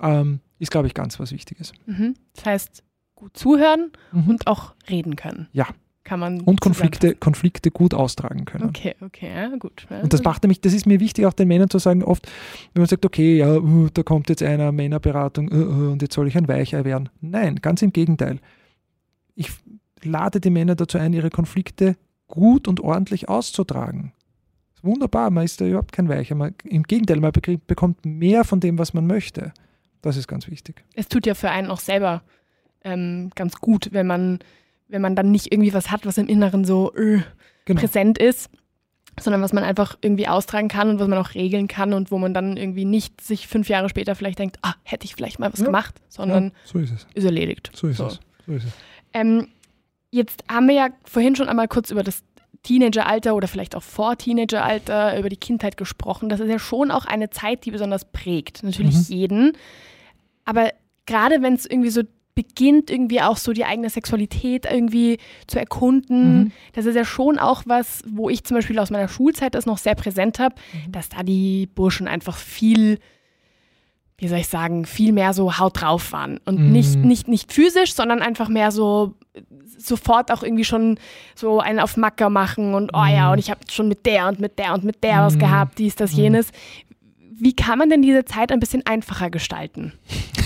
ähm, 0.01 0.39
ist, 0.59 0.71
glaube 0.71 0.87
ich, 0.87 0.93
ganz 0.93 1.19
was 1.19 1.31
Wichtiges. 1.31 1.73
Mhm. 1.85 2.15
Das 2.35 2.45
heißt, 2.45 2.83
gut 3.15 3.35
zuhören 3.35 3.91
Mhm. 4.11 4.29
und 4.29 4.47
auch 4.47 4.73
reden 4.89 5.15
können. 5.15 5.47
Ja. 5.51 5.67
Kann 6.03 6.21
man 6.21 6.39
Und 6.39 6.61
Konflikte, 6.61 7.15
Konflikte 7.15 7.69
gut 7.69 7.93
austragen 7.93 8.45
können. 8.45 8.69
Okay, 8.69 8.95
okay, 9.01 9.29
ja, 9.29 9.53
gut. 9.57 9.85
Und 10.01 10.13
das 10.13 10.23
macht 10.23 10.41
nämlich, 10.41 10.61
das 10.61 10.71
ist 10.71 10.85
mir 10.85 11.01
wichtig, 11.01 11.25
auch 11.25 11.33
den 11.33 11.49
Männern 11.49 11.69
zu 11.69 11.79
sagen, 11.79 12.01
oft, 12.01 12.25
wenn 12.73 12.79
man 12.81 12.87
sagt, 12.87 13.05
okay, 13.05 13.35
ja, 13.39 13.57
uh, 13.57 13.89
da 13.93 14.03
kommt 14.03 14.29
jetzt 14.29 14.41
einer 14.41 14.71
Männerberatung 14.71 15.51
uh, 15.51 15.55
uh, 15.55 15.91
und 15.91 16.01
jetzt 16.01 16.13
soll 16.13 16.29
ich 16.29 16.37
ein 16.37 16.47
Weichei 16.47 16.85
werden. 16.85 17.09
Nein, 17.19 17.57
ganz 17.57 17.81
im 17.81 17.91
Gegenteil. 17.91 18.39
Ich 19.35 19.51
lade 20.01 20.39
die 20.39 20.49
Männer 20.49 20.75
dazu 20.75 20.97
ein, 20.97 21.11
ihre 21.11 21.29
Konflikte 21.29 21.97
gut 22.27 22.69
und 22.69 22.79
ordentlich 22.79 23.27
auszutragen. 23.27 24.13
Ist 24.75 24.85
Wunderbar, 24.85 25.29
man 25.29 25.43
ist 25.43 25.59
da 25.59 25.65
überhaupt 25.65 25.91
kein 25.91 26.07
Weicher. 26.07 26.35
Man, 26.35 26.55
Im 26.63 26.83
Gegenteil, 26.83 27.19
man 27.19 27.33
bekommt 27.67 28.05
mehr 28.05 28.45
von 28.45 28.61
dem, 28.61 28.77
was 28.77 28.93
man 28.93 29.07
möchte. 29.07 29.51
Das 30.01 30.17
ist 30.17 30.27
ganz 30.27 30.47
wichtig. 30.49 30.83
es 30.95 31.07
tut 31.07 31.25
ja 31.25 31.33
für 31.33 31.49
einen 31.49 31.69
auch 31.69 31.79
selber 31.79 32.21
ähm, 32.83 33.31
ganz 33.35 33.55
gut, 33.57 33.89
wenn 33.91 34.07
man, 34.07 34.39
wenn 34.87 35.01
man 35.01 35.15
dann 35.15 35.31
nicht 35.31 35.51
irgendwie 35.51 35.73
was 35.73 35.91
hat, 35.91 36.05
was 36.05 36.17
im 36.17 36.27
Inneren 36.27 36.63
so 36.65 36.93
äh, 36.95 37.21
Genau. 37.65 37.81
präsent 37.81 38.17
ist, 38.17 38.49
sondern 39.19 39.41
was 39.41 39.51
man 39.51 39.63
einfach 39.65 39.97
irgendwie 40.01 40.27
austragen 40.29 40.69
kann 40.69 40.89
und 40.89 40.99
was 40.99 41.07
man 41.09 41.17
auch 41.17 41.33
regeln 41.33 41.67
kann 41.67 41.91
und 41.93 42.11
wo 42.11 42.17
man 42.17 42.33
dann 42.33 42.55
irgendwie 42.55 42.85
nicht 42.85 43.19
sich 43.19 43.47
fünf 43.47 43.67
Jahre 43.67 43.89
später 43.89 44.15
vielleicht 44.15 44.39
denkt, 44.39 44.57
ah, 44.61 44.75
hätte 44.83 45.03
ich 45.05 45.15
vielleicht 45.15 45.39
mal 45.39 45.51
was 45.51 45.59
Ja. 45.59 45.65
gemacht, 45.65 45.95
sondern 46.07 46.45
ja, 46.45 46.51
so 46.63 46.79
ist 46.79 46.91
es. 46.93 47.07
ist 47.13 47.25
erledigt. 47.25 47.71
So 47.73 47.87
ist 47.87 47.97
So. 47.97 48.05
es. 48.05 48.19
So 48.45 48.53
ist 48.53 48.63
es. 48.65 48.71
Ähm, 49.13 49.47
jetzt 50.11 50.43
haben 50.49 50.67
wir 50.69 50.75
ja 50.75 50.89
vorhin 51.03 51.35
schon 51.35 51.49
einmal 51.49 51.67
kurz 51.67 51.91
über 51.91 52.03
das 52.03 52.23
Teenageralter 52.63 53.35
oder 53.35 53.47
vielleicht 53.49 53.75
auch 53.75 53.83
vor 53.83 54.17
Teenageralter, 54.17 55.17
über 55.19 55.29
die 55.29 55.37
Kindheit 55.37 55.77
gesprochen. 55.77 56.29
Das 56.29 56.39
ist 56.39 56.49
ja 56.49 56.59
schon 56.59 56.91
auch 56.91 57.05
eine 57.05 57.29
Zeit, 57.29 57.65
die 57.65 57.71
besonders 57.71 58.05
prägt. 58.05 58.63
Natürlich 58.63 58.95
Mhm. 58.95 59.05
jeden. 59.09 59.53
Aber 60.47 60.71
gerade 61.05 61.41
wenn 61.43 61.53
es 61.53 61.65
irgendwie 61.65 61.89
so 61.91 62.01
beginnt, 62.35 62.89
irgendwie 62.91 63.21
auch 63.21 63.37
so 63.37 63.51
die 63.51 63.65
eigene 63.65 63.89
Sexualität 63.89 64.65
irgendwie 64.71 65.17
zu 65.47 65.57
erkunden, 65.59 66.39
Mhm. 66.39 66.51
das 66.73 66.85
ist 66.85 66.95
ja 66.95 67.03
schon 67.05 67.39
auch 67.39 67.63
was, 67.65 68.03
wo 68.07 68.29
ich 68.29 68.43
zum 68.43 68.55
Beispiel 68.57 68.77
aus 68.79 68.91
meiner 68.91 69.07
Schulzeit 69.07 69.55
das 69.55 69.65
noch 69.65 69.77
sehr 69.79 69.95
präsent 69.95 70.37
habe, 70.39 70.55
Mhm. 70.85 70.91
dass 70.91 71.09
da 71.09 71.23
die 71.23 71.67
Burschen 71.73 72.07
einfach 72.07 72.37
viel, 72.37 72.99
wie 74.19 74.27
soll 74.27 74.37
ich 74.39 74.47
sagen, 74.47 74.85
viel 74.85 75.13
mehr 75.13 75.33
so 75.33 75.57
Haut 75.57 75.81
drauf 75.81 76.11
waren. 76.11 76.39
Und 76.45 76.59
Mhm. 76.59 76.71
nicht, 76.71 76.95
nicht, 76.97 77.27
nicht 77.27 77.51
physisch, 77.53 77.93
sondern 77.95 78.21
einfach 78.21 78.49
mehr 78.49 78.71
so 78.71 79.15
sofort 79.79 80.31
auch 80.31 80.41
irgendwie 80.41 80.63
schon 80.63 80.99
so 81.35 81.59
einen 81.59 81.79
auf 81.79 81.97
Macker 81.97 82.29
machen 82.31 82.73
und 82.73 82.91
oh 82.95 83.05
ja, 83.05 83.27
Mhm. 83.27 83.33
und 83.33 83.37
ich 83.39 83.51
habe 83.51 83.59
schon 83.69 83.87
mit 83.87 84.05
der 84.07 84.27
und 84.27 84.39
mit 84.39 84.57
der 84.57 84.73
und 84.73 84.83
mit 84.83 85.03
der 85.03 85.21
was 85.21 85.35
Mhm. 85.35 85.39
gehabt, 85.39 85.77
dies, 85.79 85.95
das, 85.95 86.13
Mhm. 86.13 86.17
jenes. 86.19 86.51
Wie 87.39 87.53
kann 87.53 87.77
man 87.77 87.89
denn 87.89 88.01
diese 88.01 88.25
Zeit 88.25 88.51
ein 88.51 88.59
bisschen 88.59 88.85
einfacher 88.85 89.29
gestalten? 89.29 89.93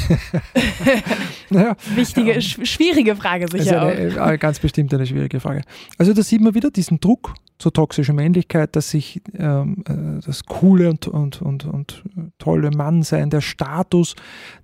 naja, 1.49 1.75
Wichtige, 1.95 2.33
ähm, 2.33 2.41
schwierige 2.41 3.15
Frage 3.15 3.47
sicher 3.47 3.81
eine, 3.81 4.21
auch. 4.21 4.27
Eine, 4.27 4.37
ganz 4.37 4.59
bestimmt 4.59 4.93
eine 4.93 5.05
schwierige 5.05 5.39
Frage. 5.39 5.61
Also 5.97 6.13
da 6.13 6.21
sieht 6.21 6.41
man 6.41 6.53
wieder 6.53 6.69
diesen 6.69 6.99
Druck 6.99 7.33
zur 7.59 7.71
toxischen 7.71 8.15
Männlichkeit, 8.15 8.75
dass 8.75 8.89
sich 8.89 9.21
ähm, 9.37 9.83
äh, 9.87 10.21
das 10.25 10.45
coole 10.45 10.89
und, 10.89 11.07
und, 11.07 11.41
und, 11.41 11.65
und 11.65 12.03
tolle 12.39 12.71
Mannsein, 12.71 13.29
der 13.29 13.41
Status 13.41 14.15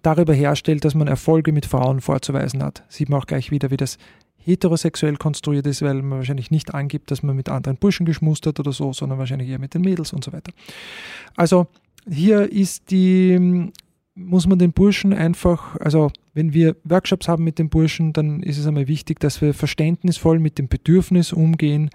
darüber 0.02 0.34
herstellt, 0.34 0.84
dass 0.84 0.96
man 0.96 1.08
Erfolge 1.08 1.52
mit 1.52 1.66
Frauen 1.66 2.02
vorzuweisen 2.02 2.63
hat. 2.63 2.84
Sieht 2.90 3.10
man 3.10 3.22
auch 3.22 3.28
gleich 3.28 3.52
wieder, 3.52 3.72
wie 3.72 3.78
das 3.78 3.98
heterosexuell 4.38 5.18
konstruiert 5.18 5.68
ist, 5.68 5.82
weil 5.82 5.96
man 5.96 6.20
wahrscheinlich 6.20 6.52
nicht 6.52 6.74
angibt, 6.74 7.12
dass 7.12 7.22
man 7.22 7.36
mit 7.36 7.50
anderen 7.50 7.78
Burschen 7.78 8.06
geschmust 8.06 8.48
hat 8.48 8.60
oder 8.60 8.72
so, 8.72 8.94
sondern 8.94 9.20
wahrscheinlich 9.20 9.50
eher 9.50 9.60
mit 9.60 9.74
den 9.74 9.82
Mädels 9.82 10.13
und 10.13 10.24
so 10.24 10.34
weiter. 10.34 10.52
Also 11.36 11.68
hier 12.10 12.52
ist 12.52 12.91
die, 12.91 13.72
muss 14.15 14.48
man 14.48 14.60
den 14.60 14.74
Burschen 14.74 15.13
einfach, 15.13 15.76
also 15.78 16.12
wenn 16.34 16.54
wir 16.54 16.76
Workshops 16.84 17.28
haben 17.28 17.43
mit 17.43 17.60
den 17.60 17.70
Burschen, 17.70 18.13
dann 18.13 18.41
ist 18.41 18.58
es 18.58 18.67
einmal 18.67 18.88
wichtig, 18.88 19.20
dass 19.20 19.41
wir 19.41 19.54
verständnisvoll 19.54 20.39
mit 20.39 20.58
dem 20.58 20.67
Bedürfnis 20.67 21.34
umgehen, 21.34 21.89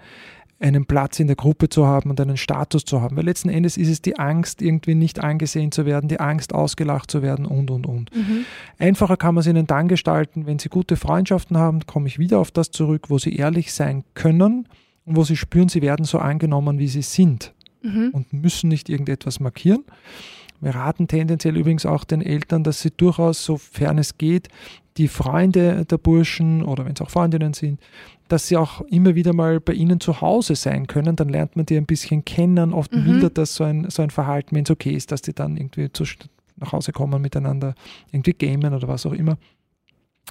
einen 0.59 0.85
Platz 0.85 1.19
in 1.19 1.27
der 1.27 1.35
Gruppe 1.35 1.67
zu 1.67 1.85
haben 1.85 2.09
und 2.09 2.21
einen 2.21 2.37
Status 2.37 2.85
zu 2.85 3.01
haben. 3.01 3.17
Weil 3.17 3.25
letzten 3.25 3.49
Endes 3.49 3.75
ist 3.75 3.89
es 3.89 4.01
die 4.01 4.17
Angst, 4.17 4.61
irgendwie 4.61 4.95
nicht 4.95 5.19
angesehen 5.19 5.73
zu 5.73 5.85
werden, 5.85 6.07
die 6.07 6.21
Angst, 6.21 6.53
ausgelacht 6.53 7.11
zu 7.11 7.21
werden 7.21 7.45
und, 7.45 7.69
und, 7.69 7.85
und. 7.85 8.15
Mhm. 8.15 8.45
Einfacher 8.79 9.17
kann 9.17 9.35
man 9.35 9.41
es 9.41 9.47
ihnen 9.47 9.67
dann 9.67 9.89
gestalten, 9.89 10.45
wenn 10.45 10.59
sie 10.59 10.69
gute 10.69 10.95
Freundschaften 10.95 11.57
haben, 11.57 11.85
komme 11.85 12.07
ich 12.07 12.17
wieder 12.17 12.39
auf 12.39 12.51
das 12.51 12.71
zurück, 12.71 13.09
wo 13.09 13.17
sie 13.17 13.35
ehrlich 13.35 13.73
sein 13.73 14.05
können 14.13 14.67
und 15.05 15.17
wo 15.17 15.25
sie 15.25 15.35
spüren, 15.35 15.67
sie 15.67 15.81
werden 15.81 16.05
so 16.05 16.19
angenommen, 16.19 16.79
wie 16.79 16.87
sie 16.87 17.01
sind 17.01 17.53
mhm. 17.83 18.09
und 18.11 18.33
müssen 18.33 18.69
nicht 18.69 18.89
irgendetwas 18.89 19.39
markieren. 19.39 19.83
Wir 20.61 20.75
raten 20.75 21.07
tendenziell 21.07 21.57
übrigens 21.57 21.85
auch 21.85 22.05
den 22.05 22.21
Eltern, 22.21 22.63
dass 22.63 22.81
sie 22.81 22.91
durchaus, 22.91 23.43
sofern 23.43 23.97
es 23.97 24.17
geht, 24.17 24.47
die 24.97 25.07
Freunde 25.07 25.85
der 25.85 25.97
Burschen 25.97 26.63
oder 26.63 26.85
wenn 26.85 26.93
es 26.93 27.01
auch 27.01 27.09
Freundinnen 27.09 27.53
sind, 27.53 27.79
dass 28.27 28.47
sie 28.47 28.57
auch 28.57 28.81
immer 28.81 29.15
wieder 29.15 29.33
mal 29.33 29.59
bei 29.59 29.73
ihnen 29.73 29.99
zu 29.99 30.21
Hause 30.21 30.55
sein 30.55 30.87
können. 30.87 31.15
Dann 31.15 31.29
lernt 31.29 31.55
man 31.55 31.65
die 31.65 31.77
ein 31.77 31.85
bisschen 31.85 32.23
kennen. 32.23 32.73
Oft 32.73 32.93
mhm. 32.93 33.03
mildert 33.03 33.37
das 33.37 33.55
so 33.55 33.63
ein, 33.63 33.89
so 33.89 34.01
ein 34.01 34.09
Verhalten, 34.09 34.55
wenn 34.55 34.63
es 34.63 34.71
okay 34.71 34.91
ist, 34.91 35.11
dass 35.11 35.21
die 35.21 35.33
dann 35.33 35.57
irgendwie 35.57 35.91
zu, 35.91 36.05
nach 36.57 36.71
Hause 36.71 36.91
kommen, 36.91 37.21
miteinander 37.21 37.75
irgendwie 38.11 38.33
gamen 38.33 38.73
oder 38.73 38.87
was 38.87 39.05
auch 39.05 39.13
immer. 39.13 39.37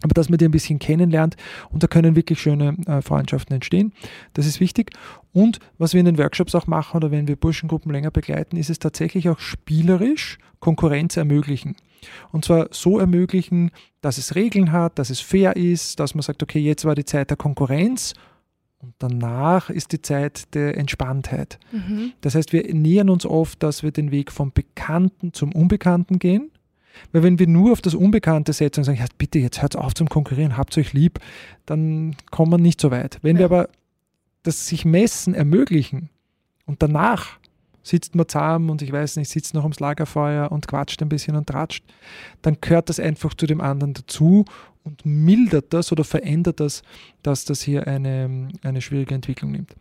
Aber 0.00 0.14
dass 0.14 0.28
man 0.28 0.38
die 0.38 0.46
ein 0.46 0.50
bisschen 0.50 0.78
kennenlernt 0.78 1.36
und 1.70 1.82
da 1.82 1.86
können 1.86 2.16
wirklich 2.16 2.40
schöne 2.40 2.76
äh, 2.86 3.02
Freundschaften 3.02 3.54
entstehen. 3.54 3.92
Das 4.34 4.46
ist 4.46 4.58
wichtig. 4.58 4.90
Und 5.32 5.60
was 5.78 5.92
wir 5.92 6.00
in 6.00 6.06
den 6.06 6.18
Workshops 6.18 6.54
auch 6.54 6.66
machen 6.66 6.96
oder 6.96 7.10
wenn 7.10 7.28
wir 7.28 7.36
Burschengruppen 7.36 7.92
länger 7.92 8.10
begleiten, 8.10 8.56
ist 8.56 8.70
es 8.70 8.78
tatsächlich 8.78 9.28
auch 9.28 9.38
spielerisch 9.38 10.38
Konkurrenz 10.60 11.16
ermöglichen. 11.16 11.76
Und 12.32 12.44
zwar 12.44 12.68
so 12.70 12.98
ermöglichen, 12.98 13.70
dass 14.00 14.18
es 14.18 14.34
Regeln 14.34 14.72
hat, 14.72 14.98
dass 14.98 15.10
es 15.10 15.20
fair 15.20 15.56
ist, 15.56 16.00
dass 16.00 16.14
man 16.14 16.22
sagt, 16.22 16.42
okay, 16.42 16.58
jetzt 16.58 16.84
war 16.84 16.94
die 16.94 17.04
Zeit 17.04 17.30
der 17.30 17.36
Konkurrenz 17.36 18.14
und 18.78 18.94
danach 18.98 19.70
ist 19.70 19.92
die 19.92 20.02
Zeit 20.02 20.54
der 20.54 20.76
Entspanntheit. 20.76 21.58
Mhm. 21.70 22.12
Das 22.20 22.34
heißt, 22.34 22.52
wir 22.52 22.74
nähern 22.74 23.10
uns 23.10 23.24
oft, 23.24 23.62
dass 23.62 23.82
wir 23.82 23.92
den 23.92 24.10
Weg 24.10 24.32
vom 24.32 24.52
Bekannten 24.52 25.32
zum 25.32 25.52
Unbekannten 25.52 26.18
gehen. 26.18 26.50
Weil 27.12 27.22
wenn 27.22 27.38
wir 27.38 27.46
nur 27.46 27.72
auf 27.72 27.80
das 27.80 27.94
Unbekannte 27.94 28.52
setzen 28.52 28.80
und 28.80 28.84
sagen, 28.84 28.98
ja, 28.98 29.06
bitte, 29.18 29.38
jetzt 29.38 29.62
hört 29.62 29.76
auf 29.76 29.94
zum 29.94 30.08
Konkurrieren, 30.08 30.56
habt 30.56 30.76
euch 30.78 30.92
lieb, 30.92 31.18
dann 31.66 32.16
kommen 32.30 32.52
wir 32.52 32.58
nicht 32.58 32.80
so 32.80 32.90
weit. 32.90 33.18
Wenn 33.22 33.36
ja. 33.36 33.40
wir 33.40 33.46
aber 33.46 33.68
das 34.42 34.66
sich 34.66 34.84
messen 34.84 35.34
ermöglichen 35.34 36.08
und 36.66 36.82
danach 36.82 37.38
sitzt 37.82 38.14
man 38.14 38.28
zusammen 38.28 38.70
und 38.70 38.82
ich 38.82 38.92
weiß 38.92 39.16
nicht, 39.16 39.28
sitzt 39.28 39.54
noch 39.54 39.64
ums 39.64 39.80
Lagerfeuer 39.80 40.52
und 40.52 40.68
quatscht 40.68 41.02
ein 41.02 41.08
bisschen 41.08 41.36
und 41.36 41.48
tratscht, 41.48 41.84
dann 42.42 42.58
gehört 42.60 42.88
das 42.88 43.00
einfach 43.00 43.34
zu 43.34 43.46
dem 43.46 43.60
anderen 43.60 43.94
dazu 43.94 44.44
und 44.84 45.04
mildert 45.06 45.72
das 45.72 45.92
oder 45.92 46.04
verändert 46.04 46.60
das, 46.60 46.82
dass 47.22 47.44
das 47.44 47.62
hier 47.62 47.86
eine, 47.86 48.48
eine 48.62 48.80
schwierige 48.80 49.14
Entwicklung 49.14 49.52
nimmt. 49.52 49.74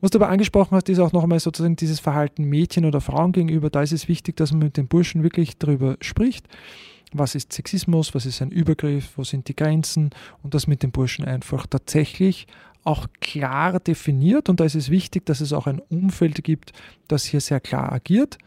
Was 0.00 0.10
du 0.10 0.18
aber 0.18 0.28
angesprochen 0.28 0.76
hast, 0.76 0.88
ist 0.88 0.98
auch 0.98 1.12
nochmal 1.12 1.40
sozusagen 1.40 1.76
dieses 1.76 2.00
Verhalten 2.00 2.44
Mädchen 2.44 2.84
oder 2.84 3.00
Frauen 3.00 3.32
gegenüber. 3.32 3.70
Da 3.70 3.82
ist 3.82 3.92
es 3.92 4.08
wichtig, 4.08 4.36
dass 4.36 4.52
man 4.52 4.60
mit 4.60 4.76
den 4.76 4.88
Burschen 4.88 5.22
wirklich 5.22 5.58
darüber 5.58 5.96
spricht. 6.00 6.46
Was 7.12 7.34
ist 7.34 7.52
Sexismus? 7.52 8.14
Was 8.14 8.26
ist 8.26 8.42
ein 8.42 8.50
Übergriff? 8.50 9.12
Wo 9.16 9.24
sind 9.24 9.48
die 9.48 9.56
Grenzen? 9.56 10.10
Und 10.42 10.54
das 10.54 10.66
mit 10.66 10.82
den 10.82 10.90
Burschen 10.90 11.24
einfach 11.24 11.66
tatsächlich 11.66 12.46
auch 12.86 13.08
klar 13.20 13.80
definiert 13.80 14.48
und 14.48 14.60
da 14.60 14.64
ist 14.64 14.76
es 14.76 14.90
wichtig, 14.90 15.26
dass 15.26 15.40
es 15.40 15.52
auch 15.52 15.66
ein 15.66 15.80
Umfeld 15.88 16.44
gibt, 16.44 16.72
das 17.08 17.24
hier 17.24 17.40
sehr 17.40 17.58
klar 17.58 17.92
agiert. 17.92 18.38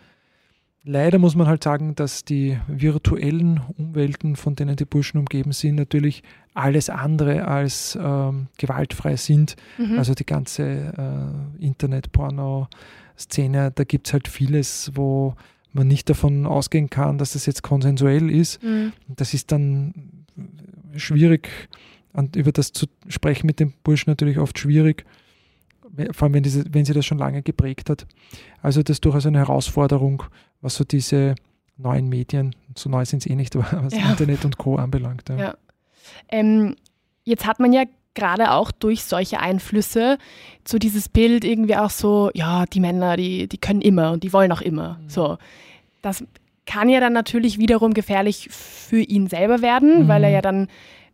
Leider 0.92 1.20
muss 1.20 1.36
man 1.36 1.46
halt 1.46 1.64
sagen, 1.64 1.94
dass 1.94 2.26
die 2.26 2.58
virtuellen 2.68 3.62
Umwelten, 3.78 4.36
von 4.36 4.56
denen 4.56 4.76
die 4.76 4.86
Burschen 4.86 5.20
umgeben 5.20 5.52
sind, 5.52 5.76
natürlich 5.76 6.24
alles 6.56 6.90
andere 6.90 7.48
als 7.48 7.96
ähm, 8.02 8.48
gewaltfrei 8.58 9.16
sind. 9.16 9.56
Mhm. 9.78 10.00
Also 10.00 10.16
die 10.16 10.26
ganze 10.26 10.64
äh, 10.64 11.64
Internet-Porno-Szene, 11.64 13.70
da 13.70 13.84
gibt 13.84 14.08
es 14.08 14.14
halt 14.14 14.28
vieles, 14.28 14.90
wo 14.96 15.36
man 15.74 15.88
nicht 15.88 16.10
davon 16.10 16.48
ausgehen 16.48 16.90
kann, 16.90 17.20
dass 17.20 17.34
das 17.34 17.46
jetzt 17.46 17.62
konsensuell 17.62 18.32
ist. 18.32 18.64
Mhm. 18.64 18.92
Das 19.10 19.36
ist 19.36 19.52
dann 19.52 19.94
schwierig 20.96 21.70
über 22.36 22.52
das 22.52 22.72
zu 22.72 22.88
sprechen 23.08 23.46
mit 23.46 23.60
dem 23.60 23.74
Burschen 23.84 24.10
natürlich 24.10 24.40
oft 24.40 24.58
schwierig, 24.58 25.06
vor 26.12 26.26
allem 26.26 26.34
wenn, 26.36 26.44
diese, 26.44 26.64
wenn 26.74 26.86
sie 26.86 26.94
das 26.94 27.06
schon 27.06 27.18
lange 27.18 27.42
geprägt 27.42 27.90
hat. 27.90 28.06
Also 28.62 28.84
das 28.84 28.96
ist 28.96 29.06
durchaus 29.06 29.26
eine 29.26 29.40
Herausforderung, 29.40 30.24
was 30.62 30.76
so 30.76 30.84
diese 30.84 31.36
neuen 31.78 32.10
Medien, 32.10 32.56
so 32.76 32.90
neu 32.90 33.06
sind 33.06 33.20
es 33.20 33.28
eh 33.28 33.36
nicht, 33.36 33.56
aber 33.56 33.68
was 33.84 33.94
ja. 33.94 34.10
Internet 34.10 34.46
und 34.46 34.58
Co. 34.58 34.76
anbelangt. 34.76 35.30
Ja. 35.30 35.38
ja. 35.38 35.58
Ähm, 36.30 36.76
jetzt 37.24 37.46
hat 37.46 37.60
man 37.60 37.74
ja 37.74 37.84
gerade 38.16 38.52
auch 38.52 38.72
durch 38.72 39.04
solche 39.04 39.40
Einflüsse 39.40 40.18
so 40.68 40.78
dieses 40.78 41.10
Bild 41.10 41.44
irgendwie 41.44 41.76
auch 41.76 41.90
so, 41.90 42.32
ja, 42.34 42.66
die 42.66 42.80
Männer, 42.80 43.16
die, 43.18 43.48
die 43.48 43.58
können 43.58 43.82
immer 43.82 44.12
und 44.12 44.24
die 44.24 44.34
wollen 44.34 44.52
auch 44.52 44.62
immer. 44.62 45.00
Mhm. 45.02 45.10
So. 45.10 45.38
Das 46.02 46.24
kann 46.66 46.90
ja 46.90 47.00
dann 47.00 47.14
natürlich 47.14 47.58
wiederum 47.58 47.94
gefährlich 47.94 48.50
für 48.52 49.00
ihn 49.00 49.28
selber 49.28 49.62
werden, 49.62 50.04
mhm. 50.04 50.08
weil 50.08 50.24
er 50.24 50.30
ja 50.30 50.42
dann 50.42 50.68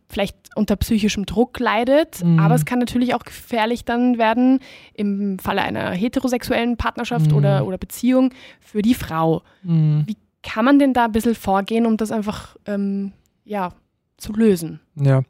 vielleicht 0.08 0.36
unter 0.54 0.76
psychischem 0.76 1.26
Druck 1.26 1.58
leidet, 1.58 2.24
mhm. 2.24 2.38
aber 2.38 2.54
es 2.54 2.64
kann 2.64 2.78
natürlich 2.78 3.14
auch 3.14 3.24
gefährlich 3.24 3.84
dann 3.84 4.18
werden 4.18 4.60
im 4.94 5.38
Falle 5.38 5.62
einer 5.62 5.90
heterosexuellen 5.90 6.76
Partnerschaft 6.76 7.30
mhm. 7.30 7.36
oder, 7.36 7.66
oder 7.66 7.78
Beziehung 7.78 8.32
für 8.60 8.82
die 8.82 8.94
Frau. 8.94 9.42
Mhm. 9.62 10.04
Wie 10.06 10.16
kann 10.42 10.64
man 10.64 10.78
denn 10.78 10.92
da 10.92 11.06
ein 11.06 11.12
bisschen 11.12 11.34
vorgehen, 11.34 11.86
um 11.86 11.96
das 11.96 12.12
einfach 12.12 12.56
ähm, 12.66 13.12
ja, 13.44 13.72
zu 14.16 14.32
lösen? 14.32 14.80
Ja, 14.94 15.22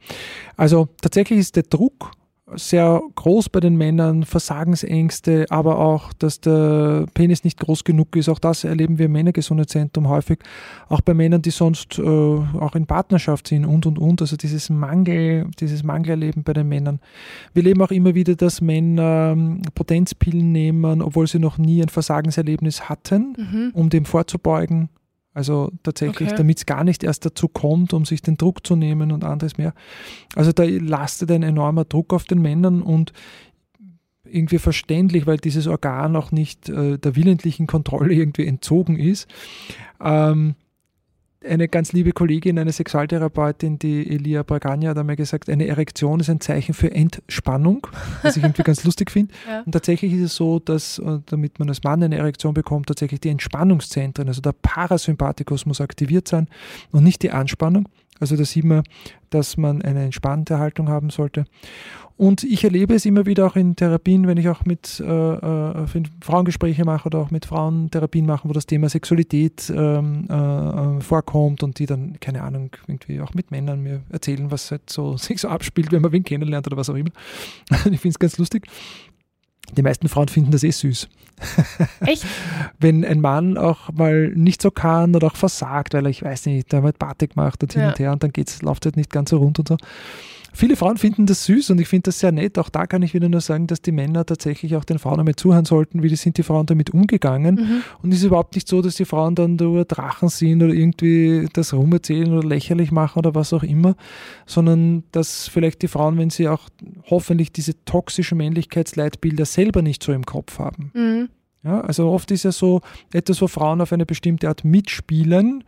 also 0.55 0.87
tatsächlich 1.01 1.39
ist 1.39 1.55
der 1.55 1.63
Druck 1.63 2.11
sehr 2.55 3.01
groß 3.15 3.49
bei 3.49 3.59
den 3.59 3.75
Männern, 3.75 4.23
Versagensängste, 4.23 5.45
aber 5.49 5.79
auch, 5.79 6.13
dass 6.13 6.39
der 6.39 7.05
Penis 7.13 7.43
nicht 7.43 7.59
groß 7.59 7.83
genug 7.83 8.15
ist. 8.15 8.29
Auch 8.29 8.39
das 8.39 8.63
erleben 8.63 8.97
wir 8.97 9.07
im 9.07 9.11
Männergesundheitszentrum 9.11 10.07
häufig. 10.07 10.39
Auch 10.87 11.01
bei 11.01 11.13
Männern, 11.13 11.41
die 11.41 11.49
sonst 11.49 11.99
äh, 11.99 12.01
auch 12.01 12.75
in 12.75 12.85
Partnerschaft 12.85 13.49
sind 13.49 13.65
und 13.65 13.85
und 13.85 13.99
und. 13.99 14.21
Also 14.21 14.37
dieses 14.37 14.69
Mangel, 14.69 15.47
dieses 15.59 15.83
Mangelerleben 15.83 16.43
bei 16.43 16.53
den 16.53 16.69
Männern. 16.69 16.99
Wir 17.53 17.63
erleben 17.63 17.81
auch 17.81 17.91
immer 17.91 18.15
wieder, 18.15 18.35
dass 18.35 18.61
Männer 18.61 19.33
ähm, 19.33 19.61
Potenzpillen 19.75 20.51
nehmen, 20.51 21.01
obwohl 21.01 21.27
sie 21.27 21.39
noch 21.39 21.57
nie 21.57 21.81
ein 21.81 21.89
Versagenserlebnis 21.89 22.87
hatten, 22.87 23.35
mhm. 23.37 23.71
um 23.73 23.89
dem 23.89 24.05
vorzubeugen. 24.05 24.89
Also 25.37 25.71
tatsächlich, 25.83 26.29
okay. 26.29 26.37
damit 26.37 26.57
es 26.57 26.65
gar 26.65 26.83
nicht 26.83 27.03
erst 27.03 27.23
dazu 27.23 27.47
kommt, 27.47 27.93
um 27.93 28.05
sich 28.05 28.23
den 28.23 28.37
Druck 28.37 28.65
zu 28.65 28.75
nehmen 28.75 29.11
und 29.11 29.23
anderes 29.23 29.59
mehr. 29.59 29.75
Also 30.33 30.51
da 30.51 30.63
lastet 30.63 31.29
ein 31.29 31.43
enormer 31.43 31.85
Druck 31.85 32.11
auf 32.11 32.23
den 32.23 32.41
Männern 32.41 32.81
und 32.81 33.13
irgendwie 34.25 34.57
verständlich, 34.57 35.27
weil 35.27 35.37
dieses 35.37 35.67
Organ 35.67 36.15
auch 36.15 36.31
nicht 36.31 36.69
äh, 36.69 36.97
der 36.97 37.15
willentlichen 37.15 37.67
Kontrolle 37.67 38.15
irgendwie 38.15 38.47
entzogen 38.47 38.97
ist. 38.97 39.27
Ähm, 40.03 40.55
eine 41.45 41.67
ganz 41.67 41.93
liebe 41.93 42.11
Kollegin, 42.11 42.57
eine 42.57 42.71
Sexualtherapeutin, 42.71 43.77
die 43.79 44.09
Elia 44.09 44.43
Bragagna, 44.43 44.89
hat 44.89 44.97
einmal 44.97 45.15
gesagt, 45.15 45.49
eine 45.49 45.67
Erektion 45.67 46.19
ist 46.19 46.29
ein 46.29 46.41
Zeichen 46.41 46.73
für 46.73 46.91
Entspannung, 46.91 47.87
was 48.23 48.37
ich 48.37 48.43
irgendwie 48.43 48.63
ganz 48.63 48.83
lustig 48.83 49.11
finde. 49.11 49.33
Ja. 49.47 49.61
Und 49.65 49.71
tatsächlich 49.71 50.13
ist 50.13 50.21
es 50.21 50.35
so, 50.35 50.59
dass, 50.59 50.99
äh, 50.99 51.19
damit 51.27 51.59
man 51.59 51.69
als 51.69 51.83
Mann 51.83 52.03
eine 52.03 52.17
Erektion 52.17 52.53
bekommt, 52.53 52.87
tatsächlich 52.87 53.21
die 53.21 53.29
Entspannungszentren, 53.29 54.27
also 54.27 54.41
der 54.41 54.53
Parasympathikus 54.53 55.65
muss 55.65 55.79
aktiviert 55.79 56.27
sein 56.27 56.47
und 56.91 57.03
nicht 57.03 57.21
die 57.23 57.31
Anspannung. 57.31 57.87
Also 58.19 58.35
da 58.35 58.45
sieht 58.45 58.65
man, 58.65 58.83
dass 59.29 59.57
man 59.57 59.81
eine 59.81 60.03
entspannte 60.03 60.59
Haltung 60.59 60.89
haben 60.89 61.09
sollte. 61.09 61.45
Und 62.17 62.43
ich 62.43 62.63
erlebe 62.63 62.95
es 62.95 63.05
immer 63.05 63.27
wieder 63.27 63.45
auch 63.45 63.55
in 63.55 63.75
Therapien, 63.75 64.25
wenn 64.25 64.37
ich 64.37 64.49
auch 64.49 64.65
mit 64.65 64.99
äh, 64.99 65.03
äh, 65.05 65.85
Frauengespräche 66.21 66.83
mache 66.83 67.05
oder 67.05 67.19
auch 67.19 67.29
mit 67.29 67.45
Frauen 67.45 67.91
Therapien 67.91 68.25
mache, 68.25 68.49
wo 68.49 68.53
das 68.53 68.65
Thema 68.65 68.89
Sexualität 68.89 69.71
ähm, 69.75 70.27
äh, 70.27 70.99
vorkommt 70.99 71.61
und 71.61 71.77
die 71.77 71.85
dann, 71.85 72.19
keine 72.19 72.41
Ahnung, 72.41 72.71
irgendwie 72.87 73.21
auch 73.21 73.35
mit 73.35 73.51
Männern 73.51 73.83
mir 73.83 74.01
erzählen, 74.09 74.49
was 74.49 74.71
halt 74.71 74.89
so 74.89 75.15
sich 75.17 75.41
so 75.41 75.47
abspielt, 75.47 75.91
wenn 75.91 76.01
man 76.01 76.11
wen 76.11 76.23
kennenlernt 76.23 76.65
oder 76.65 76.77
was 76.77 76.89
auch 76.89 76.95
immer. 76.95 77.11
ich 77.69 77.99
finde 77.99 78.09
es 78.09 78.19
ganz 78.19 78.39
lustig. 78.39 78.65
Die 79.75 79.81
meisten 79.81 80.07
Frauen 80.07 80.27
finden 80.27 80.51
das 80.51 80.63
eh 80.63 80.71
süß. 80.71 81.07
Echt? 81.99 82.25
Wenn 82.79 83.05
ein 83.05 83.21
Mann 83.21 83.57
auch 83.57 83.91
mal 83.91 84.29
nicht 84.29 84.61
so 84.61 84.71
kann 84.71 85.15
oder 85.15 85.27
auch 85.27 85.35
versagt, 85.35 85.93
weil 85.93 86.05
er, 86.05 86.09
ich 86.09 86.23
weiß 86.23 86.47
nicht, 86.47 86.71
der 86.71 86.81
hat 86.81 86.97
Party 86.97 87.27
gemacht 87.27 87.61
und 87.61 87.73
hin 87.73 87.83
Ja. 87.83 87.89
und 87.89 87.99
her 87.99 88.11
und 88.11 88.23
dann 88.23 88.31
geht's, 88.33 88.61
läuft 88.61 88.85
halt 88.85 88.97
nicht 88.97 89.11
ganz 89.11 89.29
so 89.29 89.37
rund 89.37 89.59
und 89.59 89.67
so. 89.67 89.77
Viele 90.57 90.75
Frauen 90.75 90.97
finden 90.97 91.27
das 91.27 91.45
süß 91.45 91.69
und 91.69 91.79
ich 91.79 91.87
finde 91.87 92.07
das 92.07 92.17
sehr 92.19 92.31
nett. 92.31 92.57
Auch 92.57 92.69
da 92.69 92.87
kann 92.87 93.03
ich 93.03 93.13
wieder 93.13 93.29
nur 93.29 93.41
sagen, 93.41 93.67
dass 93.67 93.79
die 93.79 93.91
Männer 93.91 94.25
tatsächlich 94.25 94.75
auch 94.75 94.85
den 94.85 94.97
Frauen 94.97 95.19
einmal 95.19 95.35
zuhören 95.35 95.65
sollten, 95.65 96.01
wie 96.01 96.15
sind 96.15 96.39
die 96.39 96.41
Frauen 96.41 96.65
damit 96.65 96.89
umgegangen. 96.89 97.55
Mhm. 97.55 97.83
Und 98.01 98.11
es 98.11 98.21
ist 98.21 98.25
überhaupt 98.25 98.55
nicht 98.55 98.67
so, 98.67 98.81
dass 98.81 98.95
die 98.95 99.05
Frauen 99.05 99.35
dann 99.35 99.55
nur 99.57 99.85
Drachen 99.85 100.29
sind 100.29 100.63
oder 100.63 100.73
irgendwie 100.73 101.47
das 101.53 101.75
rumerzählen 101.75 102.33
oder 102.33 102.47
lächerlich 102.47 102.91
machen 102.91 103.19
oder 103.19 103.35
was 103.35 103.53
auch 103.53 103.61
immer, 103.61 103.95
sondern 104.47 105.03
dass 105.11 105.47
vielleicht 105.47 105.83
die 105.83 105.87
Frauen, 105.87 106.17
wenn 106.17 106.31
sie 106.31 106.47
auch 106.47 106.69
hoffentlich 107.05 107.51
diese 107.51 107.85
toxischen 107.85 108.39
Männlichkeitsleitbilder 108.39 109.45
selber 109.45 109.83
nicht 109.83 110.01
so 110.01 110.11
im 110.11 110.25
Kopf 110.25 110.57
haben. 110.57 110.89
Mhm. 110.95 111.29
Ja, 111.63 111.81
also 111.81 112.09
oft 112.09 112.31
ist 112.31 112.45
ja 112.45 112.51
so 112.51 112.81
etwas, 113.13 113.43
wo 113.43 113.47
Frauen 113.47 113.79
auf 113.79 113.93
eine 113.93 114.07
bestimmte 114.07 114.47
Art 114.47 114.65
mitspielen, 114.65 115.63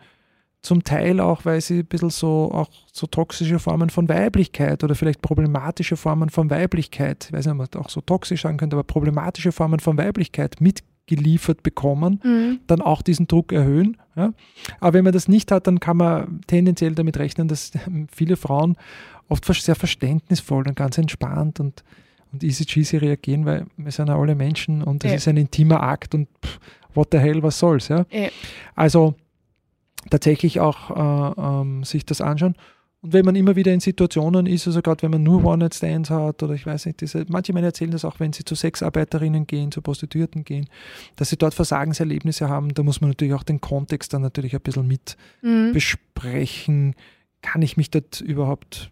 zum 0.61 0.83
Teil 0.83 1.19
auch, 1.21 1.45
weil 1.45 1.61
sie 1.61 1.79
ein 1.79 1.85
bisschen 1.85 2.09
so 2.09 2.51
auch 2.53 2.69
so 2.91 3.07
toxische 3.07 3.59
Formen 3.59 3.89
von 3.89 4.09
Weiblichkeit 4.09 4.83
oder 4.83 4.93
vielleicht 4.95 5.21
problematische 5.21 5.95
Formen 5.95 6.29
von 6.29 6.49
Weiblichkeit, 6.49 7.25
ich 7.27 7.33
weiß 7.33 7.45
nicht, 7.45 7.51
ob 7.53 7.57
man 7.57 7.67
das 7.71 7.81
auch 7.81 7.89
so 7.89 8.01
toxisch 8.01 8.41
sagen 8.41 8.57
könnte, 8.57 8.75
aber 8.75 8.83
problematische 8.83 9.51
Formen 9.53 9.79
von 9.79 9.97
Weiblichkeit 9.97 10.59
mitgeliefert 10.59 11.63
bekommen, 11.63 12.19
Mhm. 12.23 12.59
dann 12.67 12.81
auch 12.81 13.01
diesen 13.01 13.27
Druck 13.27 13.53
erhöhen. 13.53 13.95
Ja? 14.17 14.33
Aber 14.81 14.93
wenn 14.95 15.05
man 15.05 15.13
das 15.13 15.29
nicht 15.29 15.49
hat, 15.51 15.65
dann 15.65 15.79
kann 15.79 15.95
man 15.97 16.41
tendenziell 16.47 16.93
damit 16.93 17.17
rechnen, 17.17 17.47
dass 17.47 17.71
viele 18.11 18.35
Frauen 18.35 18.75
oft 19.29 19.45
sehr 19.45 19.75
verständnisvoll 19.75 20.67
und 20.67 20.75
ganz 20.75 20.97
entspannt 20.97 21.59
und, 21.61 21.83
und 22.33 22.43
easy 22.43 22.65
cheesy 22.65 22.97
reagieren, 22.97 23.45
weil 23.45 23.65
wir 23.77 23.91
sind 23.93 24.09
ja 24.09 24.19
alle 24.19 24.35
Menschen 24.35 24.83
und 24.83 25.05
es 25.05 25.11
Ja. 25.11 25.15
ist 25.17 25.27
ein 25.29 25.37
intimer 25.37 25.81
Akt 25.83 26.15
und 26.15 26.27
pff, 26.45 26.59
what 26.95 27.07
the 27.11 27.17
hell, 27.19 27.41
was 27.43 27.57
soll's. 27.59 27.87
Ja? 27.87 28.05
Ja. 28.11 28.27
Also 28.75 29.15
tatsächlich 30.09 30.59
auch 30.59 30.89
äh, 31.35 31.41
ähm, 31.41 31.83
sich 31.83 32.05
das 32.05 32.21
anschauen. 32.21 32.55
Und 33.01 33.13
wenn 33.13 33.23
man 33.23 33.35
immer 33.37 33.55
wieder 33.55 33.73
in 33.73 33.79
Situationen 33.79 34.45
ist, 34.45 34.67
also 34.67 34.81
gerade 34.81 35.01
wenn 35.03 35.11
man 35.11 35.23
nur 35.23 35.45
One-Night-Stands 35.45 36.09
hat 36.09 36.43
oder 36.43 36.53
ich 36.53 36.65
weiß 36.65 36.85
nicht, 36.85 36.99
diese, 36.99 37.25
manche 37.29 37.53
Männer 37.53 37.67
erzählen 37.67 37.91
das 37.91 38.03
auch, 38.03 38.19
wenn 38.19 38.33
sie 38.33 38.43
zu 38.43 38.55
Sexarbeiterinnen 38.55 39.47
gehen, 39.47 39.71
zu 39.71 39.81
Prostituierten 39.81 40.43
gehen, 40.43 40.67
dass 41.15 41.29
sie 41.29 41.37
dort 41.37 41.53
Versagenserlebnisse 41.53 42.49
haben, 42.49 42.73
da 42.73 42.83
muss 42.83 42.99
man 42.99 43.11
natürlich 43.11 43.33
auch 43.33 43.43
den 43.43 43.61
Kontext 43.61 44.13
dann 44.13 44.21
natürlich 44.21 44.53
ein 44.53 44.61
bisschen 44.61 44.85
mit 44.85 45.15
Mhm. 45.41 45.71
besprechen. 45.71 46.93
Kann 47.41 47.61
ich 47.61 47.77
mich 47.77 47.89
dort 47.89 48.19
überhaupt 48.19 48.91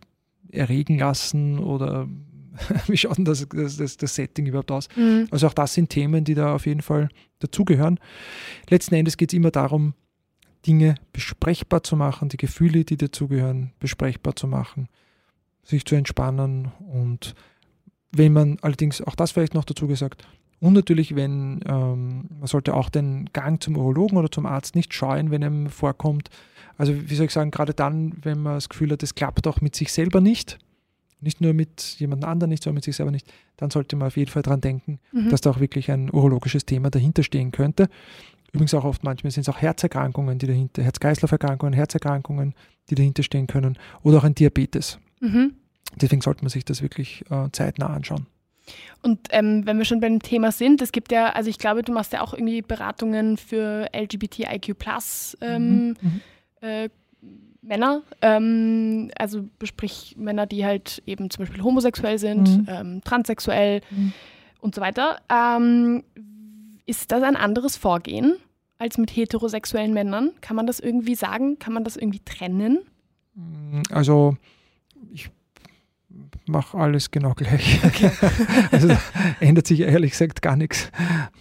erregen 0.51 0.99
lassen 0.99 1.59
oder 1.59 2.07
wie 2.87 2.95
schaut 2.95 3.17
denn 3.17 3.25
das, 3.25 3.45
das, 3.49 3.97
das, 3.97 4.15
Setting 4.15 4.45
überhaupt 4.45 4.71
aus? 4.71 4.87
Mhm. 4.95 5.27
Also 5.31 5.47
auch 5.47 5.53
das 5.53 5.73
sind 5.73 5.89
Themen, 5.89 6.23
die 6.23 6.33
da 6.33 6.55
auf 6.55 6.65
jeden 6.65 6.81
Fall 6.81 7.09
dazugehören. 7.39 7.99
Letzten 8.69 8.95
Endes 8.95 9.17
geht 9.17 9.33
es 9.33 9.37
immer 9.37 9.51
darum, 9.51 9.93
Dinge 10.67 10.95
besprechbar 11.13 11.83
zu 11.83 11.95
machen, 11.95 12.29
die 12.29 12.37
Gefühle, 12.37 12.83
die 12.83 12.97
dazugehören, 12.97 13.71
besprechbar 13.79 14.35
zu 14.35 14.47
machen, 14.47 14.89
sich 15.63 15.85
zu 15.85 15.95
entspannen 15.95 16.71
und 16.91 17.33
wenn 18.11 18.33
man 18.33 18.57
allerdings, 18.61 19.01
auch 19.01 19.15
das 19.15 19.31
vielleicht 19.31 19.53
noch 19.53 19.65
dazu 19.65 19.87
gesagt, 19.87 20.27
und 20.59 20.73
natürlich, 20.73 21.15
wenn 21.15 21.59
ähm, 21.67 22.25
man 22.39 22.47
sollte 22.47 22.73
auch 22.73 22.89
den 22.89 23.29
Gang 23.31 23.61
zum 23.61 23.77
Urologen 23.77 24.17
oder 24.17 24.31
zum 24.31 24.47
Arzt 24.47 24.75
nicht 24.75 24.91
scheuen, 24.93 25.29
wenn 25.29 25.43
einem 25.43 25.69
vorkommt. 25.69 26.29
Also 26.77 26.93
wie 27.09 27.15
soll 27.15 27.27
ich 27.27 27.31
sagen, 27.31 27.51
gerade 27.51 27.75
dann, 27.75 28.13
wenn 28.23 28.41
man 28.41 28.55
das 28.55 28.67
Gefühl 28.67 28.91
hat, 28.91 29.03
es 29.03 29.13
klappt 29.13 29.45
auch 29.45 29.61
mit 29.61 29.75
sich 29.75 29.91
selber 29.91 30.19
nicht, 30.19 30.57
nicht 31.21 31.41
nur 31.41 31.53
mit 31.53 31.97
jemand 31.99 32.25
anderem 32.25 32.49
nicht, 32.49 32.63
sondern 32.63 32.75
mit 32.77 32.85
sich 32.85 32.95
selber 32.95 33.11
nicht, 33.11 33.31
dann 33.57 33.69
sollte 33.69 33.95
man 33.95 34.07
auf 34.07 34.17
jeden 34.17 34.31
Fall 34.31 34.41
dran 34.41 34.61
denken, 34.61 34.99
Mhm. 35.11 35.29
dass 35.29 35.41
da 35.41 35.51
auch 35.51 35.59
wirklich 35.59 35.91
ein 35.91 36.09
urologisches 36.11 36.65
Thema 36.65 36.89
dahinter 36.89 37.21
stehen 37.21 37.51
könnte. 37.51 37.87
Übrigens 38.53 38.73
auch 38.73 38.83
oft 38.85 39.03
manchmal 39.03 39.31
sind 39.31 39.41
es 39.41 39.49
auch 39.49 39.57
Herzerkrankungen, 39.61 40.39
die 40.39 40.47
dahinter, 40.47 40.81
Herz-Kreislauf-Erkrankungen, 40.83 41.73
Herzerkrankungen, 41.73 42.53
die 42.89 42.95
dahinter 42.95 43.23
stehen 43.23 43.47
können 43.47 43.77
oder 44.03 44.17
auch 44.19 44.23
ein 44.23 44.35
Diabetes. 44.35 44.99
Mhm. 45.19 45.53
Deswegen 45.95 46.21
sollte 46.21 46.43
man 46.43 46.49
sich 46.49 46.65
das 46.65 46.81
wirklich 46.81 47.23
äh, 47.29 47.49
zeitnah 47.51 47.87
anschauen. 47.87 48.25
Und 49.01 49.27
ähm, 49.31 49.65
wenn 49.65 49.77
wir 49.77 49.85
schon 49.85 49.99
beim 50.01 50.21
Thema 50.21 50.51
sind, 50.51 50.81
es 50.81 50.91
gibt 50.91 51.11
ja, 51.11 51.29
also 51.29 51.49
ich 51.49 51.57
glaube, 51.57 51.83
du 51.83 51.93
machst 51.93 52.11
ja 52.13 52.21
auch 52.21 52.33
irgendwie 52.33 52.61
Beratungen 52.61 53.37
für 53.37 53.87
LGBTIQ 53.93 54.75
ähm, 55.41 55.95
Mhm. 56.01 56.21
äh, 56.61 56.89
Männer, 57.61 58.01
ähm, 58.21 59.11
also 59.17 59.45
besprich 59.59 60.15
Männer, 60.17 60.45
die 60.45 60.65
halt 60.65 61.01
eben 61.05 61.29
zum 61.29 61.43
Beispiel 61.45 61.63
homosexuell 61.63 62.17
sind, 62.17 62.47
Mhm. 62.61 62.65
ähm, 62.69 63.01
transsexuell 63.03 63.81
Mhm. 63.91 64.13
und 64.61 64.75
so 64.75 64.81
weiter. 64.81 65.17
Ist 66.87 67.11
das 67.11 67.21
ein 67.21 67.35
anderes 67.35 67.75
Vorgehen 67.75 68.37
als 68.77 68.97
mit 68.97 69.13
heterosexuellen 69.13 69.93
Männern? 69.93 70.31
Kann 70.39 70.55
man 70.55 70.65
das 70.65 70.79
irgendwie 70.79 71.15
sagen? 71.15 71.59
Kann 71.59 71.73
man 71.73 71.83
das 71.83 71.97
irgendwie 71.97 72.21
trennen? 72.23 72.79
Also 73.91 74.37
ich 75.11 75.29
mache 76.47 76.77
alles 76.77 77.11
genau 77.11 77.33
gleich. 77.33 77.81
also 78.71 78.87
da 78.87 78.99
ändert 79.41 79.67
sich 79.67 79.81
ehrlich 79.81 80.11
gesagt 80.11 80.41
gar 80.41 80.55
nichts, 80.55 80.89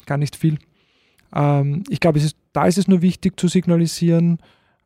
gar 0.04 0.18
nicht 0.18 0.34
viel. 0.34 0.58
Ähm, 1.32 1.84
ich 1.88 2.00
glaube, 2.00 2.20
da 2.52 2.66
ist 2.66 2.78
es 2.78 2.88
nur 2.88 3.00
wichtig 3.00 3.38
zu 3.38 3.46
signalisieren, 3.46 4.38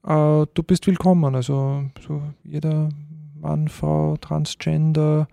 äh, 0.04 0.46
du 0.52 0.62
bist 0.62 0.86
willkommen. 0.86 1.34
Also 1.34 1.84
so 2.06 2.22
jeder 2.44 2.90
Mann, 3.34 3.68
Frau, 3.68 4.18
Transgender, 4.18 5.26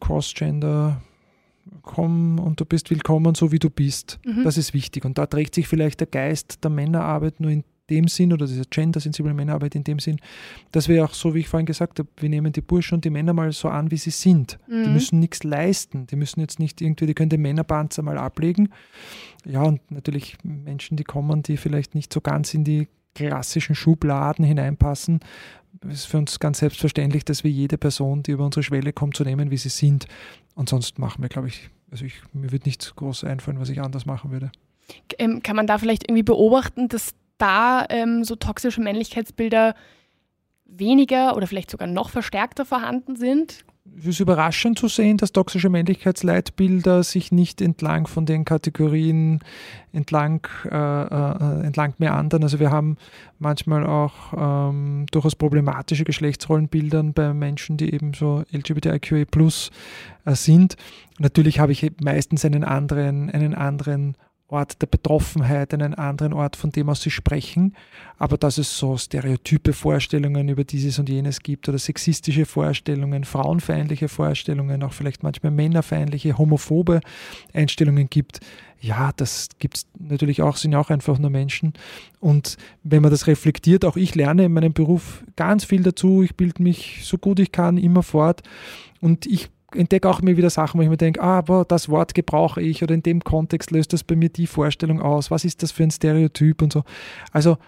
Crossgender, 0.00 1.00
komm 1.82 2.38
und 2.38 2.60
du 2.60 2.64
bist 2.64 2.90
willkommen, 2.90 3.34
so 3.34 3.52
wie 3.52 3.58
du 3.58 3.70
bist. 3.70 4.18
Mhm. 4.24 4.44
Das 4.44 4.56
ist 4.58 4.74
wichtig. 4.74 5.04
Und 5.04 5.18
da 5.18 5.26
trägt 5.26 5.54
sich 5.54 5.68
vielleicht 5.68 6.00
der 6.00 6.06
Geist 6.06 6.62
der 6.64 6.70
Männerarbeit 6.70 7.40
nur 7.40 7.50
in 7.50 7.64
dem 7.88 8.06
Sinn 8.06 8.32
oder 8.32 8.46
dieser 8.46 8.64
gendersensiblen 8.70 9.34
Männerarbeit 9.34 9.74
in 9.74 9.82
dem 9.82 9.98
Sinn, 9.98 10.20
dass 10.70 10.88
wir 10.88 11.04
auch, 11.04 11.12
so 11.12 11.34
wie 11.34 11.40
ich 11.40 11.48
vorhin 11.48 11.66
gesagt 11.66 11.98
habe, 11.98 12.08
wir 12.18 12.28
nehmen 12.28 12.52
die 12.52 12.60
Burschen 12.60 12.94
und 12.94 13.04
die 13.04 13.10
Männer 13.10 13.32
mal 13.32 13.50
so 13.50 13.68
an, 13.68 13.90
wie 13.90 13.96
sie 13.96 14.10
sind. 14.10 14.58
Die 14.68 14.74
Mhm. 14.86 14.92
müssen 14.92 15.18
nichts 15.18 15.42
leisten. 15.42 16.06
Die 16.06 16.14
müssen 16.14 16.38
jetzt 16.40 16.60
nicht 16.60 16.80
irgendwie, 16.80 17.06
die 17.06 17.14
können 17.14 17.30
den 17.30 17.42
Männerpanzer 17.42 18.02
mal 18.02 18.16
ablegen. 18.16 18.68
Ja, 19.44 19.62
und 19.62 19.80
natürlich 19.90 20.36
Menschen, 20.44 20.96
die 20.96 21.04
kommen, 21.04 21.42
die 21.42 21.56
vielleicht 21.56 21.96
nicht 21.96 22.12
so 22.12 22.20
ganz 22.20 22.54
in 22.54 22.62
die 22.62 22.86
klassischen 23.14 23.74
Schubladen 23.74 24.44
hineinpassen. 24.44 25.20
Es 25.88 26.00
ist 26.00 26.04
für 26.06 26.18
uns 26.18 26.40
ganz 26.40 26.58
selbstverständlich, 26.58 27.24
dass 27.24 27.44
wir 27.44 27.50
jede 27.50 27.78
Person, 27.78 28.22
die 28.22 28.32
über 28.32 28.44
unsere 28.44 28.62
Schwelle 28.62 28.92
kommt, 28.92 29.16
so 29.16 29.24
nehmen, 29.24 29.50
wie 29.50 29.56
sie 29.56 29.68
sind. 29.68 30.06
Und 30.54 30.68
sonst 30.68 30.98
machen 30.98 31.22
wir, 31.22 31.28
glaube 31.28 31.48
ich, 31.48 31.70
also 31.90 32.04
ich, 32.04 32.20
mir 32.32 32.52
wird 32.52 32.66
nichts 32.66 32.94
groß 32.94 33.24
einfallen, 33.24 33.60
was 33.60 33.68
ich 33.68 33.80
anders 33.80 34.06
machen 34.06 34.30
würde. 34.30 34.50
Ähm, 35.18 35.42
kann 35.42 35.56
man 35.56 35.66
da 35.66 35.78
vielleicht 35.78 36.04
irgendwie 36.08 36.22
beobachten, 36.22 36.88
dass 36.88 37.14
da 37.38 37.86
ähm, 37.88 38.24
so 38.24 38.36
toxische 38.36 38.80
Männlichkeitsbilder 38.80 39.74
weniger 40.64 41.36
oder 41.36 41.46
vielleicht 41.46 41.70
sogar 41.70 41.88
noch 41.88 42.10
verstärkter 42.10 42.64
vorhanden 42.64 43.16
sind? 43.16 43.64
Es 43.98 44.06
ist 44.06 44.20
überraschend 44.20 44.78
zu 44.78 44.88
sehen, 44.88 45.18
dass 45.18 45.32
toxische 45.32 45.68
Männlichkeitsleitbilder 45.68 47.02
sich 47.02 47.32
nicht 47.32 47.60
entlang 47.60 48.06
von 48.06 48.24
den 48.24 48.44
Kategorien 48.44 49.40
entlang, 49.92 50.46
äh, 50.64 50.74
äh, 50.74 51.66
entlang 51.66 51.94
meandern. 51.98 52.42
Also 52.42 52.60
wir 52.60 52.70
haben 52.70 52.96
manchmal 53.38 53.84
auch 53.86 54.12
ähm, 54.70 55.06
durchaus 55.10 55.34
problematische 55.34 56.04
Geschlechtsrollenbilder 56.04 57.02
bei 57.02 57.34
Menschen, 57.34 57.76
die 57.76 57.92
eben 57.92 58.14
so 58.14 58.42
LGBTIQA 58.52 59.24
plus 59.30 59.70
äh, 60.24 60.34
sind. 60.34 60.76
Natürlich 61.18 61.60
habe 61.60 61.72
ich 61.72 61.92
meistens 62.02 62.44
einen 62.44 62.64
anderen, 62.64 63.30
einen 63.30 63.54
anderen 63.54 64.16
Ort 64.50 64.82
der 64.82 64.86
Betroffenheit, 64.86 65.72
einen 65.74 65.94
anderen 65.94 66.32
Ort, 66.32 66.56
von 66.56 66.70
dem 66.70 66.88
aus 66.88 67.02
sie 67.02 67.10
sprechen. 67.10 67.74
Aber 68.18 68.36
dass 68.36 68.58
es 68.58 68.76
so 68.76 68.96
stereotype 68.96 69.72
Vorstellungen 69.72 70.48
über 70.48 70.64
dieses 70.64 70.98
und 70.98 71.08
jenes 71.08 71.40
gibt 71.40 71.68
oder 71.68 71.78
sexistische 71.78 72.46
Vorstellungen, 72.46 73.24
frauenfeindliche 73.24 74.08
Vorstellungen, 74.08 74.82
auch 74.82 74.92
vielleicht 74.92 75.22
manchmal 75.22 75.52
männerfeindliche, 75.52 76.36
homophobe 76.36 77.00
Einstellungen 77.52 78.10
gibt, 78.10 78.40
ja, 78.80 79.12
das 79.14 79.48
gibt 79.58 79.76
es 79.76 79.86
natürlich 79.98 80.40
auch, 80.40 80.56
sind 80.56 80.72
ja 80.72 80.80
auch 80.80 80.90
einfach 80.90 81.18
nur 81.18 81.30
Menschen. 81.30 81.74
Und 82.18 82.56
wenn 82.82 83.02
man 83.02 83.10
das 83.10 83.26
reflektiert, 83.26 83.84
auch 83.84 83.96
ich 83.96 84.14
lerne 84.14 84.44
in 84.44 84.52
meinem 84.52 84.72
Beruf 84.72 85.22
ganz 85.36 85.64
viel 85.64 85.82
dazu, 85.82 86.22
ich 86.22 86.34
bilde 86.34 86.62
mich 86.62 87.00
so 87.04 87.18
gut 87.18 87.38
ich 87.40 87.52
kann 87.52 87.76
immer 87.76 88.02
fort 88.02 88.42
und 89.00 89.26
ich 89.26 89.50
entdecke 89.74 90.08
auch 90.08 90.20
immer 90.20 90.36
wieder 90.36 90.50
Sachen, 90.50 90.78
wo 90.78 90.82
ich 90.82 90.88
mir 90.88 90.96
denke, 90.96 91.22
ah, 91.22 91.40
boah, 91.40 91.64
das 91.64 91.88
Wort 91.88 92.14
gebrauche 92.14 92.60
ich 92.60 92.82
oder 92.82 92.94
in 92.94 93.02
dem 93.02 93.22
Kontext 93.22 93.70
löst 93.70 93.92
das 93.92 94.04
bei 94.04 94.16
mir 94.16 94.28
die 94.28 94.46
Vorstellung 94.46 95.00
aus. 95.00 95.30
Was 95.30 95.44
ist 95.44 95.62
das 95.62 95.72
für 95.72 95.82
ein 95.82 95.90
Stereotyp 95.90 96.62
und 96.62 96.72
so. 96.72 96.82
Also 97.32 97.58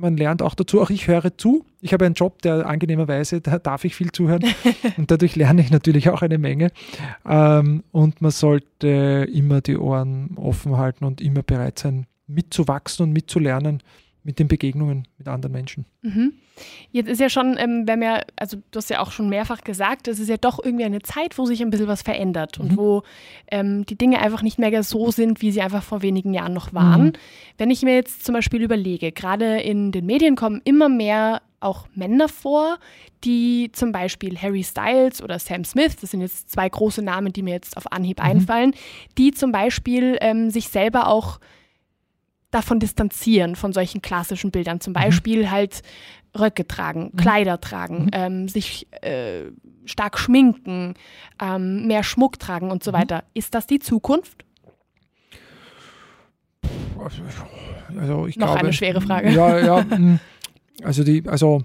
man 0.00 0.16
lernt 0.16 0.42
auch 0.42 0.54
dazu, 0.54 0.80
auch 0.80 0.90
ich 0.90 1.08
höre 1.08 1.36
zu. 1.36 1.64
Ich 1.80 1.92
habe 1.92 2.06
einen 2.06 2.14
Job, 2.14 2.40
der 2.42 2.66
angenehmerweise, 2.66 3.40
da 3.40 3.58
darf 3.58 3.84
ich 3.84 3.94
viel 3.94 4.12
zuhören 4.12 4.44
und 4.96 5.10
dadurch 5.10 5.36
lerne 5.36 5.60
ich 5.60 5.70
natürlich 5.70 6.08
auch 6.08 6.22
eine 6.22 6.38
Menge. 6.38 6.70
Ähm, 7.28 7.84
und 7.92 8.22
man 8.22 8.30
sollte 8.30 9.28
immer 9.32 9.60
die 9.60 9.76
Ohren 9.76 10.36
offen 10.36 10.76
halten 10.76 11.04
und 11.04 11.20
immer 11.20 11.42
bereit 11.42 11.78
sein, 11.78 12.06
mitzuwachsen 12.26 13.06
und 13.06 13.12
mitzulernen. 13.12 13.82
Mit 14.22 14.38
den 14.38 14.48
Begegnungen 14.48 15.08
mit 15.18 15.28
anderen 15.28 15.52
Menschen. 15.52 15.86
Mhm. 16.02 16.34
Jetzt 16.92 17.08
ist 17.08 17.20
ja 17.20 17.30
schon, 17.30 17.56
ähm, 17.58 17.86
wir 17.86 17.92
haben 17.92 18.02
ja, 18.02 18.20
also 18.36 18.58
du 18.70 18.76
hast 18.76 18.90
ja 18.90 19.00
auch 19.00 19.12
schon 19.12 19.30
mehrfach 19.30 19.62
gesagt, 19.62 20.08
es 20.08 20.18
ist 20.18 20.28
ja 20.28 20.36
doch 20.36 20.62
irgendwie 20.62 20.84
eine 20.84 21.00
Zeit, 21.00 21.38
wo 21.38 21.46
sich 21.46 21.62
ein 21.62 21.70
bisschen 21.70 21.88
was 21.88 22.02
verändert 22.02 22.58
mhm. 22.58 22.64
und 22.64 22.76
wo 22.76 23.02
ähm, 23.50 23.86
die 23.86 23.96
Dinge 23.96 24.20
einfach 24.20 24.42
nicht 24.42 24.58
mehr 24.58 24.82
so 24.82 25.10
sind, 25.10 25.40
wie 25.40 25.52
sie 25.52 25.62
einfach 25.62 25.82
vor 25.82 26.02
wenigen 26.02 26.34
Jahren 26.34 26.52
noch 26.52 26.74
waren. 26.74 27.04
Mhm. 27.04 27.12
Wenn 27.56 27.70
ich 27.70 27.82
mir 27.82 27.94
jetzt 27.94 28.24
zum 28.24 28.34
Beispiel 28.34 28.62
überlege, 28.62 29.12
gerade 29.12 29.60
in 29.60 29.92
den 29.92 30.04
Medien 30.04 30.36
kommen 30.36 30.60
immer 30.64 30.88
mehr 30.88 31.40
auch 31.60 31.86
Männer 31.94 32.28
vor, 32.28 32.78
die 33.24 33.70
zum 33.72 33.92
Beispiel 33.92 34.36
Harry 34.38 34.64
Styles 34.64 35.22
oder 35.22 35.38
Sam 35.38 35.64
Smith, 35.64 35.96
das 36.00 36.10
sind 36.10 36.22
jetzt 36.22 36.50
zwei 36.50 36.68
große 36.68 37.02
Namen, 37.02 37.32
die 37.32 37.42
mir 37.42 37.52
jetzt 37.52 37.76
auf 37.76 37.90
Anhieb 37.92 38.18
mhm. 38.18 38.24
einfallen, 38.24 38.74
die 39.18 39.32
zum 39.32 39.52
Beispiel 39.52 40.16
ähm, 40.20 40.50
sich 40.50 40.68
selber 40.68 41.08
auch 41.08 41.38
davon 42.50 42.80
distanzieren, 42.80 43.56
von 43.56 43.72
solchen 43.72 44.02
klassischen 44.02 44.50
Bildern. 44.50 44.80
Zum 44.80 44.92
mhm. 44.92 44.94
Beispiel 44.94 45.42
mhm. 45.42 45.50
halt 45.50 45.82
Röcke 46.38 46.66
tragen, 46.66 47.10
mhm. 47.12 47.16
Kleider 47.16 47.60
tragen, 47.60 48.04
mhm. 48.04 48.10
ähm, 48.12 48.48
sich 48.48 48.86
äh, 49.02 49.50
stark 49.84 50.18
schminken, 50.18 50.94
ähm, 51.40 51.86
mehr 51.86 52.02
Schmuck 52.02 52.38
tragen 52.38 52.70
und 52.70 52.84
so 52.84 52.92
mhm. 52.92 52.96
weiter. 52.96 53.24
Ist 53.34 53.54
das 53.54 53.66
die 53.66 53.78
Zukunft? 53.78 54.44
Also 57.98 58.26
ich 58.26 58.36
Noch 58.36 58.48
glaube, 58.48 58.60
eine 58.60 58.72
schwere 58.72 59.00
Frage. 59.00 59.30
Ja, 59.30 59.58
ja. 59.58 59.86
also 60.82 61.02
die, 61.02 61.26
also 61.26 61.62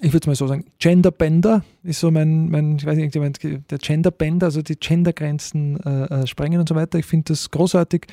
ich 0.00 0.12
würde 0.12 0.18
es 0.18 0.26
mal 0.26 0.34
so 0.34 0.46
sagen, 0.46 0.66
Genderbender 0.78 1.64
ist 1.88 2.00
so 2.00 2.10
mein, 2.10 2.50
mein 2.50 2.76
ich 2.76 2.86
weiß 2.86 2.96
nicht, 2.96 3.14
der 3.14 3.78
Genderbender, 3.78 4.46
also 4.46 4.62
die 4.62 4.76
Gendergrenzen 4.76 5.80
äh, 5.80 6.04
äh, 6.04 6.26
sprengen 6.26 6.60
und 6.60 6.68
so 6.68 6.74
weiter. 6.74 6.98
Ich 6.98 7.06
finde 7.06 7.32
das 7.32 7.50
großartig, 7.50 8.06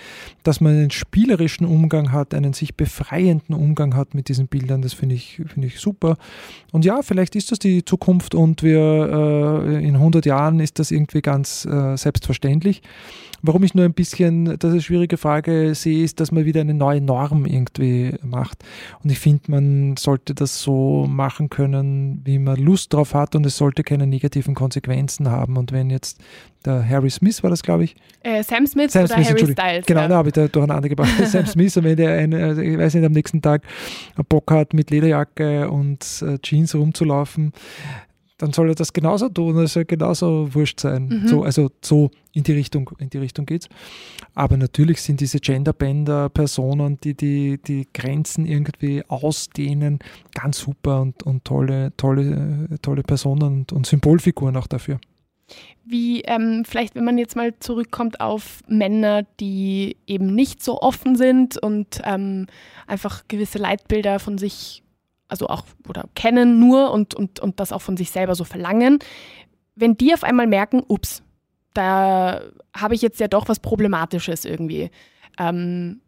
dass 0.44 0.62
man 0.62 0.74
einen 0.74 0.92
spielerischen 0.92 1.68
Umgang 1.68 2.12
hat, 2.12 2.34
einen 2.34 2.54
sich 2.54 2.76
befreienden 2.76 3.54
Umgang 3.54 3.96
hat 3.96 4.14
mit 4.14 4.30
diesen 4.30 4.48
Bildern. 4.48 4.82
Das 4.82 4.94
finde 4.94 5.16
ich, 5.16 5.42
find 5.48 5.66
ich 5.66 5.80
super. 5.80 6.18
Und 6.72 6.86
ja, 6.86 7.02
vielleicht 7.02 7.36
ist 7.36 7.52
das 7.52 7.60
die 7.60 7.84
Zukunft 7.84 8.34
und 8.34 8.64
wir 8.64 9.64
äh, 9.66 9.86
in 9.86 9.96
100 9.96 10.26
Jahren 10.26 10.60
ist 10.60 10.80
das 10.80 10.92
irgendwie 10.92 11.22
ganz 11.22 11.66
äh, 11.66 11.98
selbstverständlich. 11.98 12.82
Warum 13.42 13.64
ich 13.64 13.76
nur 13.76 13.86
ein 13.86 13.94
bisschen, 13.94 14.46
das 14.46 14.56
ist 14.56 14.72
eine 14.72 14.82
schwierige 14.82 15.18
Frage, 15.18 15.76
sehe, 15.76 16.04
ist, 16.04 16.20
dass 16.20 16.32
man 16.32 16.46
wieder 16.46 16.62
eine 16.62 16.74
neue 16.74 17.00
Norm 17.00 17.46
irgendwie 17.46 18.16
macht. 18.24 18.64
Und 19.04 19.12
ich 19.12 19.20
finde, 19.20 19.52
man 19.52 19.98
sollte 19.98 20.34
das 20.34 20.62
so 20.62 21.06
machen 21.08 21.50
können, 21.50 22.22
wie 22.24 22.40
man 22.40 22.56
Lust 22.56 22.94
drauf 22.94 23.14
hat 23.14 23.36
und 23.36 23.46
es 23.46 23.56
sollte 23.66 23.84
keine 23.84 24.06
negativen 24.06 24.54
Konsequenzen 24.54 25.32
haben. 25.32 25.58
Und 25.58 25.72
wenn 25.72 25.90
jetzt 25.90 26.22
der 26.66 26.88
Harry 26.88 27.10
Smith 27.10 27.42
war 27.42 27.50
das, 27.50 27.64
glaube 27.64 27.86
ich. 27.86 27.96
Äh, 28.22 28.44
Sam 28.44 28.68
Smith 28.68 28.92
Sam 28.92 29.06
oder 29.06 29.16
Smith, 29.16 29.30
Harry 29.30 29.52
Styles. 29.52 29.86
Genau, 29.88 30.02
ja. 30.02 30.08
da 30.08 30.16
habe 30.18 30.30
ich 30.30 30.34
da 30.34 30.48
durcheinander 30.48 30.88
gebracht. 30.88 31.10
Sam 31.26 31.48
Smith, 31.48 31.76
und 31.78 31.84
wenn 31.84 31.96
der, 31.96 32.14
eine, 32.14 32.44
also 32.44 32.62
ich 32.62 32.78
weiß 32.78 32.94
nicht, 32.94 33.06
am 33.06 33.12
nächsten 33.12 33.42
Tag 33.42 33.64
Bock 34.30 34.52
hat, 34.52 34.76
mit 34.76 34.92
Lederjacke 34.92 35.70
und 35.70 36.06
äh, 36.22 36.38
Jeans 36.40 36.76
rumzulaufen, 36.76 37.54
dann 38.38 38.52
soll 38.52 38.70
er 38.70 38.76
das 38.76 38.92
genauso 38.92 39.30
tun, 39.30 39.58
es 39.60 39.74
soll 39.74 39.86
genauso 39.86 40.54
wurscht 40.54 40.82
sein. 40.82 41.08
Mhm. 41.08 41.28
So, 41.28 41.44
also 41.44 41.72
so 41.84 42.12
in 42.34 42.44
die 42.44 42.52
Richtung, 42.52 42.90
in 43.00 43.10
die 43.10 43.18
Richtung 43.18 43.46
geht's. 43.46 43.70
Aber 44.34 44.58
natürlich 44.58 45.02
sind 45.02 45.22
diese 45.22 45.40
Genderbänder 45.40 46.30
Personen, 46.30 46.98
die, 47.02 47.14
die 47.16 47.58
die 47.58 47.88
Grenzen 47.94 48.46
irgendwie 48.46 49.04
ausdehnen, 49.08 50.00
ganz 50.34 50.60
super 50.60 51.02
und, 51.02 51.24
und 51.24 51.46
tolle, 51.46 51.94
tolle, 51.96 52.68
tolle 52.82 53.04
Personen 53.04 53.44
und, 53.44 53.72
und 53.72 53.86
Symbolfiguren 53.86 54.58
auch 54.58 54.68
dafür. 54.68 55.00
Wie 55.86 56.22
ähm, 56.22 56.64
vielleicht, 56.66 56.96
wenn 56.96 57.06
man 57.06 57.20
jetzt 57.20 57.36
mal 57.36 57.54
zurückkommt 57.60 58.20
auf 58.20 58.62
Männer, 58.68 59.24
die 59.40 59.98
eben 60.08 60.34
nicht 60.34 60.64
so 60.64 60.82
offen 60.82 61.16
sind 61.16 61.58
und 61.58 62.02
ähm, 62.04 62.48
einfach 62.88 63.24
gewisse 63.28 63.60
Leitbilder 63.60 64.20
von 64.20 64.40
sich 64.40 64.82
also 65.28 65.48
auch 65.48 65.64
oder 65.88 66.06
kennen 66.16 66.60
nur 66.60 66.92
und, 66.92 67.14
und, 67.16 67.40
und 67.40 67.60
das 67.60 67.72
auch 67.72 67.82
von 67.82 67.98
sich 67.98 68.12
selber 68.12 68.36
so 68.36 68.44
verlangen, 68.44 69.00
wenn 69.76 69.98
die 69.98 70.14
auf 70.14 70.24
einmal 70.24 70.48
merken, 70.48 70.84
ups, 70.88 71.24
da 71.74 72.42
habe 72.76 72.96
ich 72.96 73.02
jetzt 73.02 73.20
ja 73.20 73.28
doch 73.28 73.50
was 73.50 73.60
Problematisches 73.60 74.46
irgendwie. 74.46 74.90
Ähm, 75.38 76.02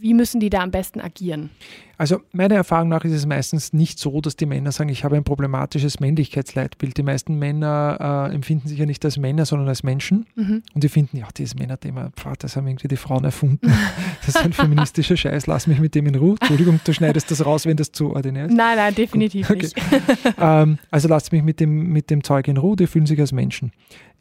wie 0.00 0.14
müssen 0.14 0.40
die 0.40 0.50
da 0.50 0.62
am 0.62 0.70
besten 0.70 1.00
agieren? 1.00 1.50
Also 1.98 2.20
meiner 2.30 2.54
Erfahrung 2.54 2.88
nach 2.88 3.04
ist 3.04 3.12
es 3.12 3.26
meistens 3.26 3.72
nicht 3.72 3.98
so, 3.98 4.20
dass 4.20 4.36
die 4.36 4.46
Männer 4.46 4.70
sagen, 4.70 4.88
ich 4.88 5.02
habe 5.02 5.16
ein 5.16 5.24
problematisches 5.24 5.98
Männlichkeitsleitbild. 5.98 6.96
Die 6.96 7.02
meisten 7.02 7.40
Männer 7.40 8.28
äh, 8.30 8.34
empfinden 8.34 8.68
sich 8.68 8.78
ja 8.78 8.86
nicht 8.86 9.04
als 9.04 9.18
Männer, 9.18 9.44
sondern 9.44 9.66
als 9.66 9.82
Menschen. 9.82 10.26
Mhm. 10.36 10.62
Und 10.74 10.84
die 10.84 10.88
finden, 10.88 11.16
ja, 11.16 11.26
dieses 11.36 11.56
Männerthema, 11.56 12.10
pf, 12.16 12.36
das 12.38 12.54
haben 12.54 12.68
irgendwie 12.68 12.86
die 12.86 12.96
Frauen 12.96 13.24
erfunden. 13.24 13.72
Das 14.20 14.34
ist 14.34 14.44
ein 14.44 14.52
feministischer 14.52 15.16
Scheiß, 15.16 15.46
lass 15.46 15.66
mich 15.66 15.80
mit 15.80 15.94
dem 15.94 16.06
in 16.06 16.14
Ruhe. 16.14 16.36
Entschuldigung, 16.38 16.80
du 16.84 16.92
schneidest 16.92 17.30
das 17.30 17.46
raus, 17.46 17.64
wenn 17.64 17.78
das 17.78 17.92
zu 17.92 18.14
ordinär 18.14 18.46
ist. 18.46 18.54
Nein, 18.54 18.76
nein, 18.76 18.94
definitiv 18.94 19.48
okay. 19.48 19.62
nicht. 19.62 19.76
ähm, 20.38 20.78
also 20.90 21.08
lasst 21.08 21.32
mich 21.32 21.42
mit 21.42 21.60
dem, 21.60 21.92
mit 21.92 22.10
dem 22.10 22.22
Zeug 22.22 22.46
in 22.46 22.58
Ruhe, 22.58 22.76
die 22.76 22.86
fühlen 22.86 23.06
sich 23.06 23.18
als 23.18 23.32
Menschen. 23.32 23.72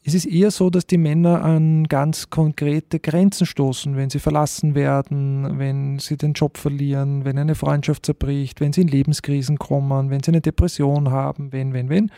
Es 0.03 0.13
ist 0.13 0.25
eher 0.25 0.51
so, 0.51 0.69
dass 0.69 0.87
die 0.87 0.97
Männer 0.97 1.43
an 1.43 1.83
ganz 1.85 2.29
konkrete 2.29 2.99
Grenzen 2.99 3.45
stoßen, 3.45 3.97
wenn 3.97 4.09
sie 4.09 4.19
verlassen 4.19 4.73
werden, 4.73 5.59
wenn 5.59 5.99
sie 5.99 6.15
den 6.15 6.33
Job 6.33 6.57
verlieren, 6.57 7.25
wenn 7.25 7.37
eine 7.37 7.55
Freundschaft 7.55 8.05
zerbricht, 8.05 8.61
wenn 8.61 8.71
sie 8.71 8.81
in 8.81 8.87
Lebenskrisen 8.87 9.59
kommen, 9.59 10.09
wenn 10.09 10.23
sie 10.23 10.31
eine 10.31 10.41
Depression 10.41 11.11
haben, 11.11 11.51
wenn, 11.51 11.73
wenn, 11.73 11.89
wenn. 11.89 12.11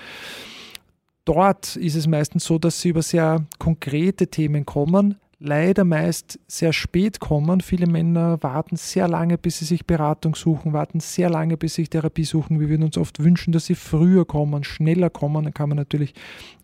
Dort 1.25 1.75
ist 1.75 1.95
es 1.95 2.07
meistens 2.07 2.45
so, 2.45 2.59
dass 2.59 2.79
sie 2.79 2.89
über 2.89 3.01
sehr 3.01 3.45
konkrete 3.57 4.27
Themen 4.27 4.65
kommen, 4.65 5.15
leider 5.39 5.85
meist 5.85 6.39
sehr 6.47 6.73
spät 6.73 7.19
kommen. 7.19 7.61
Viele 7.61 7.87
Männer 7.87 8.43
warten 8.43 8.75
sehr 8.75 9.07
lange, 9.07 9.37
bis 9.37 9.59
sie 9.59 9.65
sich 9.65 9.85
Beratung 9.85 10.35
suchen, 10.35 10.73
warten 10.73 10.99
sehr 10.99 11.29
lange, 11.29 11.57
bis 11.57 11.75
sie 11.75 11.83
sich 11.83 11.89
Therapie 11.89 12.25
suchen. 12.25 12.59
Wir 12.59 12.69
würden 12.69 12.83
uns 12.83 12.97
oft 12.97 13.23
wünschen, 13.23 13.53
dass 13.53 13.65
sie 13.65 13.75
früher 13.75 14.25
kommen, 14.25 14.63
schneller 14.63 15.09
kommen. 15.09 15.45
Dann 15.45 15.53
kann 15.53 15.69
man 15.69 15.77
natürlich 15.77 16.13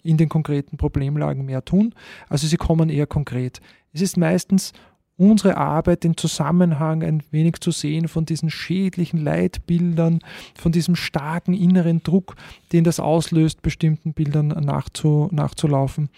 in 0.04 0.18
den 0.18 0.30
konkreten 0.30 0.78
Problemlagen 0.78 1.46
mehr 1.46 1.64
tun. 1.64 1.96
Also 2.30 2.48
sie 2.48 2.58
kommen 2.58 2.90
eher 2.90 3.08
konkret. 3.08 3.62
Es 3.94 4.02
ist 4.02 4.18
meistens 4.18 4.74
unsere 5.18 5.56
Arbeit, 5.56 6.04
den 6.04 6.18
Zusammenhang 6.18 7.02
ein 7.02 7.24
wenig 7.32 7.62
zu 7.62 7.72
sehen 7.72 8.10
von 8.10 8.26
diesen 8.26 8.50
schädlichen 8.50 9.24
Leitbildern, 9.24 10.20
von 10.58 10.74
diesem 10.74 10.98
starken 10.98 11.54
inneren 11.54 12.04
Druck, 12.04 12.36
den 12.74 12.84
das 12.84 13.00
auslöst, 13.00 13.62
bestimmten 13.62 14.14
Bildern 14.14 14.48
nachzu, 14.48 15.30
nachzulaufen. 15.32 16.10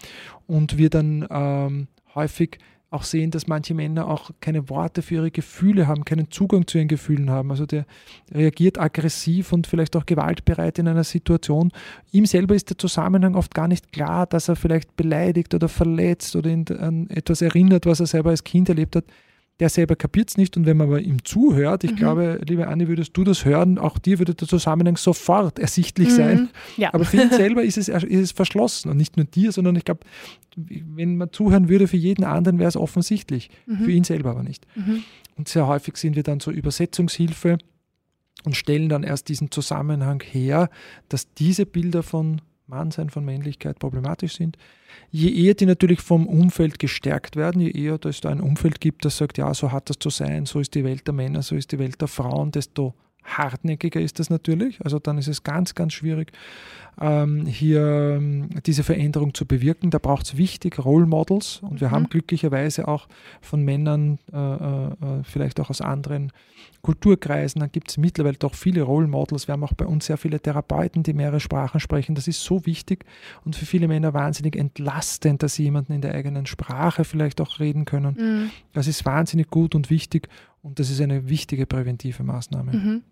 Und 0.48 0.78
wir 0.78 0.90
dann 0.90 1.24
ähm, 1.30 1.86
häufig 2.18 2.58
auch 2.90 3.02
sehen, 3.02 3.30
dass 3.30 3.46
manche 3.46 3.74
Männer 3.74 4.08
auch 4.08 4.30
keine 4.40 4.70
Worte 4.70 5.02
für 5.02 5.16
ihre 5.16 5.30
Gefühle 5.30 5.86
haben, 5.86 6.04
keinen 6.06 6.30
Zugang 6.30 6.66
zu 6.66 6.78
ihren 6.78 6.88
Gefühlen 6.88 7.28
haben. 7.28 7.50
Also 7.50 7.66
der 7.66 7.84
reagiert 8.32 8.80
aggressiv 8.80 9.52
und 9.52 9.66
vielleicht 9.66 9.94
auch 9.94 10.06
gewaltbereit 10.06 10.78
in 10.78 10.88
einer 10.88 11.04
Situation. 11.04 11.70
Ihm 12.12 12.24
selber 12.24 12.54
ist 12.54 12.70
der 12.70 12.78
Zusammenhang 12.78 13.34
oft 13.34 13.54
gar 13.54 13.68
nicht 13.68 13.92
klar, 13.92 14.26
dass 14.26 14.48
er 14.48 14.56
vielleicht 14.56 14.96
beleidigt 14.96 15.54
oder 15.54 15.68
verletzt 15.68 16.34
oder 16.34 16.50
an 16.50 17.10
etwas 17.10 17.42
erinnert, 17.42 17.84
was 17.84 18.00
er 18.00 18.06
selber 18.06 18.30
als 18.30 18.44
Kind 18.44 18.70
erlebt 18.70 18.96
hat 18.96 19.04
der 19.60 19.68
selber 19.68 19.96
kapiert 19.96 20.30
es 20.30 20.36
nicht 20.36 20.56
und 20.56 20.66
wenn 20.66 20.76
man 20.76 20.86
aber 20.86 21.00
ihm 21.00 21.24
zuhört, 21.24 21.82
ich 21.82 21.92
mhm. 21.92 21.96
glaube, 21.96 22.40
liebe 22.46 22.68
Anni, 22.68 22.86
würdest 22.86 23.16
du 23.16 23.24
das 23.24 23.44
hören, 23.44 23.78
auch 23.78 23.98
dir 23.98 24.18
würde 24.18 24.34
der 24.34 24.46
Zusammenhang 24.46 24.96
sofort 24.96 25.58
ersichtlich 25.58 26.10
mhm. 26.10 26.16
sein. 26.16 26.48
Ja. 26.76 26.94
Aber 26.94 27.04
für 27.04 27.20
ihn 27.20 27.30
selber 27.30 27.62
ist 27.64 27.76
es, 27.76 27.88
ist 27.88 28.04
es 28.04 28.32
verschlossen 28.32 28.90
und 28.90 28.96
nicht 28.96 29.16
nur 29.16 29.26
dir, 29.26 29.50
sondern 29.50 29.74
ich 29.74 29.84
glaube, 29.84 30.00
wenn 30.56 31.16
man 31.16 31.32
zuhören 31.32 31.68
würde 31.68 31.88
für 31.88 31.96
jeden 31.96 32.24
anderen, 32.24 32.58
wäre 32.58 32.68
es 32.68 32.76
offensichtlich, 32.76 33.50
mhm. 33.66 33.78
für 33.78 33.90
ihn 33.90 34.04
selber 34.04 34.30
aber 34.30 34.42
nicht. 34.42 34.66
Mhm. 34.76 35.02
Und 35.36 35.48
sehr 35.48 35.66
häufig 35.66 35.96
sind 35.96 36.16
wir 36.16 36.22
dann 36.22 36.40
zur 36.40 36.52
Übersetzungshilfe 36.52 37.58
und 38.44 38.56
stellen 38.56 38.88
dann 38.88 39.02
erst 39.02 39.28
diesen 39.28 39.50
Zusammenhang 39.50 40.22
her, 40.24 40.70
dass 41.08 41.32
diese 41.34 41.66
Bilder 41.66 42.02
von 42.02 42.40
Mannsein, 42.68 43.10
von 43.10 43.24
Männlichkeit 43.24 43.78
problematisch 43.78 44.36
sind. 44.36 44.56
Je 45.10 45.30
eher 45.30 45.54
die 45.54 45.66
natürlich 45.66 46.00
vom 46.00 46.26
Umfeld 46.26 46.78
gestärkt 46.78 47.36
werden, 47.36 47.60
je 47.60 47.70
eher 47.70 47.98
es 48.04 48.20
da 48.20 48.30
ein 48.30 48.40
Umfeld 48.40 48.80
gibt, 48.80 49.04
das 49.04 49.16
sagt, 49.16 49.38
ja, 49.38 49.52
so 49.54 49.72
hat 49.72 49.90
das 49.90 49.98
zu 49.98 50.10
sein, 50.10 50.46
so 50.46 50.60
ist 50.60 50.74
die 50.74 50.84
Welt 50.84 51.06
der 51.06 51.14
Männer, 51.14 51.42
so 51.42 51.56
ist 51.56 51.72
die 51.72 51.78
Welt 51.78 52.00
der 52.00 52.08
Frauen, 52.08 52.52
desto 52.52 52.94
hartnäckiger 53.36 54.00
ist 54.00 54.18
das 54.18 54.30
natürlich. 54.30 54.80
Also 54.84 54.98
dann 54.98 55.18
ist 55.18 55.28
es 55.28 55.42
ganz, 55.42 55.74
ganz 55.74 55.92
schwierig, 55.92 56.32
ähm, 57.00 57.46
hier 57.46 58.16
ähm, 58.16 58.48
diese 58.66 58.82
Veränderung 58.82 59.34
zu 59.34 59.46
bewirken. 59.46 59.90
Da 59.90 59.98
braucht 59.98 60.26
es 60.26 60.36
wichtig 60.36 60.78
Role 60.84 61.06
Models 61.06 61.60
und 61.62 61.80
wir 61.80 61.88
mhm. 61.88 61.92
haben 61.92 62.08
glücklicherweise 62.08 62.88
auch 62.88 63.08
von 63.40 63.62
Männern, 63.64 64.18
äh, 64.32 64.36
äh, 64.36 65.22
vielleicht 65.22 65.60
auch 65.60 65.70
aus 65.70 65.80
anderen 65.80 66.32
Kulturkreisen, 66.82 67.60
dann 67.60 67.72
gibt 67.72 67.90
es 67.90 67.98
mittlerweile 67.98 68.36
doch 68.36 68.54
viele 68.54 68.82
Role 68.82 69.08
Models. 69.08 69.48
Wir 69.48 69.52
haben 69.54 69.64
auch 69.64 69.74
bei 69.74 69.86
uns 69.86 70.06
sehr 70.06 70.16
viele 70.16 70.40
Therapeuten, 70.40 71.02
die 71.02 71.12
mehrere 71.12 71.40
Sprachen 71.40 71.80
sprechen. 71.80 72.14
Das 72.14 72.28
ist 72.28 72.42
so 72.42 72.64
wichtig 72.66 73.04
und 73.44 73.56
für 73.56 73.66
viele 73.66 73.88
Männer 73.88 74.14
wahnsinnig 74.14 74.56
entlastend, 74.56 75.42
dass 75.42 75.54
sie 75.54 75.64
jemanden 75.64 75.92
in 75.92 76.00
der 76.00 76.14
eigenen 76.14 76.46
Sprache 76.46 77.04
vielleicht 77.04 77.40
auch 77.40 77.58
reden 77.58 77.84
können. 77.84 78.16
Mhm. 78.18 78.50
Das 78.72 78.86
ist 78.86 79.04
wahnsinnig 79.04 79.50
gut 79.50 79.74
und 79.74 79.90
wichtig 79.90 80.28
und 80.62 80.78
das 80.78 80.90
ist 80.90 81.00
eine 81.00 81.28
wichtige 81.28 81.66
präventive 81.66 82.22
Maßnahme. 82.22 82.72
Mhm. 82.72 83.02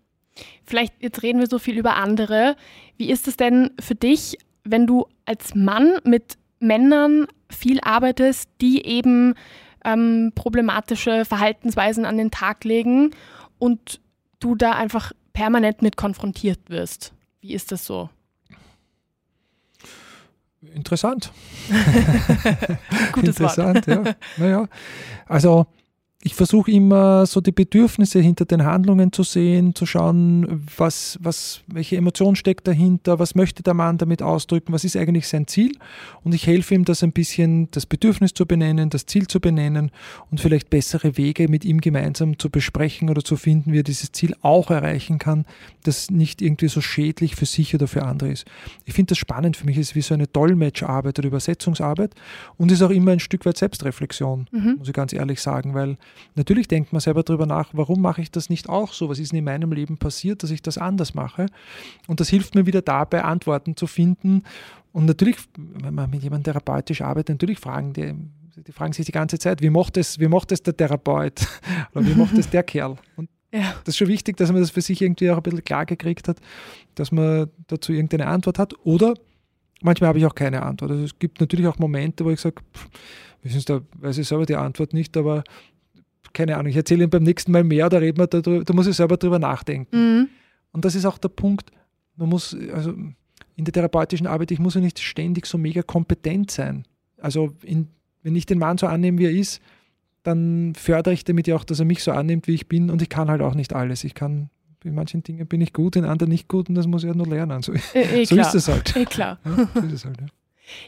Vielleicht, 0.65 0.93
jetzt 1.01 1.23
reden 1.23 1.39
wir 1.39 1.47
so 1.47 1.59
viel 1.59 1.77
über 1.77 1.95
andere. 1.95 2.55
Wie 2.97 3.09
ist 3.09 3.27
es 3.27 3.37
denn 3.37 3.71
für 3.79 3.95
dich, 3.95 4.37
wenn 4.63 4.87
du 4.87 5.07
als 5.25 5.55
Mann 5.55 5.99
mit 6.03 6.37
Männern 6.59 7.27
viel 7.49 7.79
arbeitest, 7.81 8.49
die 8.61 8.85
eben 8.85 9.35
ähm, 9.85 10.31
problematische 10.35 11.25
Verhaltensweisen 11.25 12.05
an 12.05 12.17
den 12.17 12.31
Tag 12.31 12.63
legen 12.63 13.11
und 13.59 14.01
du 14.39 14.55
da 14.55 14.73
einfach 14.73 15.13
permanent 15.33 15.81
mit 15.81 15.97
konfrontiert 15.97 16.59
wirst. 16.69 17.13
Wie 17.41 17.53
ist 17.53 17.71
das 17.71 17.85
so? 17.85 18.09
Interessant. 20.73 21.31
Gutes 23.11 23.39
Interessant, 23.39 23.87
Wort. 23.87 24.05
ja. 24.07 24.15
Naja, 24.37 24.67
also 25.27 25.67
ich 26.27 26.35
versuche 26.35 26.69
immer 26.71 27.25
so 27.25 27.39
die 27.39 27.53
Bedürfnisse 27.53 28.19
hinter 28.19 28.43
den 28.43 28.65
Handlungen 28.65 29.13
zu 29.13 29.23
sehen, 29.23 29.73
zu 29.75 29.85
schauen, 29.85 30.61
was, 30.75 31.17
was, 31.21 31.61
welche 31.67 31.95
Emotion 31.95 32.35
steckt 32.35 32.67
dahinter, 32.67 33.17
was 33.17 33.33
möchte 33.33 33.63
der 33.63 33.73
Mann 33.73 33.97
damit 33.97 34.21
ausdrücken, 34.21 34.73
was 34.73 34.83
ist 34.83 34.97
eigentlich 34.97 35.25
sein 35.29 35.47
Ziel. 35.47 35.71
Und 36.25 36.35
ich 36.35 36.45
helfe 36.45 36.75
ihm, 36.75 36.83
das 36.83 37.01
ein 37.01 37.13
bisschen, 37.13 37.71
das 37.71 37.85
Bedürfnis 37.85 38.33
zu 38.33 38.45
benennen, 38.45 38.89
das 38.89 39.05
Ziel 39.05 39.27
zu 39.27 39.39
benennen 39.39 39.89
und 40.29 40.41
vielleicht 40.41 40.69
bessere 40.69 41.15
Wege 41.15 41.47
mit 41.47 41.63
ihm 41.63 41.79
gemeinsam 41.79 42.37
zu 42.37 42.49
besprechen 42.49 43.09
oder 43.09 43.23
zu 43.23 43.37
finden, 43.37 43.71
wie 43.71 43.79
er 43.79 43.83
dieses 43.83 44.11
Ziel 44.11 44.35
auch 44.41 44.69
erreichen 44.69 45.19
kann, 45.19 45.45
das 45.83 46.11
nicht 46.11 46.41
irgendwie 46.41 46.67
so 46.67 46.81
schädlich 46.81 47.37
für 47.37 47.45
sich 47.45 47.73
oder 47.73 47.87
für 47.87 48.03
andere 48.03 48.31
ist. 48.31 48.45
Ich 48.83 48.93
finde 48.93 49.11
das 49.11 49.17
spannend 49.17 49.55
für 49.55 49.65
mich, 49.65 49.77
ist 49.77 49.95
wie 49.95 50.01
so 50.01 50.13
eine 50.13 50.27
Dolmetscharbeit 50.27 51.19
oder 51.19 51.29
Übersetzungsarbeit 51.29 52.13
und 52.57 52.69
ist 52.69 52.81
auch 52.81 52.89
immer 52.89 53.11
ein 53.11 53.21
Stück 53.21 53.45
weit 53.45 53.57
Selbstreflexion, 53.57 54.47
Mhm. 54.51 54.75
muss 54.79 54.89
ich 54.89 54.93
ganz 54.93 55.13
ehrlich 55.13 55.39
sagen, 55.41 55.73
weil 55.73 55.95
Natürlich 56.35 56.67
denkt 56.67 56.93
man 56.93 56.99
selber 56.99 57.23
darüber 57.23 57.45
nach, 57.45 57.69
warum 57.73 58.01
mache 58.01 58.21
ich 58.21 58.31
das 58.31 58.49
nicht 58.49 58.69
auch 58.69 58.93
so? 58.93 59.09
Was 59.09 59.19
ist 59.19 59.31
denn 59.31 59.39
in 59.39 59.45
meinem 59.45 59.71
Leben 59.71 59.97
passiert, 59.97 60.43
dass 60.43 60.51
ich 60.51 60.61
das 60.61 60.77
anders 60.77 61.13
mache? 61.13 61.47
Und 62.07 62.19
das 62.19 62.29
hilft 62.29 62.55
mir 62.55 62.65
wieder 62.65 62.81
dabei, 62.81 63.23
Antworten 63.23 63.75
zu 63.75 63.87
finden. 63.87 64.43
Und 64.93 65.05
natürlich, 65.05 65.37
wenn 65.57 65.93
man 65.93 66.09
mit 66.09 66.23
jemandem 66.23 66.53
therapeutisch 66.53 67.01
arbeitet, 67.01 67.29
natürlich 67.35 67.59
fragen 67.59 67.93
die, 67.93 68.13
die 68.65 68.71
fragen 68.71 68.93
sich 68.93 69.05
die 69.05 69.11
ganze 69.11 69.37
Zeit, 69.37 69.61
wie 69.61 69.69
macht 69.69 69.97
es, 69.97 70.19
wie 70.19 70.27
macht 70.27 70.51
es 70.51 70.63
der 70.63 70.75
Therapeut? 70.75 71.45
Oder 71.93 72.05
wie 72.07 72.15
macht 72.15 72.37
es 72.37 72.49
der 72.49 72.63
Kerl? 72.63 72.95
Und 73.15 73.29
Ja. 73.53 73.75
das 73.83 73.89
ist 73.93 73.97
schon 73.97 74.07
wichtig, 74.07 74.37
dass 74.37 74.51
man 74.51 74.61
das 74.61 74.71
für 74.71 74.81
sich 74.81 75.01
irgendwie 75.01 75.29
auch 75.29 75.37
ein 75.37 75.43
bisschen 75.43 75.63
klar 75.63 75.85
gekriegt 75.85 76.27
hat, 76.27 76.39
dass 76.95 77.11
man 77.11 77.49
dazu 77.67 77.91
irgendeine 77.93 78.25
Antwort 78.27 78.57
hat. 78.57 78.73
Oder 78.83 79.13
manchmal 79.81 80.07
habe 80.09 80.17
ich 80.19 80.25
auch 80.25 80.33
keine 80.33 80.63
Antwort. 80.63 80.89
Also 80.91 81.03
es 81.03 81.19
gibt 81.19 81.39
natürlich 81.39 81.67
auch 81.67 81.77
Momente, 81.77 82.25
wo 82.25 82.31
ich 82.31 82.41
sage, 82.41 82.55
pff, 82.73 82.87
wissen 83.43 83.59
Sie, 83.59 83.65
da 83.65 83.81
weiß 83.99 84.17
ich 84.17 84.27
selber 84.27 84.47
die 84.47 84.55
Antwort 84.55 84.93
nicht, 84.93 85.15
aber 85.15 85.43
keine 86.33 86.57
Ahnung, 86.57 86.69
ich 86.69 86.75
erzähle 86.77 87.03
Ihnen 87.03 87.09
beim 87.09 87.23
nächsten 87.23 87.51
Mal 87.51 87.63
mehr, 87.63 87.89
da 87.89 87.97
reden 87.97 88.17
wir 88.19 88.27
darüber, 88.27 88.63
da 88.63 88.73
muss 88.73 88.87
ich 88.87 88.95
selber 88.95 89.17
drüber 89.17 89.39
nachdenken. 89.39 89.95
Mhm. 89.95 90.29
Und 90.71 90.85
das 90.85 90.95
ist 90.95 91.05
auch 91.05 91.17
der 91.17 91.29
Punkt, 91.29 91.71
man 92.15 92.29
muss, 92.29 92.55
also 92.73 92.93
in 93.55 93.65
der 93.65 93.73
therapeutischen 93.73 94.27
Arbeit, 94.27 94.51
ich 94.51 94.59
muss 94.59 94.75
ja 94.75 94.81
nicht 94.81 94.99
ständig 94.99 95.45
so 95.45 95.57
mega 95.57 95.81
kompetent 95.81 96.51
sein. 96.51 96.85
Also 97.19 97.53
in, 97.63 97.87
wenn 98.23 98.35
ich 98.35 98.45
den 98.45 98.59
Mann 98.59 98.77
so 98.77 98.87
annehme, 98.87 99.17
wie 99.17 99.25
er 99.25 99.31
ist, 99.31 99.61
dann 100.23 100.73
fördere 100.75 101.13
ich 101.13 101.23
damit 101.23 101.47
ja 101.47 101.55
auch, 101.55 101.63
dass 101.63 101.79
er 101.79 101.85
mich 101.85 102.03
so 102.03 102.11
annimmt, 102.11 102.47
wie 102.47 102.53
ich 102.53 102.67
bin 102.67 102.89
und 102.89 103.01
ich 103.01 103.09
kann 103.09 103.29
halt 103.29 103.41
auch 103.41 103.55
nicht 103.55 103.73
alles. 103.73 104.03
Ich 104.03 104.13
kann, 104.13 104.49
in 104.83 104.93
manchen 104.93 105.23
Dingen 105.23 105.47
bin 105.47 105.61
ich 105.61 105.73
gut, 105.73 105.95
in 105.95 106.05
anderen 106.05 106.29
nicht 106.29 106.47
gut 106.47 106.69
und 106.69 106.75
das 106.75 106.85
muss 106.85 107.03
ich 107.03 107.07
ja 107.07 107.15
nur 107.15 107.27
lernen. 107.27 107.61
So, 107.61 107.73
Äh, 107.93 108.21
eh 108.21 108.25
so 108.25 108.35
ist 108.35 108.53
es 108.53 108.67
halt. 108.67 108.95
Eh 108.95 109.05
klar. 109.05 109.39
Ja, 109.45 109.69
so 109.73 109.87
ist 109.87 109.93
es 109.93 110.05
halt 110.05 110.19
ja. 110.19 110.27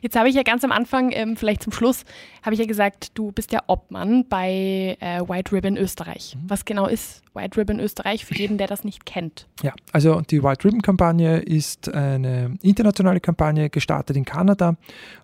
Jetzt 0.01 0.17
habe 0.17 0.29
ich 0.29 0.35
ja 0.35 0.43
ganz 0.43 0.63
am 0.63 0.71
Anfang, 0.71 1.11
ähm, 1.11 1.35
vielleicht 1.37 1.63
zum 1.63 1.73
Schluss, 1.73 2.03
habe 2.43 2.53
ich 2.53 2.59
ja 2.59 2.65
gesagt, 2.65 3.17
du 3.17 3.31
bist 3.31 3.51
ja 3.51 3.61
Obmann 3.67 4.25
bei 4.27 4.97
äh, 4.99 5.21
White 5.21 5.51
Ribbon 5.51 5.77
Österreich. 5.77 6.35
Mhm. 6.35 6.49
Was 6.49 6.65
genau 6.65 6.87
ist 6.87 7.21
White 7.33 7.57
Ribbon 7.57 7.79
Österreich 7.79 8.25
für 8.25 8.35
jeden, 8.35 8.57
der 8.57 8.67
das 8.67 8.83
nicht 8.83 9.05
kennt? 9.05 9.47
Ja, 9.61 9.73
also 9.91 10.21
die 10.21 10.43
White 10.43 10.65
Ribbon 10.65 10.81
Kampagne 10.81 11.39
ist 11.39 11.93
eine 11.93 12.57
internationale 12.61 13.19
Kampagne, 13.19 13.69
gestartet 13.69 14.17
in 14.17 14.25
Kanada 14.25 14.75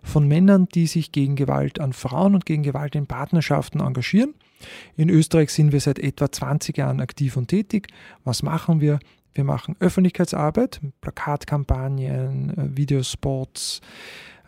von 0.02 0.26
Männern, 0.26 0.68
die 0.74 0.86
sich 0.86 1.12
gegen 1.12 1.36
Gewalt 1.36 1.80
an 1.80 1.92
Frauen 1.92 2.34
und 2.34 2.46
gegen 2.46 2.62
Gewalt 2.62 2.94
in 2.94 3.06
Partnerschaften 3.06 3.80
engagieren. 3.80 4.34
In 4.96 5.10
Österreich 5.10 5.50
sind 5.50 5.72
wir 5.72 5.80
seit 5.80 5.98
etwa 5.98 6.30
20 6.30 6.76
Jahren 6.78 7.00
aktiv 7.00 7.36
und 7.36 7.48
tätig. 7.48 7.88
Was 8.24 8.42
machen 8.42 8.80
wir? 8.80 8.98
Wir 9.34 9.44
machen 9.44 9.76
Öffentlichkeitsarbeit, 9.80 10.80
Plakatkampagnen, 11.02 12.50
äh, 12.50 12.76
Videospots, 12.76 13.82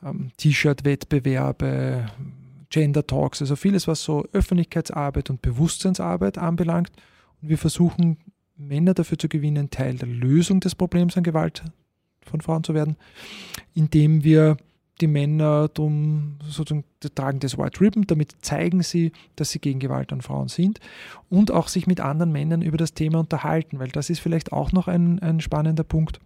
ähm, 0.05 0.31
T-Shirt-Wettbewerbe, 0.37 2.07
Gender 2.71 3.07
Talks, 3.07 3.41
also 3.41 3.57
vieles, 3.57 3.89
was 3.89 4.03
so 4.03 4.27
Öffentlichkeitsarbeit 4.33 5.31
und 5.31 5.43
Bewusstseinsarbeit 5.43 6.39
anbelangt. 6.39 6.91
Und 7.41 7.49
wir 7.49 7.59
versuchen 7.59 8.19
Männer 8.57 8.95
dafür 8.95 9.19
zu 9.19 9.29
gewinnen, 9.29 9.71
Teil 9.71 9.97
der 9.97 10.09
Lösung 10.09 10.61
des 10.61 10.75
Problems 10.75 11.17
an 11.17 11.23
Gewalt 11.23 11.63
von 12.23 12.41
Frauen 12.41 12.65
zu 12.65 12.75
werden, 12.75 12.97
indem 13.75 14.25
wir 14.25 14.57
die 15.01 15.07
Männer 15.07 15.69
drum 15.69 16.39
sozusagen 16.43 16.85
tragen 17.15 17.39
das 17.39 17.57
White 17.57 17.81
Ribbon, 17.81 18.07
damit 18.07 18.35
zeigen 18.43 18.83
sie, 18.83 19.13
dass 19.37 19.51
sie 19.51 19.61
gegen 19.61 19.79
Gewalt 19.79 20.13
an 20.13 20.23
Frauen 20.23 20.49
sind 20.49 20.81
und 21.31 21.53
auch 21.53 21.69
sich 21.69 21.87
mit 21.87 22.01
anderen 22.01 22.33
Männern 22.33 22.63
über 22.63 22.77
das 22.77 22.95
Thema 22.95 23.21
unterhalten, 23.21 23.79
weil 23.79 23.89
das 23.89 24.11
ist 24.11 24.19
vielleicht 24.19 24.53
auch 24.53 24.73
noch 24.73 24.89
ein, 24.89 25.21
ein 25.21 25.41
spannender 25.41 25.85
Punkt. 25.85 26.21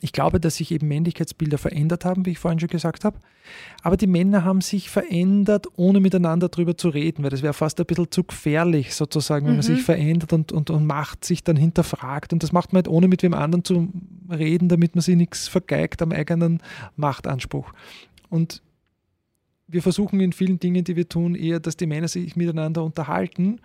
Ich 0.00 0.12
glaube, 0.12 0.40
dass 0.40 0.56
sich 0.56 0.72
eben 0.72 0.88
Männlichkeitsbilder 0.88 1.58
verändert 1.58 2.04
haben, 2.04 2.26
wie 2.26 2.30
ich 2.30 2.38
vorhin 2.38 2.58
schon 2.58 2.68
gesagt 2.68 3.04
habe. 3.04 3.18
Aber 3.82 3.96
die 3.96 4.06
Männer 4.08 4.44
haben 4.44 4.60
sich 4.60 4.90
verändert, 4.90 5.66
ohne 5.76 6.00
miteinander 6.00 6.48
darüber 6.48 6.76
zu 6.76 6.88
reden, 6.88 7.22
weil 7.22 7.30
das 7.30 7.42
wäre 7.42 7.52
fast 7.52 7.78
ein 7.78 7.86
bisschen 7.86 8.10
zu 8.10 8.24
gefährlich, 8.24 8.94
sozusagen, 8.94 9.46
wenn 9.46 9.56
man 9.56 9.64
Mhm. 9.64 9.74
sich 9.76 9.82
verändert 9.82 10.32
und, 10.32 10.50
und, 10.50 10.70
und 10.70 10.86
macht 10.86 11.24
sich 11.24 11.44
dann 11.44 11.56
hinterfragt. 11.56 12.32
Und 12.32 12.42
das 12.42 12.50
macht 12.52 12.72
man 12.72 12.78
halt 12.78 12.88
ohne 12.88 13.06
mit 13.06 13.22
wem 13.22 13.34
anderen 13.34 13.64
zu 13.64 13.90
reden, 14.30 14.68
damit 14.68 14.96
man 14.96 15.02
sich 15.02 15.14
nichts 15.16 15.46
vergeigt 15.46 16.02
am 16.02 16.10
eigenen 16.10 16.62
Machtanspruch. 16.96 17.72
Und 18.28 18.62
wir 19.72 19.82
versuchen 19.82 20.20
in 20.20 20.32
vielen 20.32 20.60
Dingen, 20.60 20.84
die 20.84 20.96
wir 20.96 21.08
tun, 21.08 21.34
eher, 21.34 21.58
dass 21.58 21.76
die 21.76 21.86
Männer 21.86 22.08
sich 22.08 22.36
miteinander 22.36 22.84
unterhalten. 22.84 23.60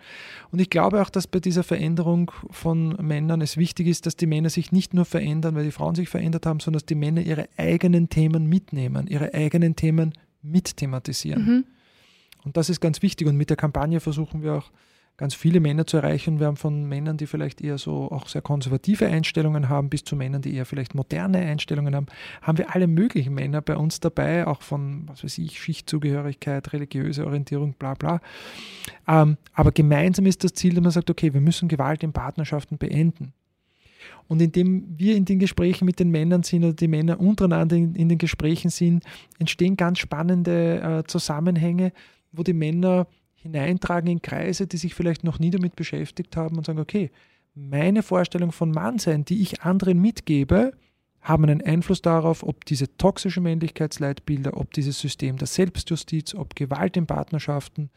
Und 0.50 0.58
ich 0.58 0.70
glaube 0.70 1.02
auch, 1.02 1.10
dass 1.10 1.26
bei 1.26 1.38
dieser 1.38 1.62
Veränderung 1.62 2.30
von 2.50 2.96
Männern 3.00 3.40
es 3.42 3.56
wichtig 3.56 3.86
ist, 3.86 4.06
dass 4.06 4.16
die 4.16 4.26
Männer 4.26 4.50
sich 4.50 4.72
nicht 4.72 4.94
nur 4.94 5.04
verändern, 5.04 5.54
weil 5.54 5.64
die 5.64 5.70
Frauen 5.70 5.94
sich 5.94 6.08
verändert 6.08 6.46
haben, 6.46 6.60
sondern 6.60 6.78
dass 6.78 6.86
die 6.86 6.94
Männer 6.94 7.20
ihre 7.20 7.48
eigenen 7.56 8.08
Themen 8.08 8.46
mitnehmen, 8.48 9.06
ihre 9.06 9.34
eigenen 9.34 9.76
Themen 9.76 10.14
mitthematisieren. 10.42 11.44
Mhm. 11.44 11.64
Und 12.44 12.56
das 12.56 12.70
ist 12.70 12.80
ganz 12.80 13.02
wichtig. 13.02 13.26
Und 13.26 13.36
mit 13.36 13.50
der 13.50 13.56
Kampagne 13.56 14.00
versuchen 14.00 14.42
wir 14.42 14.54
auch 14.54 14.70
ganz 15.18 15.34
viele 15.34 15.58
Männer 15.58 15.84
zu 15.84 15.98
erreichen. 15.98 16.38
Wir 16.38 16.46
haben 16.46 16.56
von 16.56 16.84
Männern, 16.84 17.16
die 17.16 17.26
vielleicht 17.26 17.60
eher 17.60 17.76
so 17.76 18.10
auch 18.10 18.28
sehr 18.28 18.40
konservative 18.40 19.06
Einstellungen 19.06 19.68
haben, 19.68 19.90
bis 19.90 20.04
zu 20.04 20.14
Männern, 20.14 20.42
die 20.42 20.54
eher 20.54 20.64
vielleicht 20.64 20.94
moderne 20.94 21.38
Einstellungen 21.38 21.94
haben, 21.94 22.06
haben 22.40 22.56
wir 22.56 22.74
alle 22.74 22.86
möglichen 22.86 23.34
Männer 23.34 23.60
bei 23.60 23.76
uns 23.76 23.98
dabei, 23.98 24.46
auch 24.46 24.62
von, 24.62 25.02
was 25.08 25.24
weiß 25.24 25.38
ich, 25.38 25.60
Schichtzugehörigkeit, 25.60 26.72
religiöse 26.72 27.26
Orientierung, 27.26 27.74
bla 27.74 27.94
bla. 27.94 28.20
Ähm, 29.08 29.36
aber 29.54 29.72
gemeinsam 29.72 30.24
ist 30.24 30.44
das 30.44 30.54
Ziel, 30.54 30.74
dass 30.74 30.82
man 30.82 30.92
sagt, 30.92 31.10
okay, 31.10 31.34
wir 31.34 31.40
müssen 31.40 31.68
Gewalt 31.68 32.04
in 32.04 32.12
Partnerschaften 32.12 32.78
beenden. 32.78 33.32
Und 34.28 34.40
indem 34.40 34.84
wir 34.96 35.16
in 35.16 35.24
den 35.24 35.40
Gesprächen 35.40 35.84
mit 35.84 35.98
den 35.98 36.10
Männern 36.10 36.44
sind 36.44 36.62
oder 36.62 36.74
die 36.74 36.86
Männer 36.86 37.18
untereinander 37.18 37.74
in, 37.74 37.96
in 37.96 38.08
den 38.08 38.18
Gesprächen 38.18 38.70
sind, 38.70 39.02
entstehen 39.40 39.76
ganz 39.76 39.98
spannende 39.98 40.80
äh, 40.80 41.04
Zusammenhänge, 41.08 41.92
wo 42.30 42.44
die 42.44 42.52
Männer 42.52 43.08
hineintragen 43.40 44.10
in 44.10 44.22
Kreise, 44.22 44.66
die 44.66 44.76
sich 44.76 44.94
vielleicht 44.94 45.24
noch 45.24 45.38
nie 45.38 45.50
damit 45.50 45.76
beschäftigt 45.76 46.36
haben 46.36 46.56
und 46.56 46.66
sagen, 46.66 46.80
okay, 46.80 47.10
meine 47.54 48.02
Vorstellung 48.02 48.52
von 48.52 48.70
Mannsein, 48.70 49.24
die 49.24 49.42
ich 49.42 49.62
anderen 49.62 50.00
mitgebe, 50.00 50.72
haben 51.20 51.44
einen 51.44 51.62
Einfluss 51.62 52.02
darauf, 52.02 52.42
ob 52.42 52.64
diese 52.64 52.96
toxischen 52.96 53.42
Männlichkeitsleitbilder, 53.42 54.56
ob 54.56 54.72
dieses 54.72 55.00
System 55.00 55.36
der 55.36 55.46
Selbstjustiz, 55.46 56.34
ob 56.34 56.54
Gewalt 56.54 56.96
in 56.96 57.06
Partnerschaften 57.06 57.90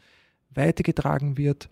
weitergetragen 0.50 1.36
wird. 1.36 1.68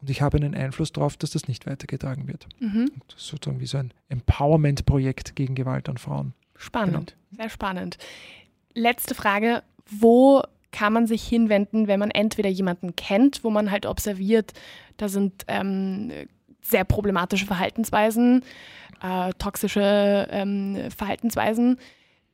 Und 0.00 0.10
ich 0.10 0.22
habe 0.22 0.36
einen 0.38 0.54
Einfluss 0.54 0.92
darauf, 0.92 1.16
dass 1.16 1.30
das 1.30 1.48
nicht 1.48 1.66
weitergetragen 1.66 2.28
wird. 2.28 2.46
Mhm. 2.58 2.90
Das 3.08 3.18
ist 3.18 3.28
sozusagen 3.28 3.60
wie 3.60 3.66
so 3.66 3.78
ein 3.78 3.92
Empowerment-Projekt 4.08 5.36
gegen 5.36 5.54
Gewalt 5.54 5.88
an 5.88 5.98
Frauen. 5.98 6.34
Spannend, 6.56 7.16
sehr 7.30 7.50
spannend. 7.50 7.98
Letzte 8.74 9.14
Frage, 9.14 9.62
wo 9.86 10.42
kann 10.74 10.92
man 10.92 11.06
sich 11.06 11.22
hinwenden, 11.22 11.86
wenn 11.86 12.00
man 12.00 12.10
entweder 12.10 12.48
jemanden 12.48 12.96
kennt, 12.96 13.44
wo 13.44 13.50
man 13.50 13.70
halt 13.70 13.86
observiert, 13.86 14.52
da 14.96 15.08
sind 15.08 15.44
ähm, 15.46 16.10
sehr 16.62 16.82
problematische 16.82 17.46
Verhaltensweisen, 17.46 18.42
äh, 19.00 19.32
toxische 19.38 20.26
ähm, 20.32 20.90
Verhaltensweisen. 20.94 21.78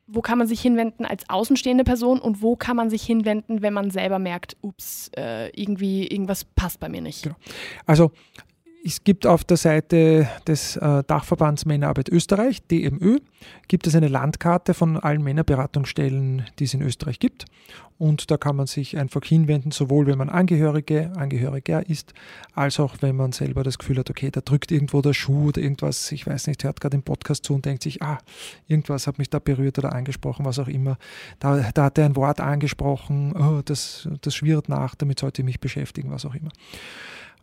Wo 0.07 0.23
kann 0.23 0.39
man 0.39 0.47
sich 0.47 0.61
hinwenden 0.63 1.05
als 1.05 1.29
außenstehende 1.29 1.85
Person 1.85 2.19
und 2.19 2.41
wo 2.41 2.57
kann 2.57 2.77
man 2.77 2.89
sich 2.89 3.03
hinwenden, 3.03 3.61
wenn 3.61 3.75
man 3.75 3.91
selber 3.91 4.19
merkt, 4.19 4.57
ups, 4.63 5.11
äh, 5.17 5.51
irgendwie 5.51 6.07
irgendwas 6.07 6.47
passt 6.47 6.81
bei 6.81 6.89
mir 6.89 7.03
nicht? 7.03 7.23
Genau. 7.23 7.37
Also 7.85 8.11
es 8.85 9.05
gibt 9.05 9.27
auf 9.27 9.45
der 9.45 9.57
Seite 9.57 10.29
des 10.47 10.77
äh, 10.77 11.03
Dachverbands 11.07 11.67
Männerarbeit 11.67 12.09
Österreich, 12.09 12.63
DMÖ, 12.63 13.19
gibt 13.69 13.87
es 13.87 13.95
eine 13.95 14.09
Landkarte 14.09 14.75
von 14.75 14.97
allen 14.97 15.23
Männerberatungsstellen, 15.23 16.47
die 16.59 16.65
es 16.65 16.75
in 16.75 16.83
Österreich 16.83 17.19
gibt. 17.19 17.45
Und 17.99 18.31
da 18.31 18.39
kann 18.39 18.57
man 18.57 18.67
sich 18.67 18.97
einfach 18.97 19.23
hinwenden, 19.23 19.73
sowohl 19.73 20.07
wenn 20.07 20.17
man 20.17 20.31
Angehörige, 20.31 21.13
Angehöriger 21.17 21.87
ist, 21.87 22.15
als 22.55 22.81
auch 22.81 22.97
wenn 23.01 23.15
man 23.15 23.33
selber 23.33 23.63
das 23.63 23.79
Gefühl 23.79 23.99
hat, 23.99 24.09
okay, 24.09 24.31
da 24.31 24.41
drückt 24.41 24.73
irgendwo 24.73 25.03
der 25.03 25.13
Schuh 25.13 25.49
oder 25.49 25.61
irgendwas, 25.61 26.11
ich 26.11 26.27
weiß 26.27 26.47
nicht, 26.47 26.65
hört 26.65 26.81
gerade 26.81 26.97
den 26.97 27.03
Podcast 27.03 27.45
zu 27.45 27.55
und 27.55 27.67
denkt 27.67 27.83
sich, 27.83 28.03
ah, 28.03 28.19
irgendwas 28.67 29.07
hat 29.07 29.19
mich 29.19 29.29
da 29.29 29.39
berührt 29.39 29.79
oder 29.79 29.93
angesprochen, 29.93 30.47
was 30.47 30.59
auch 30.59 30.69
immer. 30.69 30.97
Da, 31.41 31.71
da 31.75 31.85
hat 31.85 31.99
er 31.99 32.07
ein 32.07 32.17
Wort 32.17 32.41
angesprochen, 32.41 33.35
oh, 33.37 33.61
das, 33.63 34.09
das 34.23 34.35
schwirrt 34.35 34.71
nach, 34.71 34.95
damit 34.95 35.19
sollte 35.21 35.43
ich 35.43 35.47
mich 35.47 35.61
beschäftigen, 35.61 36.11
was 36.11 36.25
auch 36.25 36.35
immer. 36.35 36.51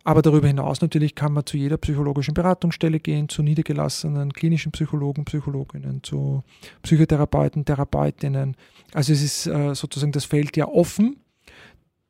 Aber 0.08 0.22
darüber 0.22 0.46
hinaus 0.46 0.80
natürlich 0.80 1.14
kann 1.14 1.34
man 1.34 1.44
zu 1.44 1.58
jeder 1.58 1.76
psychologischen 1.76 2.32
Beratungsstelle 2.32 2.98
gehen, 2.98 3.28
zu 3.28 3.42
niedergelassenen 3.42 4.32
klinischen 4.32 4.72
Psychologen, 4.72 5.26
Psychologinnen, 5.26 6.02
zu 6.02 6.42
Psychotherapeuten, 6.80 7.66
Therapeutinnen. 7.66 8.56
Also 8.94 9.12
es 9.12 9.22
ist 9.22 9.46
äh, 9.48 9.74
sozusagen 9.74 10.12
das 10.12 10.24
Feld 10.24 10.56
ja 10.56 10.66
offen. 10.66 11.18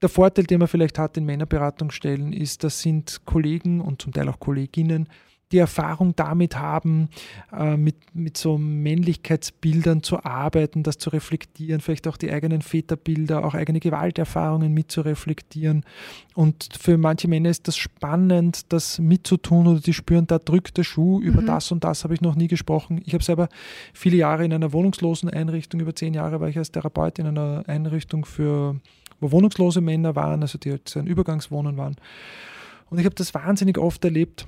Der 0.01 0.09
Vorteil, 0.09 0.45
den 0.45 0.61
man 0.61 0.69
vielleicht 0.69 0.97
hat 0.97 1.17
in 1.17 1.25
Männerberatungsstellen, 1.25 2.33
ist, 2.33 2.63
das 2.63 2.79
sind 2.79 3.23
Kollegen 3.25 3.81
und 3.81 4.01
zum 4.01 4.13
Teil 4.13 4.29
auch 4.29 4.39
Kolleginnen, 4.39 5.09
die 5.53 5.59
Erfahrung 5.59 6.15
damit 6.15 6.59
haben, 6.59 7.09
äh, 7.53 7.77
mit, 7.77 7.97
mit 8.15 8.37
so 8.37 8.59
Männlichkeitsbildern 8.59 10.03
zu 10.03 10.25
arbeiten, 10.25 10.83
das 10.83 10.99
zu 10.99 11.11
reflektieren, 11.11 11.81
vielleicht 11.81 12.07
auch 12.07 12.19
die 12.19 12.31
eigenen 12.31 12.61
Väterbilder, 12.61 13.45
auch 13.45 13.55
eigene 13.55 13.81
Gewalterfahrungen 13.81 14.73
mit 14.75 14.93
zu 14.93 15.01
reflektieren. 15.01 15.85
Und 16.35 16.69
für 16.79 16.99
manche 16.99 17.29
Männer 17.29 17.49
ist 17.49 17.67
das 17.67 17.79
spannend, 17.79 18.73
das 18.73 18.99
mitzutun 18.99 19.67
oder 19.67 19.81
die 19.81 19.95
spüren, 19.95 20.27
da 20.27 20.39
drückt 20.39 20.77
der 20.77 20.85
Schuh, 20.85 21.21
über 21.21 21.41
mhm. 21.41 21.47
das 21.47 21.73
und 21.73 21.83
das 21.83 22.05
habe 22.05 22.15
ich 22.15 22.21
noch 22.21 22.35
nie 22.35 22.49
gesprochen. 22.49 23.01
Ich 23.07 23.15
habe 23.15 23.25
selber 23.25 23.49
viele 23.95 24.19
Jahre 24.19 24.45
in 24.45 24.53
einer 24.53 24.73
wohnungslosen 24.73 25.31
Einrichtung, 25.31 25.81
über 25.81 25.95
zehn 25.95 26.13
Jahre 26.13 26.41
war 26.41 26.49
ich 26.49 26.59
als 26.59 26.73
Therapeut 26.73 27.19
in 27.19 27.27
einer 27.27 27.65
Einrichtung 27.67 28.27
für, 28.27 28.77
wo 29.19 29.31
wohnungslose 29.31 29.81
Männer 29.81 30.15
waren, 30.15 30.43
also 30.43 30.59
die 30.59 30.73
halt 30.73 30.95
ein 30.95 31.07
Übergangswohnen 31.07 31.79
waren. 31.79 31.97
Und 32.91 32.99
ich 32.99 33.05
habe 33.05 33.15
das 33.15 33.35
wahnsinnig 33.35 33.79
oft 33.79 34.05
erlebt, 34.05 34.47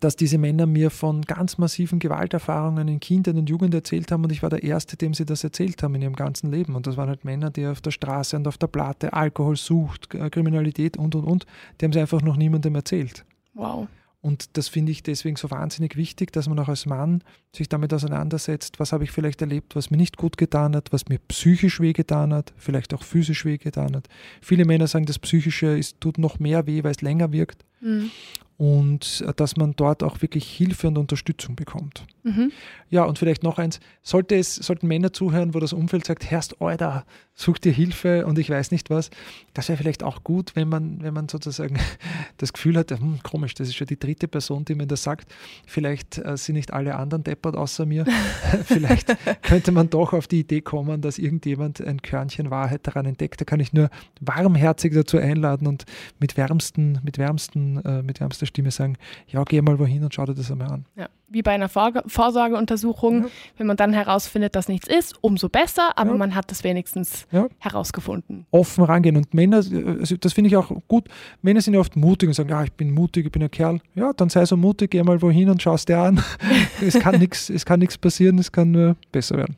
dass 0.00 0.16
diese 0.16 0.38
Männer 0.38 0.66
mir 0.66 0.90
von 0.90 1.22
ganz 1.22 1.58
massiven 1.58 1.98
Gewalterfahrungen 1.98 2.88
in 2.88 3.00
Kindheit 3.00 3.36
und 3.36 3.48
Jugend 3.48 3.74
erzählt 3.74 4.12
haben 4.12 4.24
und 4.24 4.32
ich 4.32 4.42
war 4.42 4.50
der 4.50 4.62
Erste, 4.62 4.96
dem 4.96 5.14
sie 5.14 5.24
das 5.24 5.44
erzählt 5.44 5.82
haben 5.82 5.94
in 5.94 6.02
ihrem 6.02 6.16
ganzen 6.16 6.50
Leben. 6.50 6.74
Und 6.74 6.86
das 6.86 6.96
waren 6.96 7.08
halt 7.08 7.24
Männer, 7.24 7.50
die 7.50 7.66
auf 7.66 7.80
der 7.80 7.90
Straße 7.90 8.36
und 8.36 8.46
auf 8.46 8.58
der 8.58 8.66
Platte 8.66 9.12
Alkohol 9.12 9.56
sucht, 9.56 10.10
Kriminalität 10.10 10.96
und 10.96 11.14
und 11.14 11.24
und. 11.24 11.46
Die 11.80 11.84
haben 11.84 11.92
sie 11.92 12.00
einfach 12.00 12.22
noch 12.22 12.36
niemandem 12.36 12.74
erzählt. 12.74 13.24
Wow. 13.54 13.88
Und 14.20 14.56
das 14.56 14.68
finde 14.68 14.90
ich 14.90 15.04
deswegen 15.04 15.36
so 15.36 15.50
wahnsinnig 15.50 15.96
wichtig, 15.96 16.32
dass 16.32 16.48
man 16.48 16.58
auch 16.58 16.68
als 16.68 16.86
Mann 16.86 17.22
sich 17.54 17.68
damit 17.68 17.94
auseinandersetzt, 17.94 18.80
was 18.80 18.92
habe 18.92 19.04
ich 19.04 19.12
vielleicht 19.12 19.40
erlebt, 19.40 19.76
was 19.76 19.90
mir 19.90 19.96
nicht 19.96 20.16
gut 20.16 20.36
getan 20.36 20.74
hat, 20.74 20.92
was 20.92 21.08
mir 21.08 21.18
psychisch 21.28 21.80
wehgetan 21.80 22.34
hat, 22.34 22.52
vielleicht 22.56 22.92
auch 22.94 23.04
physisch 23.04 23.44
wehgetan 23.44 23.94
hat. 23.94 24.08
Viele 24.42 24.64
Männer 24.64 24.88
sagen, 24.88 25.06
das 25.06 25.20
Psychische 25.20 25.78
ist, 25.78 26.00
tut 26.00 26.18
noch 26.18 26.40
mehr 26.40 26.66
weh, 26.66 26.82
weil 26.82 26.90
es 26.90 27.00
länger 27.00 27.32
wirkt. 27.32 27.64
Mhm. 27.80 28.10
Und 28.56 29.24
äh, 29.26 29.32
dass 29.34 29.56
man 29.56 29.74
dort 29.76 30.02
auch 30.02 30.20
wirklich 30.20 30.50
Hilfe 30.50 30.88
und 30.88 30.98
Unterstützung 30.98 31.54
bekommt. 31.54 32.04
Mhm. 32.24 32.52
Ja, 32.90 33.04
und 33.04 33.18
vielleicht 33.18 33.42
noch 33.42 33.58
eins, 33.58 33.80
sollte 34.02 34.36
es, 34.36 34.54
sollten 34.54 34.88
Männer 34.88 35.12
zuhören, 35.12 35.54
wo 35.54 35.60
das 35.60 35.72
Umfeld 35.72 36.06
sagt, 36.06 36.30
Herrst, 36.30 36.60
Alter, 36.60 37.04
such 37.34 37.58
dir 37.58 37.72
Hilfe 37.72 38.26
und 38.26 38.38
ich 38.38 38.50
weiß 38.50 38.72
nicht 38.72 38.90
was, 38.90 39.10
das 39.54 39.68
wäre 39.68 39.78
vielleicht 39.78 40.02
auch 40.02 40.24
gut, 40.24 40.56
wenn 40.56 40.68
man, 40.68 41.02
wenn 41.02 41.14
man 41.14 41.28
sozusagen 41.28 41.78
das 42.38 42.52
Gefühl 42.52 42.76
hat, 42.76 42.90
hm, 42.90 43.20
komisch, 43.22 43.54
das 43.54 43.68
ist 43.68 43.76
schon 43.76 43.86
die 43.86 43.98
dritte 43.98 44.26
Person, 44.26 44.64
die 44.64 44.74
mir 44.74 44.86
das 44.86 45.04
sagt, 45.04 45.32
vielleicht 45.66 46.18
äh, 46.18 46.36
sind 46.36 46.56
nicht 46.56 46.72
alle 46.72 46.96
anderen 46.96 47.22
deppert 47.22 47.56
außer 47.56 47.86
mir, 47.86 48.06
vielleicht 48.64 49.16
könnte 49.42 49.70
man 49.70 49.88
doch 49.88 50.14
auf 50.14 50.26
die 50.26 50.40
Idee 50.40 50.62
kommen, 50.62 51.00
dass 51.00 51.18
irgendjemand 51.18 51.80
ein 51.80 52.02
Körnchen 52.02 52.50
Wahrheit 52.50 52.86
daran 52.86 53.06
entdeckt, 53.06 53.40
da 53.40 53.44
kann 53.44 53.60
ich 53.60 53.72
nur 53.72 53.88
warmherzig 54.20 54.92
dazu 54.94 55.18
einladen 55.18 55.68
und 55.68 55.84
mit 56.18 56.36
wärmsten, 56.36 56.98
mit 57.04 57.18
wärmsten, 57.18 57.67
äh, 57.76 58.02
mit 58.02 58.20
wärmster 58.20 58.46
Stimme 58.46 58.70
sagen, 58.70 58.96
ja, 59.28 59.44
geh 59.44 59.60
mal 59.60 59.78
wohin 59.78 60.02
und 60.02 60.14
schau 60.14 60.24
dir 60.24 60.34
das 60.34 60.50
einmal 60.50 60.72
an. 60.72 60.84
Ja, 60.96 61.08
wie 61.28 61.42
bei 61.42 61.52
einer 61.52 61.68
Vor 61.68 61.92
Vorsorgeuntersuchung, 62.06 63.24
ja. 63.24 63.28
wenn 63.58 63.66
man 63.66 63.76
dann 63.76 63.92
herausfindet, 63.92 64.56
dass 64.56 64.68
nichts 64.68 64.88
ist, 64.88 65.14
umso 65.22 65.48
besser, 65.48 65.96
aber 65.96 66.12
ja. 66.12 66.16
man 66.16 66.34
hat 66.34 66.50
das 66.50 66.64
wenigstens 66.64 67.26
herausgefunden. 67.58 68.46
Offen 68.50 68.84
rangehen 68.84 69.16
und 69.16 69.34
Männer, 69.34 69.58
also 69.58 70.16
das 70.16 70.32
finde 70.32 70.48
ich 70.48 70.56
auch 70.56 70.70
gut, 70.88 71.08
Männer 71.42 71.60
sind 71.60 71.74
ja 71.74 71.80
oft 71.80 71.96
mutig 71.96 72.28
und 72.28 72.34
sagen, 72.34 72.48
ja, 72.48 72.64
ich 72.64 72.72
bin 72.72 72.90
mutig, 72.90 73.26
ich 73.26 73.32
bin 73.32 73.42
ein 73.42 73.50
Kerl. 73.50 73.80
Ja, 73.94 74.12
dann 74.12 74.28
sei 74.28 74.44
so 74.46 74.56
mutig, 74.56 74.90
geh 74.90 75.02
mal 75.02 75.20
wohin 75.20 75.50
und 75.50 75.62
schau 75.62 75.74
es 75.74 75.84
dir 75.84 75.98
an. 75.98 76.22
es 76.80 76.98
kann 76.98 77.18
nichts 77.18 77.98
passieren, 77.98 78.38
es 78.38 78.50
kann 78.50 78.70
nur 78.70 78.96
besser 79.12 79.36
werden. 79.36 79.56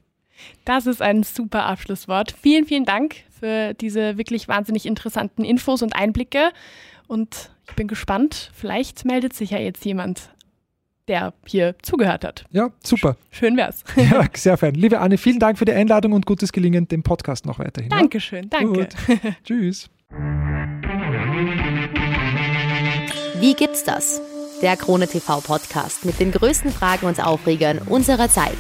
Das 0.64 0.86
ist 0.86 1.02
ein 1.02 1.22
super 1.22 1.66
Abschlusswort. 1.66 2.34
Vielen, 2.40 2.64
vielen 2.66 2.84
Dank 2.84 3.16
für 3.38 3.74
diese 3.74 4.18
wirklich 4.18 4.48
wahnsinnig 4.48 4.86
interessanten 4.86 5.44
Infos 5.44 5.82
und 5.82 5.94
Einblicke. 5.94 6.50
Und 7.06 7.50
ich 7.70 7.76
bin 7.76 7.88
gespannt, 7.88 8.50
vielleicht 8.54 9.04
meldet 9.04 9.32
sich 9.32 9.50
ja 9.50 9.58
jetzt 9.58 9.84
jemand, 9.84 10.30
der 11.08 11.32
hier 11.46 11.74
zugehört 11.82 12.24
hat. 12.24 12.44
Ja, 12.50 12.70
super. 12.84 13.16
Schön 13.30 13.56
wär's. 13.56 13.82
Ja, 13.96 14.24
sehr 14.34 14.56
fein. 14.56 14.74
Liebe 14.74 15.00
Anne, 15.00 15.18
vielen 15.18 15.38
Dank 15.38 15.58
für 15.58 15.64
die 15.64 15.72
Einladung 15.72 16.12
und 16.12 16.26
gutes 16.26 16.52
Gelingen 16.52 16.88
dem 16.88 17.02
Podcast 17.02 17.46
noch 17.46 17.58
weiterhin. 17.58 17.90
Dankeschön, 17.90 18.50
ja? 18.52 18.58
danke. 18.60 18.88
Tschüss. 19.44 19.88
Wie 23.40 23.54
gibt's 23.54 23.84
das? 23.84 24.20
Der 24.62 24.76
Krone 24.76 25.06
TV 25.08 25.40
Podcast 25.40 26.04
mit 26.04 26.20
den 26.20 26.32
größten 26.32 26.70
Fragen 26.70 27.06
und 27.06 27.24
Aufregern 27.24 27.78
unserer 27.78 28.28
Zeit. 28.28 28.58